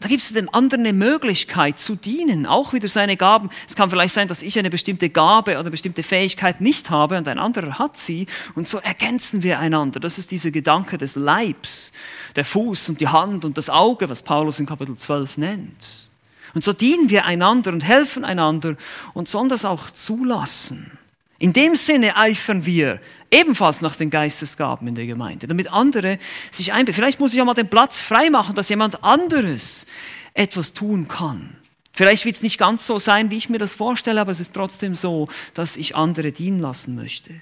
da 0.00 0.08
gibst 0.08 0.30
du 0.30 0.34
dem 0.34 0.52
anderen 0.52 0.82
eine 0.82 0.92
Möglichkeit 0.92 1.78
zu 1.78 1.96
dienen, 1.96 2.44
auch 2.44 2.74
wieder 2.74 2.88
seine 2.88 3.16
Gaben. 3.16 3.48
Es 3.66 3.74
kann 3.74 3.88
vielleicht 3.88 4.12
sein, 4.12 4.28
dass 4.28 4.42
ich 4.42 4.58
eine 4.58 4.68
bestimmte 4.68 5.08
Gabe 5.08 5.58
oder 5.58 5.70
bestimmte 5.70 6.02
Fähigkeit 6.02 6.60
nicht 6.60 6.90
habe 6.90 7.16
und 7.16 7.26
ein 7.26 7.38
anderer 7.38 7.78
hat 7.78 7.96
sie 7.96 8.26
und 8.54 8.68
so 8.68 8.78
ergänzen 8.78 9.42
wir 9.42 9.58
einander. 9.58 10.00
Das 10.00 10.18
ist 10.18 10.30
dieser 10.30 10.50
Gedanke 10.50 10.98
des 10.98 11.16
Leibs, 11.16 11.92
der 12.36 12.44
Fuß 12.44 12.90
und 12.90 13.00
die 13.00 13.08
Hand 13.08 13.46
und 13.46 13.56
das 13.56 13.70
Auge, 13.70 14.08
was 14.08 14.22
Paulus 14.22 14.60
in 14.60 14.66
Kapitel 14.66 14.94
12 14.94 15.38
nennt. 15.38 16.10
Und 16.54 16.62
so 16.62 16.72
dienen 16.72 17.10
wir 17.10 17.24
einander 17.24 17.72
und 17.72 17.82
helfen 17.82 18.24
einander 18.24 18.76
und 19.12 19.28
sollen 19.28 19.48
das 19.48 19.64
auch 19.64 19.90
zulassen. 19.90 20.98
In 21.38 21.52
dem 21.52 21.76
Sinne 21.76 22.16
eifern 22.16 22.64
wir 22.64 23.00
ebenfalls 23.30 23.80
nach 23.80 23.96
den 23.96 24.08
Geistesgaben 24.08 24.86
in 24.86 24.94
der 24.94 25.06
Gemeinde, 25.06 25.46
damit 25.46 25.70
andere 25.72 26.18
sich 26.50 26.72
einbinden. 26.72 26.94
Vielleicht 26.94 27.20
muss 27.20 27.34
ich 27.34 27.40
auch 27.40 27.44
mal 27.44 27.54
den 27.54 27.68
Platz 27.68 28.00
freimachen, 28.00 28.54
dass 28.54 28.68
jemand 28.68 29.02
anderes 29.02 29.86
etwas 30.32 30.72
tun 30.72 31.08
kann. 31.08 31.56
Vielleicht 31.92 32.24
wird 32.24 32.36
es 32.36 32.42
nicht 32.42 32.58
ganz 32.58 32.86
so 32.86 32.98
sein, 32.98 33.30
wie 33.30 33.36
ich 33.36 33.48
mir 33.48 33.58
das 33.58 33.74
vorstelle, 33.74 34.20
aber 34.20 34.32
es 34.32 34.40
ist 34.40 34.54
trotzdem 34.54 34.94
so, 34.94 35.28
dass 35.54 35.76
ich 35.76 35.94
andere 35.94 36.32
dienen 36.32 36.60
lassen 36.60 36.94
möchte. 36.94 37.34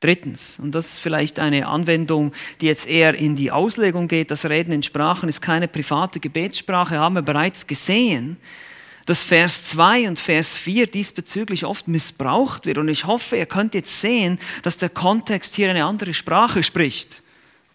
Drittens, 0.00 0.58
und 0.60 0.74
das 0.74 0.86
ist 0.86 0.98
vielleicht 1.00 1.40
eine 1.40 1.66
Anwendung, 1.66 2.32
die 2.60 2.66
jetzt 2.66 2.86
eher 2.86 3.14
in 3.14 3.34
die 3.34 3.50
Auslegung 3.50 4.06
geht, 4.06 4.30
das 4.30 4.44
Reden 4.44 4.72
in 4.72 4.82
Sprachen 4.82 5.28
ist 5.28 5.40
keine 5.40 5.66
private 5.66 6.20
Gebetssprache, 6.20 6.98
haben 6.98 7.16
wir 7.16 7.22
bereits 7.22 7.66
gesehen, 7.66 8.36
dass 9.06 9.22
Vers 9.22 9.64
2 9.64 10.06
und 10.06 10.20
Vers 10.20 10.56
4 10.56 10.86
diesbezüglich 10.86 11.64
oft 11.64 11.88
missbraucht 11.88 12.66
wird. 12.66 12.76
Und 12.76 12.88
ich 12.88 13.06
hoffe, 13.06 13.38
ihr 13.38 13.46
könnt 13.46 13.72
jetzt 13.74 14.02
sehen, 14.02 14.38
dass 14.62 14.76
der 14.76 14.90
Kontext 14.90 15.56
hier 15.56 15.70
eine 15.70 15.86
andere 15.86 16.12
Sprache 16.12 16.62
spricht. 16.62 17.22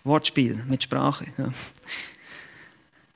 Wortspiel 0.04 0.64
mit 0.68 0.84
Sprache. 0.84 1.26
Ja. 1.38 1.50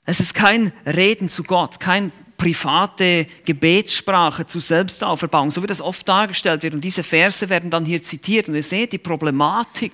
Es 0.05 0.19
ist 0.19 0.33
kein 0.33 0.71
Reden 0.85 1.29
zu 1.29 1.43
Gott, 1.43 1.79
kein 1.79 2.11
private 2.37 3.25
Gebetssprache 3.45 4.45
zur 4.45 4.61
Selbstauferbauung, 4.61 5.49
so 5.49 5.63
wie 5.63 5.67
das 5.67 5.81
oft 5.81 6.07
dargestellt 6.07 6.61
wird. 6.61 6.75
Und 6.75 6.81
diese 6.81 7.03
Verse 7.03 7.49
werden 7.49 7.71
dann 7.71 7.83
hier 7.83 8.01
zitiert. 8.01 8.47
Und 8.47 8.55
ihr 8.55 8.63
seht 8.63 8.93
die 8.93 8.99
Problematik. 8.99 9.93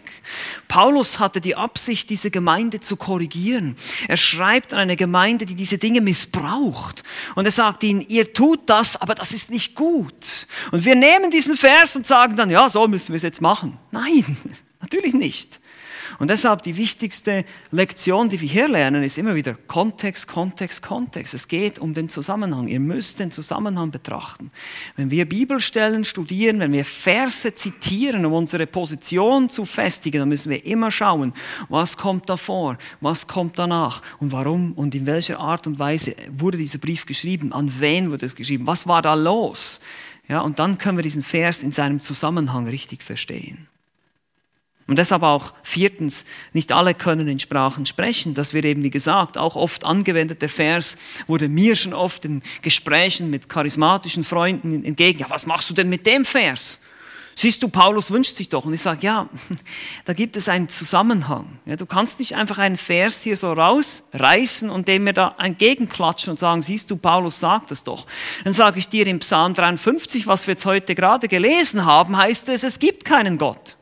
Paulus 0.68 1.20
hatte 1.20 1.40
die 1.40 1.56
Absicht, 1.56 2.10
diese 2.10 2.32
Gemeinde 2.32 2.82
zu 2.82 2.98
korrigieren. 2.98 3.78
Er 4.08 4.18
schreibt 4.18 4.74
an 4.74 4.80
eine 4.80 4.98
Gemeinde, 4.98 5.46
die 5.46 5.56
diese 5.56 5.78
Dinge 5.78 6.02
missbraucht. 6.02 7.04
Und 7.36 7.46
er 7.46 7.52
sagt 7.52 7.84
ihnen, 7.84 8.02
ihr 8.02 8.34
tut 8.34 8.70
das, 8.70 9.02
aber 9.02 9.16
das 9.16 9.32
ist 9.32 9.50
nicht 9.50 9.74
gut. 9.74 10.48
Und 10.72 10.84
wir 10.84 10.96
nehmen 10.96 11.32
diesen 11.32 11.56
Vers 11.56 11.96
und 11.96 12.06
sagen 12.06 12.36
dann, 12.36 12.50
ja, 12.50 12.68
so 12.68 12.88
müssen 12.88 13.10
wir 13.10 13.18
es 13.18 13.24
jetzt 13.24 13.42
machen. 13.42 13.80
Nein, 13.92 14.38
natürlich 14.82 15.14
nicht. 15.14 15.62
Und 16.20 16.30
deshalb 16.30 16.64
die 16.64 16.78
wichtigste 16.78 17.46
Lektion, 17.72 18.30
die 18.30 18.40
wir 18.40 18.50
hier 18.50 18.68
lernen, 18.68 19.04
ist 19.04 19.18
immer 19.18 19.36
wieder 19.36 19.56
Kontext, 19.68 20.28
Kontext, 20.28 20.82
Kontext. 20.82 21.34
Es 21.34 21.48
geht 21.48 21.80
um 21.80 21.94
den 21.94 22.10
Zusammenhang. 22.10 22.68
Ihr 22.68 22.80
müsst 22.80 23.20
den 23.20 23.32
Zusammenhang 23.32 23.92
betrachten. 23.92 24.52
Wenn 24.96 25.12
wir 25.12 25.28
Bibelstellen 25.28 26.06
studieren, 26.06 26.60
wenn 26.60 26.72
wir 26.72 26.86
Verse 26.86 27.54
zitieren, 27.54 28.26
um 28.26 28.34
unsere 28.34 28.68
Position 28.68 29.50
zu 29.50 29.66
festigen, 29.66 30.20
dann 30.20 30.30
müssen 30.30 30.50
wir 30.50 30.66
immer 30.66 30.92
schauen, 30.92 31.34
was 31.70 31.98
kommt 31.98 32.30
davor, 32.30 32.78
was 33.02 33.28
kommt 33.28 33.58
danach 33.60 34.02
und 34.20 34.32
warum 34.32 34.74
und 34.74 34.96
in 34.96 35.06
welcher 35.06 35.40
Art 35.40 35.68
und 35.68 35.80
Weise 35.80 36.16
wurde 36.38 36.58
dieser 36.58 36.78
Brief 36.78 37.06
geschrieben, 37.06 37.54
an 37.54 37.72
wen 37.80 38.12
wurde 38.12 38.26
es 38.26 38.36
geschrieben, 38.36 38.68
was 38.68 38.88
war 38.88 39.02
da 39.02 39.14
los. 39.14 39.80
Ja, 40.28 40.42
und 40.42 40.60
dann 40.60 40.78
können 40.78 40.98
wir 40.98 41.04
diesen 41.04 41.24
Vers 41.24 41.64
in 41.64 41.72
seinem 41.72 42.00
Zusammenhang 42.00 42.68
richtig 42.68 43.04
verstehen. 43.04 43.68
Und 44.86 44.98
deshalb 44.98 45.24
auch 45.24 45.54
viertens, 45.64 46.26
nicht 46.52 46.72
alle 46.74 46.94
können 46.94 47.28
in 47.28 47.40
Sprachen 47.40 47.86
sprechen. 47.86 48.34
Das 48.34 48.54
wird 48.54 48.66
eben, 48.66 48.84
wie 48.84 48.90
gesagt, 48.90 49.38
auch 49.38 49.56
oft 49.56 49.86
angewendet. 49.86 50.42
Der 50.42 50.50
Vers 50.50 50.98
wurde 51.26 51.48
mir 51.48 51.76
schon 51.76 51.94
oft 51.94 52.26
in 52.26 52.44
Gesprächen 52.62 53.30
mit 53.30 53.48
charismatischen 53.48 54.26
Freunden 54.26 54.84
entgegen. 54.84 55.20
Ja, 55.20 55.30
was 55.30 55.46
machst 55.46 55.70
du 55.70 55.74
denn 55.74 55.88
mit 55.88 56.06
dem 56.06 56.26
Vers? 56.26 56.80
Siehst 57.36 57.64
du, 57.64 57.68
Paulus 57.68 58.12
wünscht 58.12 58.36
sich 58.36 58.50
doch. 58.50 58.66
Und 58.66 58.74
ich 58.74 58.82
sage, 58.82 59.00
ja, 59.02 59.28
da 60.06 60.14
gibt 60.14 60.38
es 60.38 60.50
einen 60.50 60.70
Zusammenhang. 60.70 61.60
Ja, 61.66 61.76
du 61.76 61.86
kannst 61.86 62.20
nicht 62.20 62.36
einfach 62.36 62.58
einen 62.58 62.78
Vers 62.78 63.22
hier 63.22 63.38
so 63.38 63.52
rausreißen 63.54 64.70
und 64.70 64.88
dem 64.88 65.06
mir 65.06 65.14
da 65.14 65.36
entgegenklatschen 65.40 66.32
und 66.32 66.40
sagen, 66.40 66.62
siehst 66.62 66.92
du, 66.92 66.98
Paulus 66.98 67.40
sagt 67.40 67.72
es 67.72 67.84
doch. 67.84 68.06
Dann 68.44 68.54
sage 68.54 68.80
ich 68.80 68.90
dir 68.90 69.08
im 69.08 69.20
Psalm 69.20 69.54
53, 69.54 70.28
was 70.28 70.46
wir 70.46 70.54
jetzt 70.54 70.66
heute 70.66 70.94
gerade 70.94 71.28
gelesen 71.28 71.86
haben, 71.86 72.18
heißt 72.18 72.50
es, 72.50 72.64
es 72.64 72.80
gibt 72.80 73.06
keinen 73.06 73.38
Gott. 73.38 73.78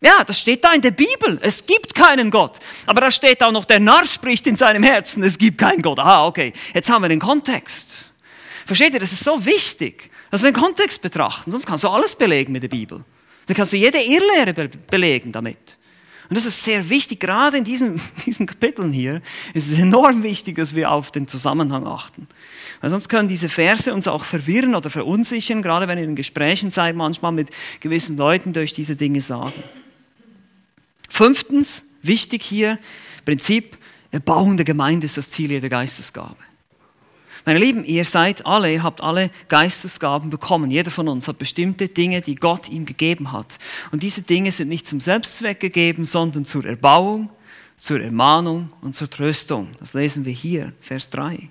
Ja, 0.00 0.22
das 0.24 0.38
steht 0.38 0.64
da 0.64 0.72
in 0.72 0.80
der 0.80 0.92
Bibel. 0.92 1.38
Es 1.42 1.66
gibt 1.66 1.94
keinen 1.94 2.30
Gott. 2.30 2.58
Aber 2.86 3.00
da 3.00 3.10
steht 3.10 3.42
auch 3.42 3.50
noch, 3.50 3.64
der 3.64 3.80
Narr 3.80 4.06
spricht 4.06 4.46
in 4.46 4.54
seinem 4.54 4.84
Herzen, 4.84 5.22
es 5.24 5.38
gibt 5.38 5.58
keinen 5.58 5.82
Gott. 5.82 5.98
Ah, 5.98 6.26
okay. 6.26 6.52
Jetzt 6.72 6.88
haben 6.88 7.02
wir 7.02 7.08
den 7.08 7.18
Kontext. 7.18 8.12
Versteht 8.64 8.94
ihr, 8.94 9.00
das 9.00 9.12
ist 9.12 9.24
so 9.24 9.44
wichtig, 9.44 10.10
dass 10.30 10.42
wir 10.42 10.52
den 10.52 10.60
Kontext 10.60 11.02
betrachten. 11.02 11.50
Sonst 11.50 11.66
kannst 11.66 11.84
du 11.84 11.88
alles 11.88 12.14
belegen 12.14 12.52
mit 12.52 12.62
der 12.62 12.68
Bibel. 12.68 13.02
Dann 13.46 13.56
kannst 13.56 13.72
du 13.72 13.76
jede 13.76 13.98
Irrlehre 13.98 14.52
be 14.52 14.68
belegen 14.68 15.32
damit. 15.32 15.78
Und 16.28 16.36
das 16.36 16.44
ist 16.44 16.62
sehr 16.62 16.90
wichtig, 16.90 17.20
gerade 17.20 17.56
in 17.56 17.64
diesen, 17.64 18.00
diesen 18.26 18.46
Kapiteln 18.46 18.92
hier 18.92 19.22
ist 19.54 19.70
es 19.70 19.78
enorm 19.78 20.22
wichtig, 20.22 20.56
dass 20.56 20.74
wir 20.74 20.92
auf 20.92 21.10
den 21.10 21.26
Zusammenhang 21.26 21.86
achten. 21.86 22.28
Weil 22.80 22.90
sonst 22.90 23.08
können 23.08 23.28
diese 23.28 23.48
Verse 23.48 23.92
uns 23.92 24.06
auch 24.06 24.24
verwirren 24.24 24.74
oder 24.74 24.90
verunsichern, 24.90 25.62
gerade 25.62 25.88
wenn 25.88 25.98
ihr 25.98 26.04
in 26.04 26.14
Gesprächen 26.14 26.70
seid, 26.70 26.94
manchmal 26.94 27.32
mit 27.32 27.48
gewissen 27.80 28.16
Leuten 28.16 28.52
durch 28.52 28.74
diese 28.74 28.94
Dinge 28.94 29.22
sagen. 29.22 29.54
Fünftens, 31.08 31.84
wichtig 32.02 32.42
hier, 32.42 32.78
Prinzip, 33.24 33.76
Erbauung 34.10 34.56
der 34.56 34.64
Gemeinde 34.64 35.06
ist 35.06 35.16
das 35.16 35.30
Ziel 35.30 35.50
jeder 35.50 35.68
Geistesgabe. 35.68 36.36
Meine 37.44 37.58
Lieben, 37.58 37.84
ihr 37.84 38.04
seid 38.04 38.44
alle, 38.46 38.72
ihr 38.72 38.82
habt 38.82 39.02
alle 39.02 39.30
Geistesgaben 39.48 40.30
bekommen. 40.30 40.70
Jeder 40.70 40.90
von 40.90 41.08
uns 41.08 41.28
hat 41.28 41.38
bestimmte 41.38 41.88
Dinge, 41.88 42.20
die 42.20 42.34
Gott 42.34 42.68
ihm 42.68 42.84
gegeben 42.84 43.32
hat. 43.32 43.58
Und 43.90 44.02
diese 44.02 44.22
Dinge 44.22 44.52
sind 44.52 44.68
nicht 44.68 44.86
zum 44.86 45.00
Selbstzweck 45.00 45.60
gegeben, 45.60 46.04
sondern 46.04 46.44
zur 46.44 46.64
Erbauung, 46.64 47.30
zur 47.76 48.00
Ermahnung 48.00 48.72
und 48.80 48.96
zur 48.96 49.08
Tröstung. 49.08 49.68
Das 49.78 49.94
lesen 49.94 50.24
wir 50.24 50.32
hier, 50.32 50.72
Vers 50.80 51.10
3. 51.10 51.48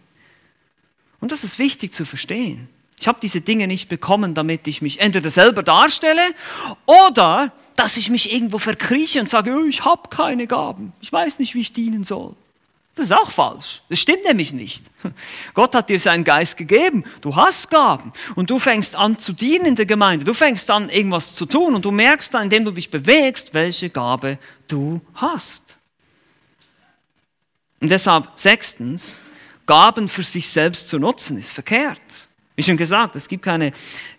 Und 1.20 1.32
das 1.32 1.44
ist 1.44 1.58
wichtig 1.58 1.94
zu 1.94 2.06
verstehen. 2.06 2.70
Ich 3.00 3.08
habe 3.08 3.20
diese 3.22 3.42
Dinge 3.42 3.68
nicht 3.68 3.90
bekommen, 3.90 4.34
damit 4.34 4.68
ich 4.68 4.82
mich 4.82 5.00
entweder 5.00 5.30
selber 5.30 5.64
darstelle 5.64 6.22
oder 6.86 7.52
dass 7.76 7.96
ich 7.96 8.10
mich 8.10 8.34
irgendwo 8.34 8.58
verkrieche 8.58 9.20
und 9.20 9.30
sage, 9.30 9.56
oh, 9.56 9.66
ich 9.66 9.86
habe 9.86 10.10
keine 10.10 10.48
Gaben, 10.48 10.94
ich 11.00 11.12
weiß 11.12 11.38
nicht, 11.40 11.54
wie 11.54 11.62
ich 11.62 11.74
dienen 11.74 12.04
soll. 12.04 12.36
Das 12.98 13.06
ist 13.06 13.12
auch 13.12 13.30
falsch. 13.30 13.84
Das 13.90 14.00
stimmt 14.00 14.24
nämlich 14.26 14.54
nicht. 14.54 14.84
Gott 15.54 15.76
hat 15.76 15.88
dir 15.88 16.00
seinen 16.00 16.24
Geist 16.24 16.58
gegeben. 16.58 17.04
Du 17.22 17.36
hast 17.36 17.70
Gaben. 17.70 18.12
Und 18.34 18.50
du 18.50 18.58
fängst 18.58 18.96
an 18.96 19.20
zu 19.20 19.34
dienen 19.34 19.66
in 19.66 19.76
der 19.76 19.86
Gemeinde. 19.86 20.26
Du 20.26 20.34
fängst 20.34 20.72
an, 20.72 20.90
irgendwas 20.90 21.36
zu 21.36 21.46
tun. 21.46 21.76
Und 21.76 21.86
du 21.86 21.92
merkst 21.92 22.34
dann, 22.34 22.46
indem 22.46 22.66
du 22.66 22.72
dich 22.72 22.90
bewegst, 22.90 23.54
welche 23.54 23.92
Gabe 23.92 24.40
du 24.68 25.00
hast. 25.14 25.78
Und 27.80 27.90
deshalb, 27.90 28.32
sechstens, 28.34 29.20
Gaben 29.68 30.08
für 30.08 30.24
sich 30.24 30.50
selbst 30.50 30.90
zu 30.90 30.98
nutzen, 30.98 31.38
ist 31.38 31.52
verkehrt. 31.52 32.27
Wie 32.58 32.64
schon 32.64 32.76
gesagt, 32.76 33.16
es 33.16 33.28
gibt 33.28 33.44
keine 33.44 33.72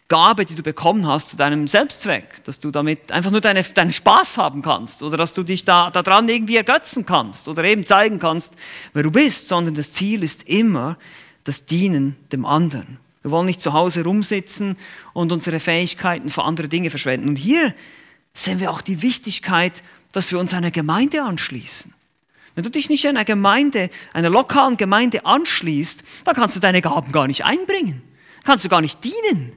Gabe, 0.06 0.44
die 0.44 0.54
du 0.54 0.62
bekommen 0.62 1.08
hast, 1.08 1.30
zu 1.30 1.36
deinem 1.36 1.66
Selbstzweck, 1.66 2.44
dass 2.44 2.60
du 2.60 2.70
damit 2.70 3.10
einfach 3.10 3.32
nur 3.32 3.40
deine, 3.40 3.64
deinen 3.64 3.90
Spaß 3.90 4.38
haben 4.38 4.62
kannst 4.62 5.02
oder 5.02 5.16
dass 5.16 5.34
du 5.34 5.42
dich 5.42 5.64
da 5.64 5.90
daran 5.90 6.28
irgendwie 6.28 6.56
ergötzen 6.56 7.04
kannst 7.04 7.48
oder 7.48 7.64
eben 7.64 7.84
zeigen 7.84 8.20
kannst, 8.20 8.54
wer 8.94 9.02
du 9.02 9.10
bist, 9.10 9.48
sondern 9.48 9.74
das 9.74 9.90
Ziel 9.90 10.22
ist 10.22 10.48
immer 10.48 10.96
das 11.42 11.66
Dienen 11.66 12.14
dem 12.30 12.46
anderen. 12.46 12.98
Wir 13.22 13.32
wollen 13.32 13.46
nicht 13.46 13.60
zu 13.60 13.72
Hause 13.72 14.04
rumsitzen 14.04 14.76
und 15.14 15.32
unsere 15.32 15.58
Fähigkeiten 15.58 16.30
für 16.30 16.44
andere 16.44 16.68
Dinge 16.68 16.90
verschwenden. 16.90 17.28
Und 17.30 17.36
hier 17.36 17.74
sehen 18.34 18.60
wir 18.60 18.70
auch 18.70 18.82
die 18.82 19.02
Wichtigkeit, 19.02 19.82
dass 20.12 20.30
wir 20.30 20.38
uns 20.38 20.54
einer 20.54 20.70
Gemeinde 20.70 21.24
anschließen. 21.24 21.92
Wenn 22.54 22.62
du 22.62 22.70
dich 22.70 22.88
nicht 22.88 23.08
einer 23.08 23.24
Gemeinde, 23.24 23.90
einer 24.12 24.30
lokalen 24.30 24.76
Gemeinde 24.76 25.26
anschließt, 25.26 26.04
dann 26.24 26.36
kannst 26.36 26.54
du 26.54 26.60
deine 26.60 26.80
Gaben 26.80 27.10
gar 27.10 27.26
nicht 27.26 27.44
einbringen. 27.44 28.07
Kannst 28.44 28.64
du 28.64 28.68
gar 28.68 28.80
nicht 28.80 29.04
dienen 29.04 29.52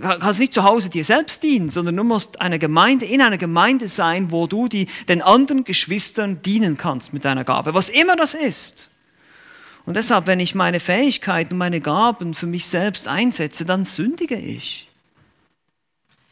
kannst 0.00 0.40
nicht 0.40 0.52
zu 0.52 0.64
Hause 0.64 0.88
dir 0.90 1.04
selbst 1.04 1.42
dienen, 1.42 1.70
sondern 1.70 1.96
du 1.96 2.04
musst 2.04 2.40
eine 2.40 2.58
Gemeinde, 2.58 3.06
in 3.06 3.20
einer 3.20 3.38
Gemeinde 3.38 3.88
sein, 3.88 4.30
wo 4.30 4.46
du 4.46 4.68
die, 4.68 4.86
den 5.08 5.22
anderen 5.22 5.64
Geschwistern 5.64 6.42
dienen 6.42 6.76
kannst 6.76 7.12
mit 7.12 7.24
deiner 7.24 7.44
Gabe, 7.44 7.74
was 7.74 7.88
immer 7.88 8.16
das 8.16 8.34
ist. 8.34 8.90
Und 9.84 9.94
deshalb, 9.94 10.26
wenn 10.26 10.40
ich 10.40 10.54
meine 10.54 10.80
Fähigkeiten 10.80 11.54
und 11.54 11.58
meine 11.58 11.80
Gaben 11.80 12.34
für 12.34 12.46
mich 12.46 12.66
selbst 12.66 13.06
einsetze, 13.06 13.64
dann 13.64 13.84
sündige 13.84 14.36
ich. 14.36 14.88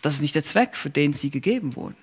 Das 0.02 0.14
ist 0.14 0.20
nicht 0.20 0.34
der 0.34 0.44
Zweck, 0.44 0.76
für 0.76 0.90
den 0.90 1.12
sie 1.12 1.30
gegeben 1.30 1.76
wurden. 1.76 1.96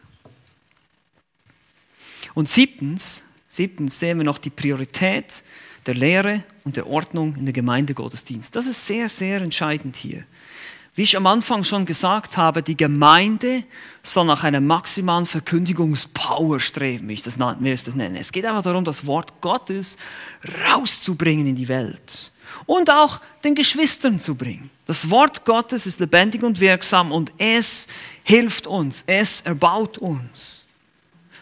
Und 2.33 2.49
siebtens, 2.49 3.23
siebtens 3.47 3.99
sehen 3.99 4.17
wir 4.17 4.23
noch 4.23 4.37
die 4.37 4.49
Priorität 4.49 5.43
der 5.85 5.95
Lehre 5.95 6.43
und 6.63 6.77
der 6.77 6.87
Ordnung 6.87 7.35
in 7.35 7.45
der 7.45 7.53
Gemeindegottesdienst. 7.53 8.55
Das 8.55 8.67
ist 8.67 8.85
sehr, 8.85 9.09
sehr 9.09 9.41
entscheidend 9.41 9.95
hier. 9.95 10.23
Wie 10.93 11.03
ich 11.03 11.15
am 11.15 11.25
Anfang 11.25 11.63
schon 11.63 11.85
gesagt 11.85 12.35
habe, 12.35 12.61
die 12.61 12.75
Gemeinde 12.75 13.63
soll 14.03 14.25
nach 14.25 14.43
einer 14.43 14.59
maximalen 14.59 15.25
Verkündigungspower 15.25 16.59
streben, 16.59 17.07
wie 17.07 17.13
ich 17.13 17.23
das, 17.23 17.37
nenne. 17.37 18.19
Es 18.19 18.33
geht 18.33 18.45
einfach 18.45 18.63
darum, 18.63 18.83
das 18.83 19.05
Wort 19.05 19.39
Gottes 19.39 19.97
rauszubringen 20.69 21.47
in 21.47 21.55
die 21.55 21.69
Welt 21.69 22.33
und 22.65 22.89
auch 22.89 23.21
den 23.43 23.55
Geschwistern 23.55 24.19
zu 24.19 24.35
bringen. 24.35 24.69
Das 24.85 25.09
Wort 25.09 25.45
Gottes 25.45 25.85
ist 25.85 26.01
lebendig 26.01 26.43
und 26.43 26.59
wirksam 26.59 27.13
und 27.13 27.31
es 27.37 27.87
hilft 28.23 28.67
uns, 28.67 29.05
es 29.07 29.41
erbaut 29.41 29.97
uns. 29.97 30.67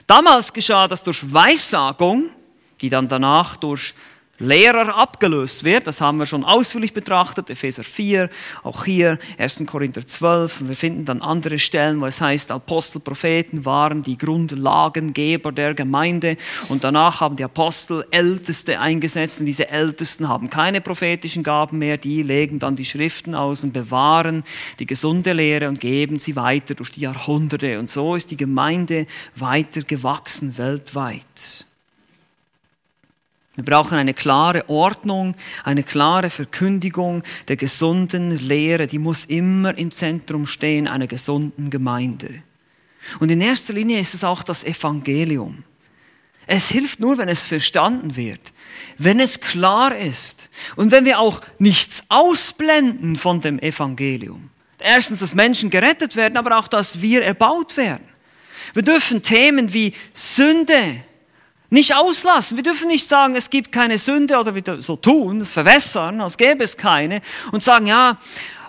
Damals 0.05 0.53
geschah 0.53 0.87
das 0.87 1.03
durch 1.03 1.33
Weissagung, 1.33 2.29
die 2.81 2.89
dann 2.89 3.07
danach 3.07 3.55
durch 3.57 3.95
Lehrer 4.39 4.95
abgelöst 4.95 5.63
wird. 5.63 5.85
Das 5.87 6.01
haben 6.01 6.17
wir 6.17 6.25
schon 6.25 6.43
ausführlich 6.43 6.93
betrachtet, 6.93 7.49
Epheser 7.49 7.83
4, 7.83 8.29
auch 8.63 8.85
hier 8.85 9.19
1. 9.37 9.63
Korinther 9.65 10.05
12. 10.05 10.61
Und 10.61 10.69
wir 10.69 10.75
finden 10.75 11.05
dann 11.05 11.21
andere 11.21 11.59
Stellen, 11.59 11.99
wo 11.99 12.05
es 12.05 12.21
heißt, 12.21 12.51
Apostel, 12.51 13.01
Propheten 13.01 13.65
waren 13.65 14.01
die 14.03 14.17
Grundlagengeber 14.17 15.51
der 15.51 15.73
Gemeinde 15.73 16.37
und 16.69 16.83
danach 16.83 17.21
haben 17.21 17.35
die 17.35 17.43
Apostel 17.43 18.05
Älteste 18.11 18.79
eingesetzt 18.79 19.39
und 19.39 19.45
diese 19.45 19.69
Ältesten 19.69 20.29
haben 20.29 20.49
keine 20.49 20.81
prophetischen 20.81 21.43
Gaben 21.43 21.77
mehr, 21.77 21.97
die 21.97 22.23
legen 22.23 22.59
dann 22.59 22.75
die 22.75 22.85
Schriften 22.85 23.35
aus 23.35 23.63
und 23.63 23.73
bewahren 23.73 24.43
die 24.79 24.85
gesunde 24.85 25.33
Lehre 25.33 25.67
und 25.67 25.79
geben 25.79 26.19
sie 26.19 26.35
weiter 26.35 26.75
durch 26.75 26.91
die 26.91 27.01
Jahrhunderte. 27.01 27.79
Und 27.79 27.89
so 27.89 28.15
ist 28.15 28.31
die 28.31 28.37
Gemeinde 28.37 29.05
weiter 29.35 29.81
gewachsen 29.81 30.57
weltweit. 30.57 31.65
Wir 33.59 33.65
brauchen 33.65 33.97
eine 33.97 34.13
klare 34.13 34.69
Ordnung, 34.69 35.35
eine 35.65 35.83
klare 35.83 36.29
Verkündigung 36.29 37.23
der 37.49 37.57
gesunden 37.57 38.39
Lehre. 38.39 38.87
Die 38.87 38.99
muss 38.99 39.25
immer 39.25 39.77
im 39.77 39.91
Zentrum 39.91 40.47
stehen 40.47 40.87
einer 40.87 41.07
gesunden 41.07 41.69
Gemeinde. 41.69 42.41
Und 43.19 43.29
in 43.29 43.41
erster 43.41 43.73
Linie 43.73 43.99
ist 43.99 44.13
es 44.13 44.23
auch 44.23 44.43
das 44.43 44.63
Evangelium. 44.63 45.65
Es 46.47 46.69
hilft 46.69 47.01
nur, 47.01 47.17
wenn 47.17 47.27
es 47.27 47.43
verstanden 47.43 48.15
wird, 48.15 48.39
wenn 48.97 49.19
es 49.19 49.41
klar 49.41 49.93
ist 49.93 50.47
und 50.77 50.91
wenn 50.91 51.03
wir 51.03 51.19
auch 51.19 51.41
nichts 51.57 52.03
ausblenden 52.07 53.17
von 53.17 53.41
dem 53.41 53.59
Evangelium. 53.59 54.51
Erstens, 54.79 55.19
dass 55.19 55.35
Menschen 55.35 55.69
gerettet 55.69 56.15
werden, 56.15 56.37
aber 56.37 56.57
auch, 56.57 56.69
dass 56.69 57.01
wir 57.01 57.23
erbaut 57.23 57.75
werden. 57.75 58.05
Wir 58.73 58.83
dürfen 58.83 59.21
Themen 59.21 59.73
wie 59.73 59.93
Sünde, 60.13 61.03
nicht 61.69 61.95
auslassen. 61.95 62.57
Wir 62.57 62.63
dürfen 62.63 62.87
nicht 62.87 63.07
sagen, 63.07 63.35
es 63.35 63.49
gibt 63.49 63.71
keine 63.71 63.97
Sünde 63.97 64.37
oder 64.37 64.55
wir 64.55 64.81
so 64.81 64.95
tun, 64.95 65.41
es 65.41 65.51
verwässern, 65.51 66.21
als 66.21 66.37
gäbe 66.37 66.63
es 66.63 66.77
keine 66.77 67.21
und 67.51 67.63
sagen, 67.63 67.87
ja, 67.87 68.17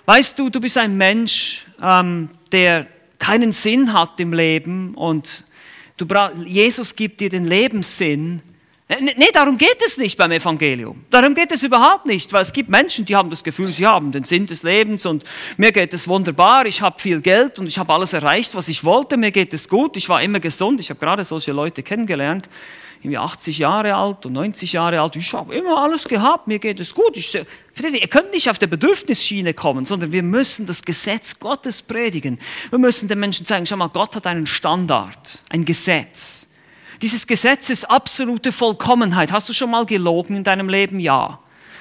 weißt 0.06 0.38
du, 0.38 0.50
du 0.50 0.60
bist 0.60 0.76
ein 0.76 0.96
Mensch, 0.96 1.64
ähm, 1.82 2.30
der 2.52 2.86
keinen 3.18 3.52
Sinn 3.52 3.92
hat 3.92 4.18
im 4.18 4.32
Leben 4.32 4.94
und 4.94 5.44
du 5.96 6.06
Jesus 6.44 6.96
gibt 6.96 7.20
dir 7.20 7.28
den 7.28 7.46
Lebenssinn. 7.46 8.42
Nee, 8.98 9.28
darum 9.32 9.56
geht 9.56 9.80
es 9.86 9.98
nicht 9.98 10.18
beim 10.18 10.32
Evangelium. 10.32 11.04
Darum 11.10 11.36
geht 11.36 11.52
es 11.52 11.62
überhaupt 11.62 12.06
nicht, 12.06 12.32
weil 12.32 12.42
es 12.42 12.52
gibt 12.52 12.70
Menschen, 12.70 13.04
die 13.04 13.14
haben 13.14 13.30
das 13.30 13.44
Gefühl, 13.44 13.72
sie 13.72 13.86
haben 13.86 14.10
den 14.10 14.24
Sinn 14.24 14.46
des 14.46 14.64
Lebens 14.64 15.06
und 15.06 15.22
mir 15.58 15.70
geht 15.70 15.94
es 15.94 16.08
wunderbar, 16.08 16.66
ich 16.66 16.82
habe 16.82 16.98
viel 16.98 17.20
Geld 17.20 17.60
und 17.60 17.68
ich 17.68 17.78
habe 17.78 17.92
alles 17.92 18.14
erreicht, 18.14 18.56
was 18.56 18.66
ich 18.66 18.82
wollte, 18.82 19.16
mir 19.16 19.30
geht 19.30 19.54
es 19.54 19.68
gut, 19.68 19.96
ich 19.96 20.08
war 20.08 20.20
immer 20.22 20.40
gesund, 20.40 20.80
ich 20.80 20.90
habe 20.90 20.98
gerade 20.98 21.22
solche 21.24 21.52
Leute 21.52 21.84
kennengelernt 21.84 22.48
irgendwie 23.00 23.18
80 23.18 23.58
Jahre 23.58 23.94
alt 23.94 24.26
und 24.26 24.34
90 24.34 24.74
Jahre 24.74 25.00
alt. 25.00 25.16
Ich 25.16 25.32
habe 25.32 25.54
immer 25.54 25.78
alles 25.78 26.06
gehabt, 26.06 26.46
mir 26.46 26.58
geht 26.58 26.80
es 26.80 26.94
gut. 26.94 27.16
Ich, 27.16 27.34
ihr 27.34 28.08
könnt 28.08 28.32
nicht 28.32 28.50
auf 28.50 28.58
der 28.58 28.66
Bedürfnisschiene 28.66 29.54
kommen, 29.54 29.86
sondern 29.86 30.12
wir 30.12 30.22
müssen 30.22 30.66
das 30.66 30.82
Gesetz 30.82 31.38
Gottes 31.40 31.80
predigen. 31.80 32.38
Wir 32.68 32.78
müssen 32.78 33.08
den 33.08 33.18
Menschen 33.18 33.46
zeigen, 33.46 33.64
schau 33.64 33.76
mal, 33.76 33.88
Gott 33.88 34.16
hat 34.16 34.26
einen 34.26 34.46
Standard, 34.46 35.42
ein 35.48 35.64
Gesetz. 35.64 36.46
Dieses 37.00 37.26
Gesetz 37.26 37.70
ist 37.70 37.84
absolute 37.90 38.52
Vollkommenheit. 38.52 39.32
Hast 39.32 39.48
du 39.48 39.54
schon 39.54 39.70
mal 39.70 39.86
gelogen 39.86 40.36
in 40.36 40.44
deinem 40.44 40.68
Leben? 40.68 41.00
Ja. 41.00 41.38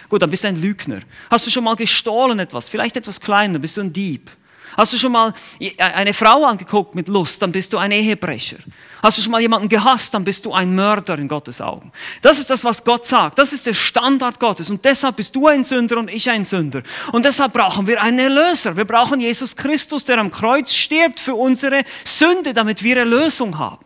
Gut, 0.07 0.21
dann 0.21 0.29
bist 0.29 0.45
du 0.45 0.47
ein 0.47 0.55
Lügner. 0.55 1.01
Hast 1.29 1.45
du 1.45 1.51
schon 1.51 1.65
mal 1.65 1.75
gestohlen 1.75 2.39
etwas? 2.39 2.69
Vielleicht 2.69 2.95
etwas 2.95 3.19
kleiner, 3.19 3.59
bist 3.59 3.75
du 3.75 3.81
ein 3.81 3.91
Dieb. 3.91 4.31
Hast 4.77 4.93
du 4.93 4.97
schon 4.97 5.11
mal 5.11 5.33
eine 5.77 6.13
Frau 6.13 6.45
angeguckt 6.45 6.95
mit 6.95 7.07
Lust, 7.07 7.41
dann 7.41 7.51
bist 7.51 7.73
du 7.73 7.77
ein 7.77 7.91
Ehebrecher. 7.91 8.57
Hast 9.01 9.17
du 9.17 9.21
schon 9.21 9.31
mal 9.31 9.41
jemanden 9.41 9.69
gehasst, 9.69 10.13
dann 10.13 10.23
bist 10.23 10.45
du 10.45 10.53
ein 10.53 10.75
Mörder 10.75 11.17
in 11.17 11.27
Gottes 11.27 11.61
Augen. 11.61 11.91
Das 12.21 12.37
ist 12.37 12.49
das, 12.49 12.63
was 12.63 12.83
Gott 12.83 13.05
sagt. 13.05 13.39
Das 13.39 13.53
ist 13.53 13.65
der 13.65 13.73
Standard 13.73 14.39
Gottes. 14.39 14.69
Und 14.69 14.83
deshalb 14.83 15.15
bist 15.15 15.35
du 15.35 15.47
ein 15.47 15.63
Sünder 15.63 15.97
und 15.97 16.09
ich 16.09 16.29
ein 16.29 16.43
Sünder. 16.43 16.83
Und 17.13 17.25
deshalb 17.25 17.53
brauchen 17.53 17.87
wir 17.87 18.01
einen 18.01 18.19
Erlöser. 18.19 18.75
Wir 18.75 18.85
brauchen 18.85 19.21
Jesus 19.21 19.55
Christus, 19.55 20.03
der 20.05 20.17
am 20.17 20.31
Kreuz 20.31 20.73
stirbt 20.73 21.19
für 21.19 21.35
unsere 21.35 21.83
Sünde, 22.03 22.53
damit 22.53 22.83
wir 22.83 22.97
Erlösung 22.97 23.57
haben. 23.57 23.85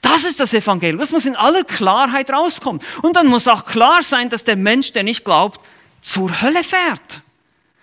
Das 0.00 0.24
ist 0.24 0.38
das 0.38 0.54
Evangelium. 0.54 1.00
Das 1.00 1.10
muss 1.10 1.26
in 1.26 1.36
aller 1.36 1.64
Klarheit 1.64 2.30
rauskommen. 2.30 2.80
Und 3.02 3.16
dann 3.16 3.26
muss 3.26 3.48
auch 3.48 3.64
klar 3.64 4.02
sein, 4.04 4.30
dass 4.30 4.44
der 4.44 4.56
Mensch, 4.56 4.92
der 4.92 5.02
nicht 5.02 5.24
glaubt, 5.24 5.60
zur 6.00 6.40
Hölle 6.40 6.62
fährt. 6.62 7.22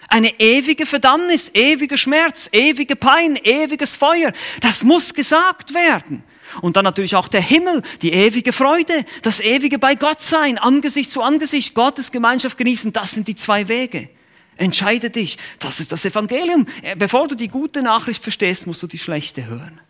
Eine 0.07 0.39
ewige 0.39 0.85
Verdammnis, 0.85 1.51
ewiger 1.53 1.97
Schmerz, 1.97 2.49
ewige 2.51 2.95
Pein, 2.95 3.37
ewiges 3.43 3.95
Feuer. 3.95 4.31
Das 4.61 4.83
muss 4.83 5.13
gesagt 5.13 5.73
werden. 5.73 6.23
Und 6.61 6.77
dann 6.77 6.85
natürlich 6.85 7.15
auch 7.15 7.27
der 7.27 7.41
Himmel, 7.41 7.81
die 8.01 8.13
ewige 8.13 8.53
Freude, 8.53 9.05
das 9.23 9.39
ewige 9.39 9.79
bei 9.79 9.95
Gott 9.95 10.21
sein, 10.21 10.57
Angesicht 10.57 11.11
zu 11.11 11.21
Angesicht, 11.21 11.73
Gottes 11.73 12.11
Gemeinschaft 12.11 12.57
genießen. 12.57 12.93
Das 12.93 13.11
sind 13.11 13.27
die 13.27 13.35
zwei 13.35 13.67
Wege. 13.67 14.09
Entscheide 14.57 15.09
dich. 15.09 15.37
Das 15.59 15.79
ist 15.79 15.91
das 15.91 16.05
Evangelium. 16.05 16.65
Äh, 16.81 16.95
bevor 16.95 17.27
du 17.27 17.35
die 17.35 17.49
gute 17.49 17.81
Nachricht 17.81 18.23
verstehst, 18.23 18.67
musst 18.67 18.81
du 18.83 18.87
die 18.87 18.99
schlechte 18.99 19.47
hören. 19.47 19.81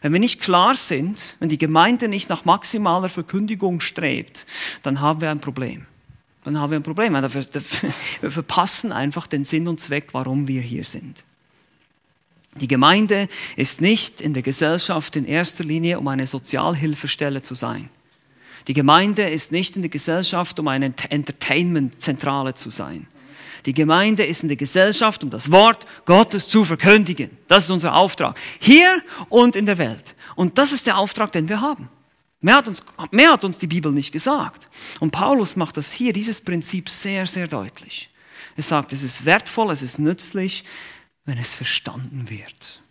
Wenn 0.00 0.12
wir 0.12 0.20
nicht 0.20 0.40
klar 0.40 0.74
sind, 0.74 1.36
wenn 1.38 1.48
die 1.48 1.58
Gemeinde 1.58 2.08
nicht 2.08 2.28
nach 2.28 2.44
maximaler 2.44 3.08
Verkündigung 3.08 3.80
strebt, 3.80 4.46
dann 4.82 5.00
haben 5.00 5.20
wir 5.20 5.30
ein 5.30 5.40
Problem 5.40 5.86
dann 6.44 6.58
haben 6.58 6.70
wir 6.70 6.78
ein 6.78 6.82
Problem. 6.82 7.12
Wir 7.14 8.30
verpassen 8.30 8.92
einfach 8.92 9.26
den 9.26 9.44
Sinn 9.44 9.68
und 9.68 9.80
Zweck, 9.80 10.08
warum 10.12 10.48
wir 10.48 10.62
hier 10.62 10.84
sind. 10.84 11.24
Die 12.60 12.68
Gemeinde 12.68 13.28
ist 13.56 13.80
nicht 13.80 14.20
in 14.20 14.34
der 14.34 14.42
Gesellschaft 14.42 15.14
in 15.16 15.26
erster 15.26 15.64
Linie, 15.64 15.98
um 15.98 16.08
eine 16.08 16.26
Sozialhilfestelle 16.26 17.42
zu 17.42 17.54
sein. 17.54 17.90
Die 18.66 18.74
Gemeinde 18.74 19.28
ist 19.28 19.52
nicht 19.52 19.76
in 19.76 19.82
der 19.82 19.90
Gesellschaft, 19.90 20.58
um 20.58 20.68
eine 20.68 20.86
Entertainment-Zentrale 20.86 22.54
zu 22.54 22.70
sein. 22.70 23.06
Die 23.66 23.72
Gemeinde 23.72 24.24
ist 24.24 24.42
in 24.42 24.48
der 24.48 24.56
Gesellschaft, 24.56 25.22
um 25.24 25.30
das 25.30 25.50
Wort 25.50 25.86
Gottes 26.04 26.48
zu 26.48 26.64
verkündigen. 26.64 27.30
Das 27.48 27.64
ist 27.64 27.70
unser 27.70 27.94
Auftrag. 27.96 28.38
Hier 28.58 29.02
und 29.28 29.56
in 29.56 29.66
der 29.66 29.78
Welt. 29.78 30.14
Und 30.36 30.58
das 30.58 30.72
ist 30.72 30.86
der 30.86 30.98
Auftrag, 30.98 31.32
den 31.32 31.48
wir 31.48 31.60
haben. 31.60 31.88
Mehr 32.40 32.56
hat, 32.56 32.68
uns, 32.68 32.84
mehr 33.10 33.32
hat 33.32 33.44
uns 33.44 33.58
die 33.58 33.66
Bibel 33.66 33.92
nicht 33.92 34.12
gesagt. 34.12 34.68
Und 35.00 35.10
Paulus 35.10 35.56
macht 35.56 35.76
das 35.76 35.92
hier, 35.92 36.12
dieses 36.12 36.40
Prinzip 36.40 36.88
sehr, 36.88 37.26
sehr 37.26 37.48
deutlich. 37.48 38.10
Er 38.56 38.62
sagt, 38.62 38.92
es 38.92 39.02
ist 39.02 39.24
wertvoll, 39.24 39.70
es 39.72 39.82
ist 39.82 39.98
nützlich, 39.98 40.64
wenn 41.24 41.38
es 41.38 41.52
verstanden 41.52 42.30
wird. 42.30 42.82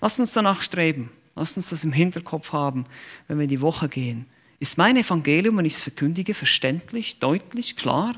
Lass 0.00 0.20
uns 0.20 0.32
danach 0.32 0.62
streben. 0.62 1.10
Lass 1.36 1.56
uns 1.56 1.70
das 1.70 1.84
im 1.84 1.92
Hinterkopf 1.92 2.52
haben, 2.52 2.86
wenn 3.26 3.38
wir 3.38 3.44
in 3.44 3.50
die 3.50 3.60
Woche 3.60 3.88
gehen. 3.88 4.26
Ist 4.58 4.76
mein 4.76 4.96
Evangelium, 4.96 5.56
wenn 5.56 5.64
ich 5.64 5.74
es 5.74 5.80
verkündige, 5.80 6.34
verständlich, 6.34 7.18
deutlich, 7.18 7.76
klar? 7.76 8.14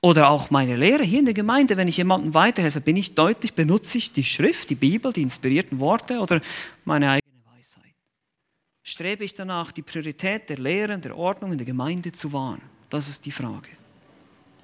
Oder 0.00 0.30
auch 0.30 0.50
meine 0.50 0.76
Lehre 0.76 1.02
hier 1.02 1.18
in 1.18 1.24
der 1.24 1.34
Gemeinde, 1.34 1.76
wenn 1.76 1.88
ich 1.88 1.96
jemandem 1.96 2.32
weiterhelfe, 2.32 2.80
bin 2.80 2.96
ich 2.96 3.14
deutlich, 3.14 3.54
benutze 3.54 3.98
ich 3.98 4.12
die 4.12 4.24
Schrift, 4.24 4.70
die 4.70 4.74
Bibel, 4.76 5.12
die 5.12 5.22
inspirierten 5.22 5.78
Worte 5.78 6.20
oder 6.20 6.40
meine 6.84 7.10
eigene 7.10 7.25
strebe 8.86 9.24
ich 9.24 9.34
danach, 9.34 9.72
die 9.72 9.82
Priorität 9.82 10.48
der 10.48 10.58
Lehren, 10.58 11.00
der 11.00 11.18
Ordnung 11.18 11.50
in 11.50 11.58
der 11.58 11.66
Gemeinde 11.66 12.12
zu 12.12 12.32
wahren? 12.32 12.62
Das 12.88 13.08
ist 13.08 13.26
die 13.26 13.32
Frage. 13.32 13.68